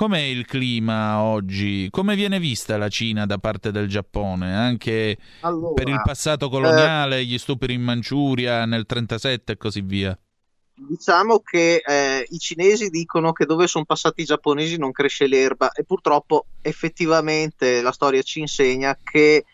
Com'è 0.00 0.18
il 0.18 0.46
clima 0.46 1.20
oggi? 1.20 1.88
Come 1.90 2.14
viene 2.14 2.38
vista 2.38 2.78
la 2.78 2.88
Cina 2.88 3.26
da 3.26 3.36
parte 3.36 3.70
del 3.70 3.86
Giappone? 3.86 4.56
Anche 4.56 5.18
allora, 5.40 5.74
per 5.74 5.88
il 5.88 6.00
passato 6.02 6.48
coloniale, 6.48 7.18
eh, 7.18 7.24
gli 7.26 7.36
stupri 7.36 7.74
in 7.74 7.82
Manciuria 7.82 8.64
nel 8.64 8.86
1937 8.88 9.52
e 9.52 9.56
così 9.58 9.82
via. 9.82 10.18
Diciamo 10.74 11.40
che 11.40 11.82
eh, 11.84 12.24
i 12.26 12.38
cinesi 12.38 12.88
dicono 12.88 13.32
che 13.32 13.44
dove 13.44 13.66
sono 13.66 13.84
passati 13.84 14.22
i 14.22 14.24
giapponesi 14.24 14.78
non 14.78 14.90
cresce 14.90 15.26
l'erba 15.26 15.70
e 15.72 15.84
purtroppo 15.84 16.46
effettivamente 16.62 17.82
la 17.82 17.92
storia 17.92 18.22
ci 18.22 18.40
insegna 18.40 18.96
che 19.04 19.44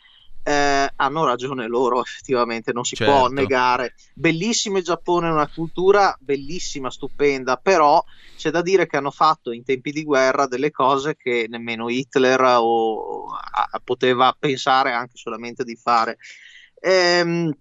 eh, 0.48 0.92
hanno 0.94 1.24
ragione 1.24 1.66
loro, 1.66 2.00
effettivamente, 2.00 2.72
non 2.72 2.84
si 2.84 2.94
certo. 2.94 3.12
può 3.12 3.26
negare. 3.26 3.94
Bellissimo 4.14 4.78
il 4.78 4.84
Giappone, 4.84 5.28
una 5.28 5.50
cultura 5.52 6.16
bellissima, 6.20 6.88
stupenda, 6.88 7.56
però 7.56 8.00
c'è 8.36 8.50
da 8.50 8.62
dire 8.62 8.86
che 8.86 8.96
hanno 8.96 9.10
fatto 9.10 9.50
in 9.50 9.64
tempi 9.64 9.90
di 9.90 10.04
guerra 10.04 10.46
delle 10.46 10.70
cose 10.70 11.16
che 11.16 11.46
nemmeno 11.48 11.88
Hitler 11.88 12.40
o, 12.42 13.26
a, 13.26 13.80
poteva 13.82 14.36
pensare 14.38 14.92
anche 14.92 15.16
solamente 15.16 15.64
di 15.64 15.74
fare. 15.74 16.18
Ehm, 16.78 17.52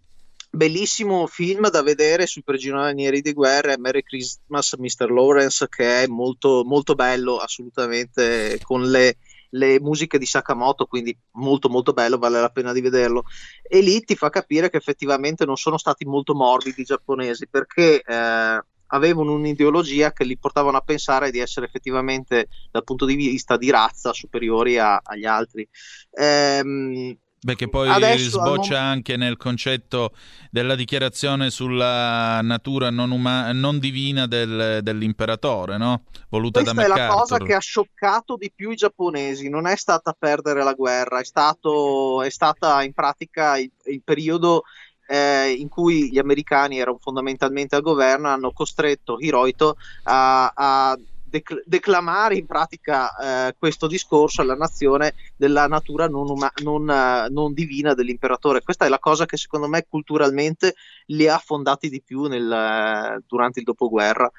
bellissimo 0.51 1.25
film 1.25 1.67
da 1.71 1.81
vedere 1.81 2.27
sui 2.27 2.43
prigionieri 2.43 3.21
di 3.21 3.33
guerra 3.33 3.73
Merry 3.79 4.03
Christmas 4.03 4.73
Mr. 4.73 5.09
Lawrence 5.09 5.67
che 5.69 6.03
è 6.03 6.07
molto, 6.07 6.63
molto 6.63 6.93
bello 6.93 7.37
assolutamente 7.37 8.59
con 8.61 8.83
le 8.89 9.17
le 9.55 9.79
musiche 9.79 10.17
di 10.17 10.25
Sakamoto, 10.25 10.85
quindi 10.85 11.17
molto 11.33 11.69
molto 11.69 11.93
bello, 11.93 12.17
vale 12.17 12.39
la 12.39 12.49
pena 12.49 12.73
di 12.73 12.81
vederlo. 12.81 13.23
E 13.63 13.81
lì 13.81 14.01
ti 14.01 14.15
fa 14.15 14.29
capire 14.29 14.69
che 14.69 14.77
effettivamente 14.77 15.45
non 15.45 15.55
sono 15.55 15.77
stati 15.77 16.05
molto 16.05 16.33
morbidi 16.33 16.81
i 16.81 16.85
giapponesi 16.85 17.47
perché 17.47 18.01
eh, 18.01 18.63
avevano 18.87 19.33
un'ideologia 19.33 20.11
che 20.11 20.25
li 20.25 20.37
portavano 20.37 20.77
a 20.77 20.81
pensare 20.81 21.31
di 21.31 21.39
essere 21.39 21.65
effettivamente 21.65 22.47
dal 22.71 22.83
punto 22.83 23.05
di 23.05 23.15
vista 23.15 23.57
di 23.57 23.69
razza 23.69 24.13
superiori 24.13 24.77
a, 24.77 24.99
agli 25.03 25.25
altri. 25.25 25.67
Ehm, 26.11 27.17
Beh, 27.45 27.53
che 27.53 27.69
poi 27.69 27.87
Adesso, 27.87 28.39
sboccia 28.39 28.79
non... 28.79 28.89
anche 28.89 29.17
nel 29.17 29.37
concetto 29.37 30.13
della 30.49 30.73
dichiarazione 30.73 31.51
sulla 31.51 32.41
natura 32.41 32.89
non, 32.89 33.11
uma- 33.11 33.51
non 33.51 33.77
divina 33.77 34.25
del, 34.25 34.79
dell'imperatore, 34.81 35.77
no? 35.77 36.05
Voluta 36.29 36.61
Questa 36.61 36.81
da 36.81 36.87
MacArthur. 36.87 37.05
è 37.05 37.07
la 37.07 37.13
cosa 37.13 37.37
che 37.37 37.53
ha 37.53 37.59
scioccato 37.59 38.35
di 38.35 38.51
più 38.51 38.71
i 38.71 38.75
giapponesi, 38.75 39.47
non 39.47 39.67
è 39.67 39.75
stata 39.75 40.15
perdere 40.17 40.63
la 40.63 40.73
guerra, 40.73 41.19
è, 41.19 41.23
stato, 41.23 42.23
è 42.23 42.31
stata 42.31 42.81
in 42.81 42.93
pratica 42.93 43.59
il, 43.59 43.69
il 43.83 44.01
periodo 44.03 44.63
eh, 45.05 45.51
in 45.51 45.69
cui 45.69 46.09
gli 46.09 46.17
americani 46.17 46.79
erano 46.79 46.97
fondamentalmente 46.99 47.75
al 47.75 47.83
governo 47.83 48.27
hanno 48.27 48.53
costretto 48.53 49.17
Hirohito 49.19 49.77
a, 50.05 50.51
a 50.51 50.97
dec- 51.35 51.63
declamare 51.65 52.35
in 52.35 52.45
pratica 52.45 53.47
eh, 53.47 53.55
questo 53.57 53.87
discorso 53.87 54.41
alla 54.41 54.55
nazione 54.55 55.15
della 55.35 55.67
natura 55.67 56.07
non, 56.07 56.29
uma- 56.29 56.51
non, 56.63 56.83
uh, 56.83 57.31
non, 57.31 57.53
divina 57.53 57.93
dell'imperatore. 57.93 58.61
Questa 58.61 58.85
è 58.85 58.89
la 58.89 58.99
cosa 58.99 59.25
che 59.25 59.35
secondo 59.35 59.67
me 59.67 59.85
culturalmente 59.89 60.75
li 61.07 61.27
ha 61.27 61.37
fondati 61.37 61.89
di 61.89 62.01
più 62.01 62.23
nel, 62.23 62.45
uh, 62.45 63.23
durante 63.27 63.59
il 63.59 63.65
dopoguerra. 63.65 64.31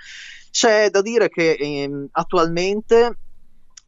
C'è 0.50 0.88
da 0.88 1.02
dire 1.02 1.28
che 1.28 1.52
ehm, 1.52 2.08
attualmente 2.12 3.18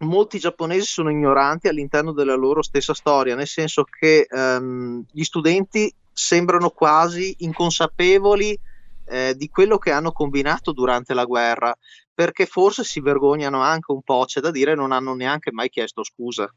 molti 0.00 0.38
giapponesi 0.38 0.86
sono 0.86 1.10
ignoranti 1.10 1.68
all'interno 1.68 2.12
della 2.12 2.34
loro 2.34 2.62
stessa 2.62 2.92
storia, 2.92 3.34
nel 3.34 3.46
senso 3.46 3.84
che 3.84 4.26
ehm, 4.28 5.06
gli 5.10 5.22
studenti 5.22 5.92
sembrano 6.12 6.68
quasi 6.70 7.34
inconsapevoli 7.38 8.58
eh, 9.06 9.34
di 9.34 9.48
quello 9.48 9.78
che 9.78 9.90
hanno 9.90 10.12
combinato 10.12 10.72
durante 10.72 11.14
la 11.14 11.24
guerra, 11.24 11.74
perché 12.18 12.46
forse 12.46 12.82
si 12.82 12.98
vergognano 12.98 13.60
anche 13.60 13.92
un 13.92 14.02
po', 14.02 14.24
c'è 14.26 14.40
da 14.40 14.50
dire, 14.50 14.74
non 14.74 14.90
hanno 14.90 15.14
neanche 15.14 15.52
mai 15.52 15.68
chiesto 15.68 16.02
scusa. 16.02 16.52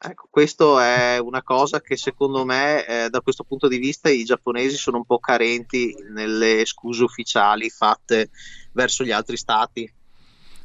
Ecco, 0.00 0.26
questo 0.28 0.80
è 0.80 1.18
una 1.18 1.44
cosa 1.44 1.80
che 1.80 1.96
secondo 1.96 2.44
me, 2.44 2.84
eh, 2.84 3.08
da 3.08 3.20
questo 3.20 3.44
punto 3.44 3.68
di 3.68 3.78
vista, 3.78 4.10
i 4.10 4.24
giapponesi 4.24 4.74
sono 4.74 4.96
un 4.96 5.04
po' 5.04 5.20
carenti 5.20 5.94
nelle 6.12 6.64
scuse 6.64 7.04
ufficiali 7.04 7.70
fatte 7.70 8.30
verso 8.72 9.04
gli 9.04 9.12
altri 9.12 9.36
stati. 9.36 9.88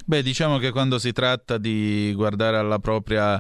Beh, 0.04 0.24
diciamo 0.24 0.58
che 0.58 0.72
quando 0.72 0.98
si 0.98 1.12
tratta 1.12 1.60
di 1.60 2.14
guardare 2.16 2.58
alla 2.58 2.80
propria 2.80 3.40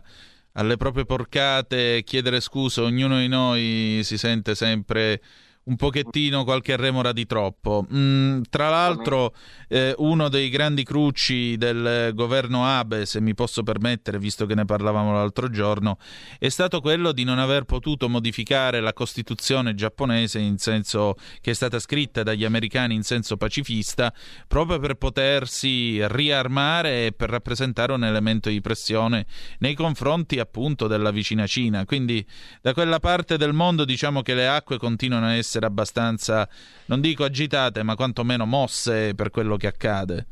alle 0.51 0.77
proprie 0.77 1.05
porcate, 1.05 2.03
chiedere 2.03 2.41
scusa, 2.41 2.83
ognuno 2.83 3.17
di 3.17 3.27
noi 3.27 4.01
si 4.03 4.19
sente 4.19 4.53
sempre 4.53 5.19
un 5.65 5.75
pochettino 5.77 6.43
qualche 6.43 6.75
remora 6.75 7.11
di 7.11 7.25
troppo. 7.25 7.85
Mm, 7.91 8.41
tra 8.49 8.69
l'altro, 8.69 9.33
eh, 9.67 9.95
uno 9.97 10.29
dei 10.29 10.49
grandi 10.49 10.83
crucci 10.83 11.57
del 11.57 12.11
governo 12.13 12.65
Abe, 12.65 13.05
se 13.05 13.19
mi 13.19 13.33
posso 13.33 13.63
permettere, 13.63 14.19
visto 14.19 14.45
che 14.45 14.53
ne 14.53 14.65
parlavamo 14.65 15.13
l'altro 15.13 15.49
giorno, 15.49 15.97
è 16.37 16.49
stato 16.49 16.81
quello 16.81 17.11
di 17.11 17.23
non 17.23 17.39
aver 17.39 17.63
potuto 17.63 18.07
modificare 18.09 18.79
la 18.79 18.93
Costituzione 18.93 19.73
giapponese 19.73 20.37
in 20.37 20.57
senso 20.57 21.15
che 21.41 21.51
è 21.51 21.53
stata 21.53 21.79
scritta 21.79 22.21
dagli 22.21 22.45
americani 22.45 22.93
in 22.93 23.03
senso 23.03 23.35
pacifista, 23.35 24.13
proprio 24.47 24.77
per 24.77 24.95
potersi 24.95 26.05
riarmare 26.07 27.07
e 27.07 27.11
per 27.11 27.29
rappresentare 27.31 27.91
un 27.91 28.03
elemento 28.03 28.49
di 28.49 28.61
pressione 28.61 29.25
nei 29.59 29.73
confronti 29.73 30.37
appunto 30.37 30.85
della 30.85 31.09
vicina 31.09 31.47
Cina. 31.47 31.85
Quindi 31.85 32.23
da 32.61 32.73
quella 32.73 32.99
parte 32.99 33.37
del 33.37 33.53
mondo 33.53 33.83
diciamo 33.83 34.21
che 34.21 34.35
le 34.35 34.47
acque 34.47 34.77
continuano 34.77 35.25
a 35.25 35.33
essere 35.33 35.54
essere 35.55 35.65
abbastanza, 35.65 36.47
non 36.85 36.99
dico 36.99 37.23
agitate, 37.23 37.83
ma 37.83 37.95
quantomeno 37.95 38.45
mosse 38.45 39.15
per 39.15 39.29
quello 39.29 39.55
che 39.55 39.67
accade. 39.67 40.25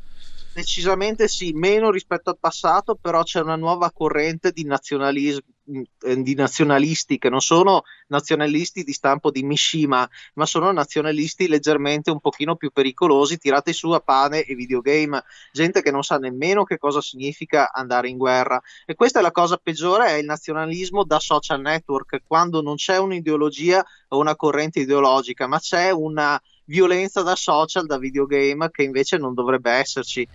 Decisamente 0.52 1.26
sì, 1.26 1.52
meno 1.52 1.90
rispetto 1.90 2.30
al 2.30 2.38
passato, 2.38 2.94
però 2.94 3.22
c'è 3.22 3.40
una 3.40 3.56
nuova 3.56 3.90
corrente 3.90 4.52
di, 4.52 4.64
eh, 4.64 5.44
di 5.64 6.34
nazionalisti 6.34 7.16
che 7.16 7.30
non 7.30 7.40
sono 7.40 7.84
nazionalisti 8.08 8.84
di 8.84 8.92
stampo 8.92 9.30
di 9.30 9.42
Mishima, 9.42 10.08
ma 10.34 10.46
sono 10.46 10.70
nazionalisti 10.72 11.48
leggermente 11.48 12.10
un 12.10 12.20
pochino 12.20 12.56
più 12.56 12.70
pericolosi, 12.70 13.38
tirati 13.38 13.72
su 13.72 13.90
a 13.90 14.00
pane 14.00 14.42
e 14.42 14.54
videogame, 14.54 15.24
gente 15.52 15.80
che 15.80 15.90
non 15.90 16.02
sa 16.02 16.18
nemmeno 16.18 16.64
che 16.64 16.76
cosa 16.76 17.00
significa 17.00 17.72
andare 17.72 18.08
in 18.08 18.18
guerra. 18.18 18.60
E 18.84 18.94
questa 18.94 19.20
è 19.20 19.22
la 19.22 19.32
cosa 19.32 19.56
peggiore, 19.56 20.08
è 20.08 20.14
il 20.14 20.26
nazionalismo 20.26 21.04
da 21.04 21.18
social 21.18 21.60
network, 21.60 22.22
quando 22.26 22.60
non 22.60 22.76
c'è 22.76 22.98
un'ideologia 22.98 23.84
o 24.08 24.18
una 24.18 24.36
corrente 24.36 24.80
ideologica, 24.80 25.46
ma 25.46 25.58
c'è 25.58 25.90
una 25.90 26.40
violenza 26.66 27.22
da 27.22 27.34
social, 27.36 27.86
da 27.86 27.98
videogame, 27.98 28.70
che 28.70 28.82
invece 28.82 29.16
non 29.16 29.34
dovrebbe 29.34 29.70
esserci. 29.70 30.28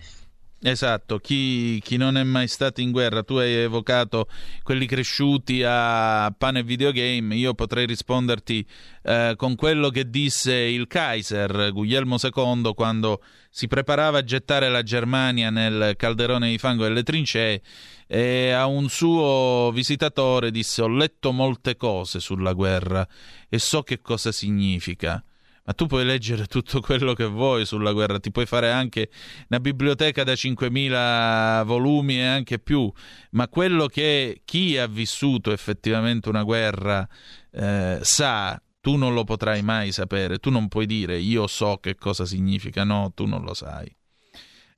Esatto, 0.62 1.20
chi, 1.20 1.80
chi, 1.82 1.96
non 1.96 2.18
è 2.18 2.22
mai 2.22 2.46
stato 2.46 2.82
in 2.82 2.90
guerra, 2.90 3.22
tu 3.22 3.36
hai 3.36 3.50
evocato 3.50 4.28
quelli 4.62 4.84
cresciuti 4.84 5.62
a 5.64 6.30
pane 6.36 6.58
e 6.58 6.62
videogame, 6.62 7.34
io 7.34 7.54
potrei 7.54 7.86
risponderti 7.86 8.66
eh, 9.04 9.32
con 9.36 9.54
quello 9.54 9.88
che 9.88 10.10
disse 10.10 10.52
il 10.52 10.86
Kaiser 10.86 11.70
Guglielmo 11.72 12.16
II 12.22 12.74
quando 12.74 13.22
si 13.48 13.68
preparava 13.68 14.18
a 14.18 14.22
gettare 14.22 14.68
la 14.68 14.82
Germania 14.82 15.48
nel 15.48 15.94
calderone 15.96 16.50
di 16.50 16.58
fango 16.58 16.82
delle 16.82 17.04
trincee 17.04 17.62
e 18.06 18.50
a 18.50 18.66
un 18.66 18.90
suo 18.90 19.70
visitatore 19.72 20.50
disse 20.50 20.82
ho 20.82 20.88
letto 20.88 21.32
molte 21.32 21.76
cose 21.76 22.20
sulla 22.20 22.52
guerra 22.52 23.08
e 23.48 23.58
so 23.58 23.82
che 23.82 24.02
cosa 24.02 24.30
significa 24.30 25.24
ma 25.70 25.76
tu 25.76 25.86
puoi 25.86 26.04
leggere 26.04 26.46
tutto 26.46 26.80
quello 26.80 27.14
che 27.14 27.26
vuoi 27.26 27.64
sulla 27.64 27.92
guerra, 27.92 28.18
ti 28.18 28.32
puoi 28.32 28.44
fare 28.44 28.72
anche 28.72 29.08
una 29.48 29.60
biblioteca 29.60 30.24
da 30.24 30.32
5.000 30.32 31.64
volumi 31.64 32.18
e 32.18 32.24
anche 32.24 32.58
più, 32.58 32.90
ma 33.32 33.46
quello 33.46 33.86
che 33.86 34.42
chi 34.44 34.76
ha 34.76 34.88
vissuto 34.88 35.52
effettivamente 35.52 36.28
una 36.28 36.42
guerra 36.42 37.08
eh, 37.52 38.00
sa, 38.02 38.60
tu 38.80 38.96
non 38.96 39.14
lo 39.14 39.22
potrai 39.22 39.62
mai 39.62 39.92
sapere, 39.92 40.38
tu 40.38 40.50
non 40.50 40.66
puoi 40.66 40.86
dire 40.86 41.18
io 41.18 41.46
so 41.46 41.78
che 41.80 41.94
cosa 41.94 42.26
significa, 42.26 42.82
no, 42.82 43.12
tu 43.14 43.26
non 43.26 43.44
lo 43.44 43.54
sai. 43.54 43.94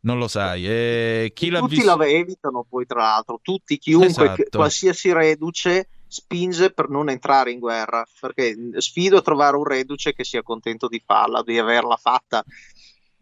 Non 0.04 0.18
lo 0.18 0.26
sai. 0.26 0.66
E 0.66 1.30
chi 1.32 1.48
tutti 1.48 1.84
la 1.84 1.96
evitano 2.04 2.66
poi, 2.68 2.84
tra 2.84 3.02
l'altro, 3.02 3.38
tutti, 3.40 3.78
chiunque, 3.78 4.24
esatto. 4.24 4.58
qualsiasi 4.58 5.12
reduce 5.12 5.88
spinge 6.12 6.72
per 6.72 6.90
non 6.90 7.08
entrare 7.08 7.50
in 7.52 7.58
guerra, 7.58 8.06
perché 8.20 8.54
sfido 8.78 9.16
a 9.16 9.22
trovare 9.22 9.56
un 9.56 9.64
reduce 9.64 10.12
che 10.12 10.24
sia 10.24 10.42
contento 10.42 10.86
di 10.86 11.02
farla, 11.04 11.42
di 11.42 11.58
averla 11.58 11.96
fatta. 11.96 12.44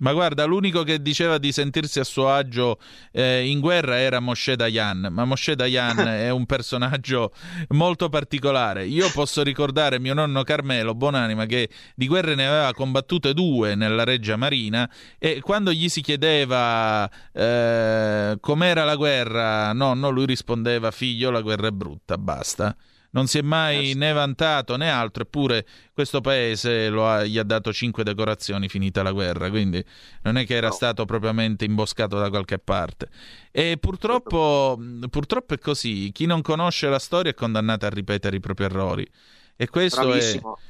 Ma 0.00 0.12
guarda, 0.12 0.44
l'unico 0.44 0.82
che 0.82 1.02
diceva 1.02 1.38
di 1.38 1.52
sentirsi 1.52 2.00
a 2.00 2.04
suo 2.04 2.30
agio 2.30 2.78
eh, 3.12 3.46
in 3.46 3.60
guerra 3.60 3.98
era 3.98 4.18
Moshe 4.18 4.56
Dayan, 4.56 5.08
ma 5.10 5.24
Moshe 5.24 5.54
Dayan 5.54 5.98
è 6.08 6.30
un 6.30 6.46
personaggio 6.46 7.32
molto 7.68 8.08
particolare. 8.08 8.86
Io 8.86 9.10
posso 9.10 9.42
ricordare 9.42 9.98
mio 9.98 10.14
nonno 10.14 10.42
Carmelo, 10.42 10.94
buonanima, 10.94 11.44
che 11.44 11.68
di 11.94 12.06
guerre 12.06 12.34
ne 12.34 12.46
aveva 12.46 12.72
combattute 12.72 13.34
due 13.34 13.74
nella 13.74 14.04
Reggia 14.04 14.36
Marina 14.36 14.90
e 15.18 15.40
quando 15.40 15.70
gli 15.70 15.88
si 15.88 16.00
chiedeva 16.00 17.08
eh, 17.32 18.38
com'era 18.40 18.84
la 18.84 18.96
guerra, 18.96 19.72
nonno, 19.74 20.08
lui 20.08 20.24
rispondeva 20.24 20.90
figlio, 20.90 21.30
la 21.30 21.42
guerra 21.42 21.68
è 21.68 21.72
brutta, 21.72 22.16
basta 22.16 22.74
non 23.10 23.26
si 23.26 23.38
è 23.38 23.42
mai 23.42 23.94
né 23.94 24.12
vantato 24.12 24.76
né 24.76 24.90
altro, 24.90 25.22
eppure 25.22 25.66
questo 25.92 26.20
paese 26.20 26.86
ha, 26.86 27.24
gli 27.24 27.38
ha 27.38 27.42
dato 27.42 27.72
cinque 27.72 28.04
decorazioni 28.04 28.68
finita 28.68 29.02
la 29.02 29.12
guerra, 29.12 29.50
quindi 29.50 29.84
non 30.22 30.36
è 30.36 30.46
che 30.46 30.54
era 30.54 30.68
no. 30.68 30.72
stato 30.72 31.04
propriamente 31.04 31.64
imboscato 31.64 32.18
da 32.18 32.28
qualche 32.28 32.58
parte. 32.58 33.08
E 33.50 33.78
purtroppo, 33.80 34.78
purtroppo, 35.10 35.54
è 35.54 35.58
così, 35.58 36.10
chi 36.12 36.26
non 36.26 36.42
conosce 36.42 36.88
la 36.88 36.98
storia 36.98 37.32
è 37.32 37.34
condannato 37.34 37.86
a 37.86 37.90
ripetere 37.90 38.36
i 38.36 38.40
propri 38.40 38.64
errori. 38.64 39.08
E 39.56 39.68
questo 39.68 40.06
Bravissimo. 40.06 40.56
è 40.56 40.60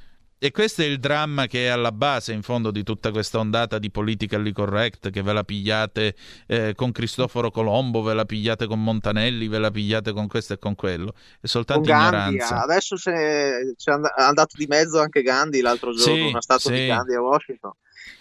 e 0.42 0.52
questo 0.52 0.80
è 0.80 0.86
il 0.86 0.98
dramma 0.98 1.46
che 1.46 1.66
è 1.66 1.68
alla 1.68 1.92
base, 1.92 2.32
in 2.32 2.40
fondo, 2.40 2.70
di 2.70 2.82
tutta 2.82 3.10
questa 3.10 3.38
ondata 3.38 3.78
di 3.78 3.90
politically 3.90 4.52
correct 4.52 5.10
che 5.10 5.20
ve 5.20 5.34
la 5.34 5.44
pigliate 5.44 6.14
eh, 6.46 6.72
con 6.74 6.92
Cristoforo 6.92 7.50
Colombo, 7.50 8.00
ve 8.00 8.14
la 8.14 8.24
pigliate 8.24 8.66
con 8.66 8.82
Montanelli, 8.82 9.48
ve 9.48 9.58
la 9.58 9.70
pigliate 9.70 10.12
con 10.12 10.28
questo 10.28 10.54
e 10.54 10.58
con 10.58 10.74
quello. 10.74 11.12
È 11.38 11.46
soltanto 11.46 11.90
con 11.90 11.98
ignoranza. 11.98 12.54
Gandhi, 12.54 12.72
adesso 12.72 12.96
c'è, 12.96 13.52
c'è 13.76 13.92
andato 14.16 14.56
di 14.56 14.64
mezzo 14.66 14.98
anche 14.98 15.20
Gandhi 15.20 15.60
l'altro 15.60 15.92
giorno, 15.92 16.14
sì, 16.14 16.20
una 16.22 16.40
statua 16.40 16.70
sì. 16.70 16.80
di 16.80 16.86
Gandhi 16.86 17.14
a 17.14 17.20
Washington. 17.20 17.72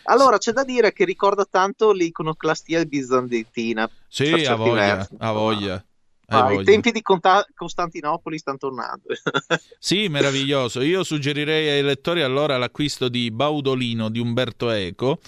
Allora, 0.04 0.38
c'è 0.38 0.52
da 0.52 0.66
dire 0.66 0.92
che 0.92 1.06
ricorda 1.06 1.46
tanto 1.50 1.94
l'iconoclastia 1.94 2.84
bizantina. 2.84 3.90
Sì, 4.10 4.46
a 4.46 4.56
voglia, 4.56 5.08
a 5.20 5.32
voglia. 5.32 5.84
Ah, 6.30 6.54
I 6.54 6.64
tempi 6.64 6.92
di 6.92 7.02
Conta- 7.02 7.46
Costantinopoli 7.56 8.38
stanno 8.38 8.58
tornando. 8.58 9.04
sì, 9.80 10.08
meraviglioso. 10.10 10.82
Io 10.82 11.04
suggerirei 11.04 11.70
ai 11.70 11.82
lettori 11.82 12.22
allora 12.22 12.58
l'acquisto 12.58 13.10
di 13.10 13.32
Baudolino 13.32 14.10
di 14.10 14.20
Umberto 14.20 14.70
Eco, 14.70 15.20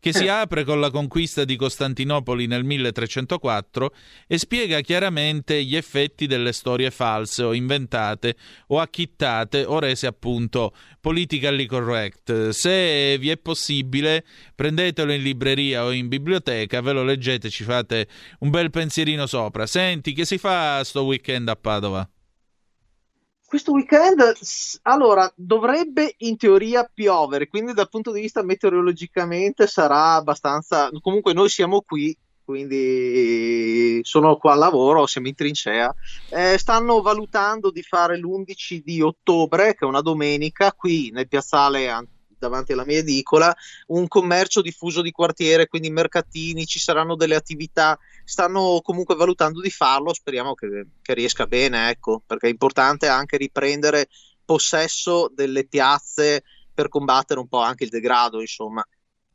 che 0.00 0.12
si 0.14 0.26
apre 0.26 0.64
con 0.64 0.80
la 0.80 0.90
conquista 0.90 1.44
di 1.44 1.56
Costantinopoli 1.56 2.46
nel 2.46 2.64
1304 2.64 3.94
e 4.26 4.38
spiega 4.38 4.80
chiaramente 4.80 5.62
gli 5.62 5.76
effetti 5.76 6.26
delle 6.26 6.52
storie 6.52 6.90
false 6.90 7.42
o 7.42 7.52
inventate 7.52 8.34
o 8.68 8.80
acchittate 8.80 9.64
o 9.64 9.78
rese 9.78 10.06
appunto 10.06 10.74
politically 11.00 11.66
correct. 11.66 12.48
Se 12.48 13.18
vi 13.18 13.28
è 13.28 13.36
possibile, 13.36 14.24
prendetelo 14.54 15.12
in 15.12 15.22
libreria 15.22 15.84
o 15.84 15.92
in 15.92 16.08
biblioteca, 16.08 16.80
ve 16.80 16.92
lo 16.92 17.04
leggete, 17.04 17.50
ci 17.50 17.64
fate 17.64 18.08
un 18.40 18.50
bel 18.50 18.70
pensierino 18.70 19.26
sopra. 19.26 19.66
Senti, 19.66 20.14
che 20.14 20.24
si 20.24 20.38
fa 20.38 20.82
sto 20.82 21.04
weekend 21.04 21.48
a 21.48 21.56
Padova? 21.56 22.08
Questo 23.50 23.72
weekend 23.72 24.22
allora 24.82 25.28
dovrebbe 25.34 26.14
in 26.18 26.36
teoria 26.36 26.84
piovere, 26.84 27.48
quindi 27.48 27.72
dal 27.72 27.88
punto 27.88 28.12
di 28.12 28.20
vista 28.20 28.44
meteorologicamente 28.44 29.66
sarà 29.66 30.14
abbastanza. 30.14 30.88
Comunque, 31.00 31.32
noi 31.32 31.48
siamo 31.48 31.80
qui, 31.80 32.16
quindi 32.44 33.98
sono 34.04 34.36
qua 34.36 34.52
al 34.52 34.60
lavoro, 34.60 35.04
siamo 35.06 35.26
in 35.26 35.34
trincea. 35.34 35.92
Eh, 36.28 36.58
stanno 36.58 37.02
valutando 37.02 37.72
di 37.72 37.82
fare 37.82 38.16
l'11 38.18 38.82
di 38.84 39.02
ottobre, 39.02 39.74
che 39.74 39.84
è 39.84 39.88
una 39.88 40.00
domenica, 40.00 40.72
qui 40.72 41.10
nel 41.12 41.26
piazzale 41.26 41.88
davanti 42.40 42.72
alla 42.72 42.84
mia 42.84 42.98
edicola, 42.98 43.54
un 43.88 44.08
commercio 44.08 44.62
diffuso 44.62 45.02
di 45.02 45.12
quartiere, 45.12 45.68
quindi 45.68 45.90
mercatini, 45.90 46.66
ci 46.66 46.80
saranno 46.80 47.14
delle 47.14 47.36
attività, 47.36 47.96
stanno 48.24 48.80
comunque 48.82 49.14
valutando 49.14 49.60
di 49.60 49.70
farlo, 49.70 50.12
speriamo 50.12 50.54
che, 50.54 50.86
che 51.00 51.14
riesca 51.14 51.46
bene, 51.46 51.90
ecco, 51.90 52.22
perché 52.26 52.48
è 52.48 52.50
importante 52.50 53.06
anche 53.06 53.36
riprendere 53.36 54.08
possesso 54.44 55.30
delle 55.32 55.66
piazze 55.66 56.42
per 56.74 56.88
combattere 56.88 57.38
un 57.38 57.46
po' 57.46 57.60
anche 57.60 57.84
il 57.84 57.90
degrado, 57.90 58.40
insomma. 58.40 58.84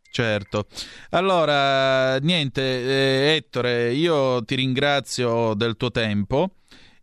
Certo. 0.09 0.67
Allora, 1.09 2.17
niente, 2.19 2.61
eh, 2.61 3.35
Ettore, 3.35 3.93
io 3.93 4.43
ti 4.45 4.55
ringrazio 4.55 5.53
del 5.55 5.75
tuo 5.75 5.91
tempo. 5.91 6.51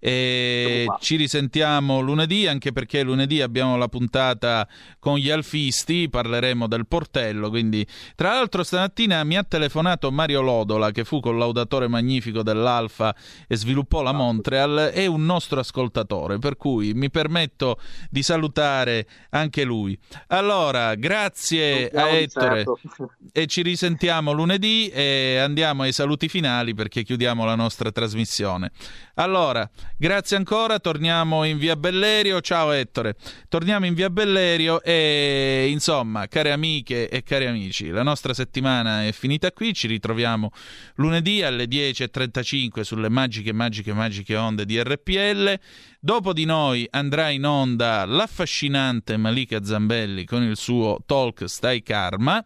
E 0.05 0.87
ci 0.99 1.15
risentiamo 1.15 2.01
lunedì, 2.01 2.49
anche 2.49 2.73
perché 2.73 3.05
lunedì 3.05 3.41
abbiamo 3.41 3.77
la 3.77 3.87
puntata 3.87 4.67
con 4.99 5.17
gli 5.17 5.31
alfisti, 5.31 6.09
parleremo 6.09 6.67
del 6.67 6.89
portello. 6.89 7.51
Quindi, 7.51 7.87
tra 8.17 8.31
l'altro, 8.31 8.65
stamattina 8.65 9.23
mi 9.23 9.37
ha 9.37 9.45
telefonato 9.45 10.11
Mario 10.11 10.41
Lodola, 10.41 10.91
che 10.91 11.05
fu 11.05 11.21
collaudatore 11.21 11.87
magnifico 11.87 12.43
dell'Alfa 12.43 13.15
e 13.47 13.55
sviluppò 13.55 14.03
la 14.03 14.11
Montreal, 14.11 14.91
è 14.93 15.07
un 15.07 15.25
nostro 15.25 15.61
ascoltatore, 15.61 16.41
per 16.41 16.57
cui 16.57 16.95
mi 16.95 17.09
permetto 17.09 17.79
di 18.11 18.25
salutare 18.25 19.07
anche 19.31 19.63
lui. 19.63 19.97
Allora, 20.29 20.97
grazie 20.97 21.91
a 21.91 22.09
Ettore 22.09 22.65
certo. 22.65 22.79
e 23.33 23.47
ci 23.47 23.63
risentiamo 23.63 24.33
lunedì 24.33 24.89
e 24.89 25.39
andiamo 25.39 25.83
ai 25.83 25.93
saluti 25.93 26.29
finali 26.29 26.75
perché 26.75 27.05
chiudiamo 27.05 27.45
la 27.45 27.55
nostra 27.55 27.93
trasmissione. 27.93 28.73
Allora, 29.15 29.69
grazie 30.03 30.37
ancora, 30.37 30.81
torniamo 30.81 31.45
in 31.45 31.59
via 31.59 31.77
Bellerio. 31.77 32.41
Ciao 32.41 32.73
Ettore, 32.73 33.15
torniamo 33.49 33.87
in 33.87 33.95
via 33.95 34.11
Bellerio 34.11 34.83
e 34.83 35.69
insomma, 35.71 36.27
care 36.27 36.51
amiche 36.51 37.09
e 37.09 37.23
cari 37.23 37.47
amici, 37.47 37.87
la 37.87 38.03
nostra 38.03 38.35
settimana 38.35 39.07
è 39.07 39.13
finita 39.13 39.53
qui. 39.53 39.73
Ci 39.73 39.87
ritroviamo 39.87 40.51
lunedì 40.97 41.45
alle 41.45 41.67
10.35 41.67 42.81
sulle 42.81 43.09
magiche, 43.09 43.53
magiche, 43.53 43.93
magiche 43.93 44.35
onde 44.35 44.65
di 44.65 44.83
RPL. 44.83 45.57
Dopo 46.01 46.33
di 46.33 46.47
noi 46.47 46.85
andrà 46.91 47.29
in 47.29 47.47
onda 47.47 48.05
l'affascinante 48.05 49.17
Malika 49.17 49.63
Zambelli 49.63 50.25
con 50.25 50.43
il 50.43 50.57
suo 50.57 50.99
talk 51.07 51.49
Stai 51.49 51.81
Karma. 51.81 52.45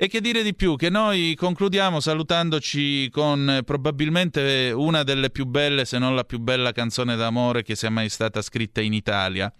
E 0.00 0.06
che 0.06 0.20
dire 0.20 0.44
di 0.44 0.54
più? 0.54 0.76
Che 0.76 0.90
noi 0.90 1.34
concludiamo 1.34 1.98
salutandoci 1.98 3.10
con 3.10 3.50
eh, 3.50 3.64
probabilmente 3.64 4.70
una 4.72 5.02
delle 5.02 5.28
più 5.28 5.44
belle, 5.44 5.84
se 5.84 5.98
non 5.98 6.14
la 6.14 6.22
più 6.22 6.38
bella 6.38 6.70
canzone 6.70 7.16
d'amore 7.16 7.64
che 7.64 7.74
sia 7.74 7.90
mai 7.90 8.08
stata 8.08 8.40
scritta 8.40 8.80
in 8.80 8.92
Italia. 8.92 9.52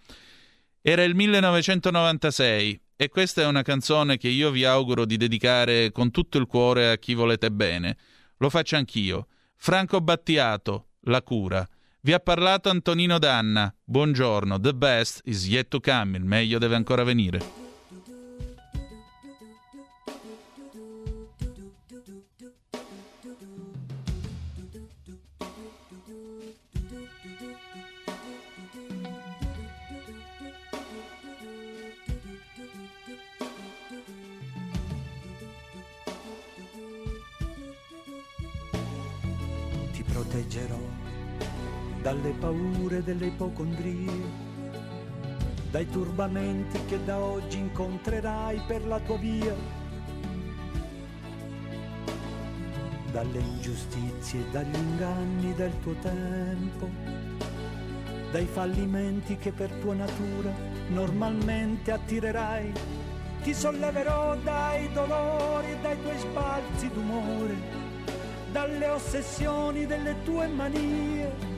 Era 0.81 1.03
il 1.03 1.17
1996 1.17 2.81
e 2.95 3.09
questa 3.09 3.43
è 3.43 3.47
una 3.47 3.63
canzone 3.63 4.17
che 4.17 4.29
io 4.29 4.53
vi 4.53 4.65
auguro 4.65 5.05
di 5.07 5.17
dedicare 5.17 5.91
con 5.91 6.13
tutto 6.13 6.39
il 6.39 6.47
cuore 6.47 6.93
a 6.93 6.99
chi 6.99 7.15
volete 7.15 7.51
bene. 7.51 7.97
Lo 8.37 8.49
faccio 8.49 8.77
anch'io. 8.77 9.27
Franco 9.57 10.01
Battiato, 10.01 10.91
La 11.07 11.23
cura. 11.23 11.67
Vi 12.03 12.13
ha 12.13 12.21
parlato 12.21 12.71
Antonino 12.71 13.19
Danna. 13.19 13.75
Buongiorno. 13.83 14.61
The 14.61 14.73
best 14.73 15.21
is 15.25 15.49
yet 15.49 15.67
to 15.67 15.81
come. 15.81 16.17
Il 16.17 16.25
meglio 16.25 16.59
deve 16.59 16.77
ancora 16.77 17.03
venire. 17.03 17.68
Dalle 42.09 42.31
paure 42.41 43.05
delle 43.05 43.27
ipocondrie, 43.27 44.23
dai 45.71 45.87
turbamenti 45.91 46.79
che 46.87 47.05
da 47.05 47.19
oggi 47.19 47.59
incontrerai 47.59 48.63
per 48.67 48.87
la 48.87 48.99
tua 49.01 49.19
via, 49.19 49.55
dalle 53.13 53.39
ingiustizie 53.39 54.43
dagli 54.51 54.75
inganni 54.75 55.53
del 55.53 55.79
tuo 55.81 55.93
tempo, 56.01 56.89
dai 58.31 58.47
fallimenti 58.47 59.37
che 59.37 59.53
per 59.53 59.71
tua 59.73 59.93
natura 59.93 60.51
normalmente 60.89 61.93
attirerai. 61.93 62.73
Ti 63.43 63.53
solleverò 63.53 64.35
dai 64.37 64.91
dolori 64.95 65.73
e 65.73 65.79
dai 65.83 66.01
tuoi 66.01 66.19
sbalzi 66.19 66.91
d'umore, 66.91 67.55
dalle 68.51 68.89
ossessioni 68.89 69.85
delle 69.85 70.17
tue 70.23 70.47
manie. 70.47 71.58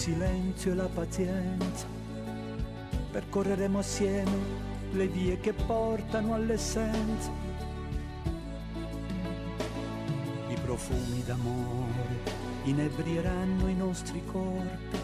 Silenzio 0.00 0.72
e 0.72 0.74
la 0.76 0.88
pazienza. 0.88 1.86
Percorreremo 3.10 3.80
assieme 3.80 4.38
le 4.92 5.06
vie 5.06 5.38
che 5.40 5.52
portano 5.52 6.32
all'essenza. 6.32 7.30
I 10.48 10.56
profumi 10.62 11.22
d'amore 11.22 12.18
inebrieranno 12.64 13.68
i 13.68 13.74
nostri 13.74 14.24
corpi. 14.24 14.98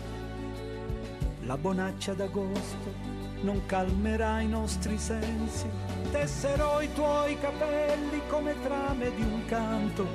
La 1.43 1.59
bonaccia 1.59 2.15
d'agosto 2.15 2.95
non 3.43 3.67
calmerà 3.67 4.41
i 4.41 4.49
nostri 4.49 4.97
sensi. 4.97 5.69
Tesserò 6.11 6.81
i 6.81 6.91
tuoi 6.95 7.39
capelli 7.39 8.23
come 8.29 8.55
trame 8.63 9.15
di 9.15 9.21
un 9.21 9.45
canto. 9.45 10.07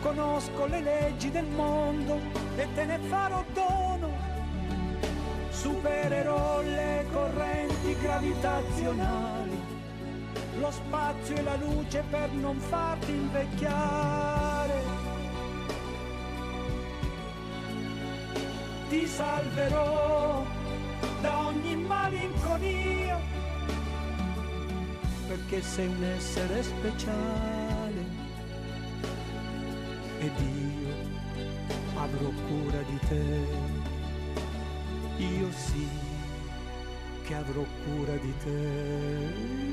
Conosco 0.00 0.66
le 0.66 0.80
leggi 0.80 1.30
del 1.30 1.46
mondo 1.46 2.18
e 2.56 2.66
te 2.74 2.84
ne 2.86 2.98
farò 2.98 3.44
dono. 3.54 3.69
Supererò 6.00 6.62
le 6.62 7.06
correnti 7.12 7.94
gravitazionali, 8.00 9.62
lo 10.58 10.70
spazio 10.70 11.36
e 11.36 11.42
la 11.42 11.56
luce 11.56 12.02
per 12.08 12.30
non 12.30 12.58
farti 12.58 13.10
invecchiare. 13.10 14.82
Ti 18.88 19.06
salverò 19.06 20.42
da 21.20 21.46
ogni 21.46 21.76
malinconia, 21.76 23.20
perché 25.28 25.60
sei 25.60 25.86
un 25.86 26.02
essere 26.02 26.62
speciale 26.62 28.04
ed 30.18 30.32
io 30.38 30.94
avrò 31.94 32.30
cura 32.48 32.80
di 32.88 32.98
te. 33.06 33.79
Io 35.20 35.50
sì 35.52 35.86
che 37.24 37.34
avrò 37.34 37.62
cura 37.84 38.16
di 38.16 38.34
te. 38.42 39.68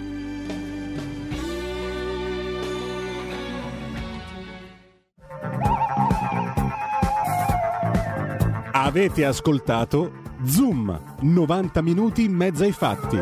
Avete 8.73 9.25
ascoltato 9.25 10.11
Zoom, 10.43 11.15
90 11.21 11.81
minuti 11.81 12.23
in 12.25 12.33
mezzo 12.33 12.63
ai 12.63 12.73
fatti. 12.73 13.17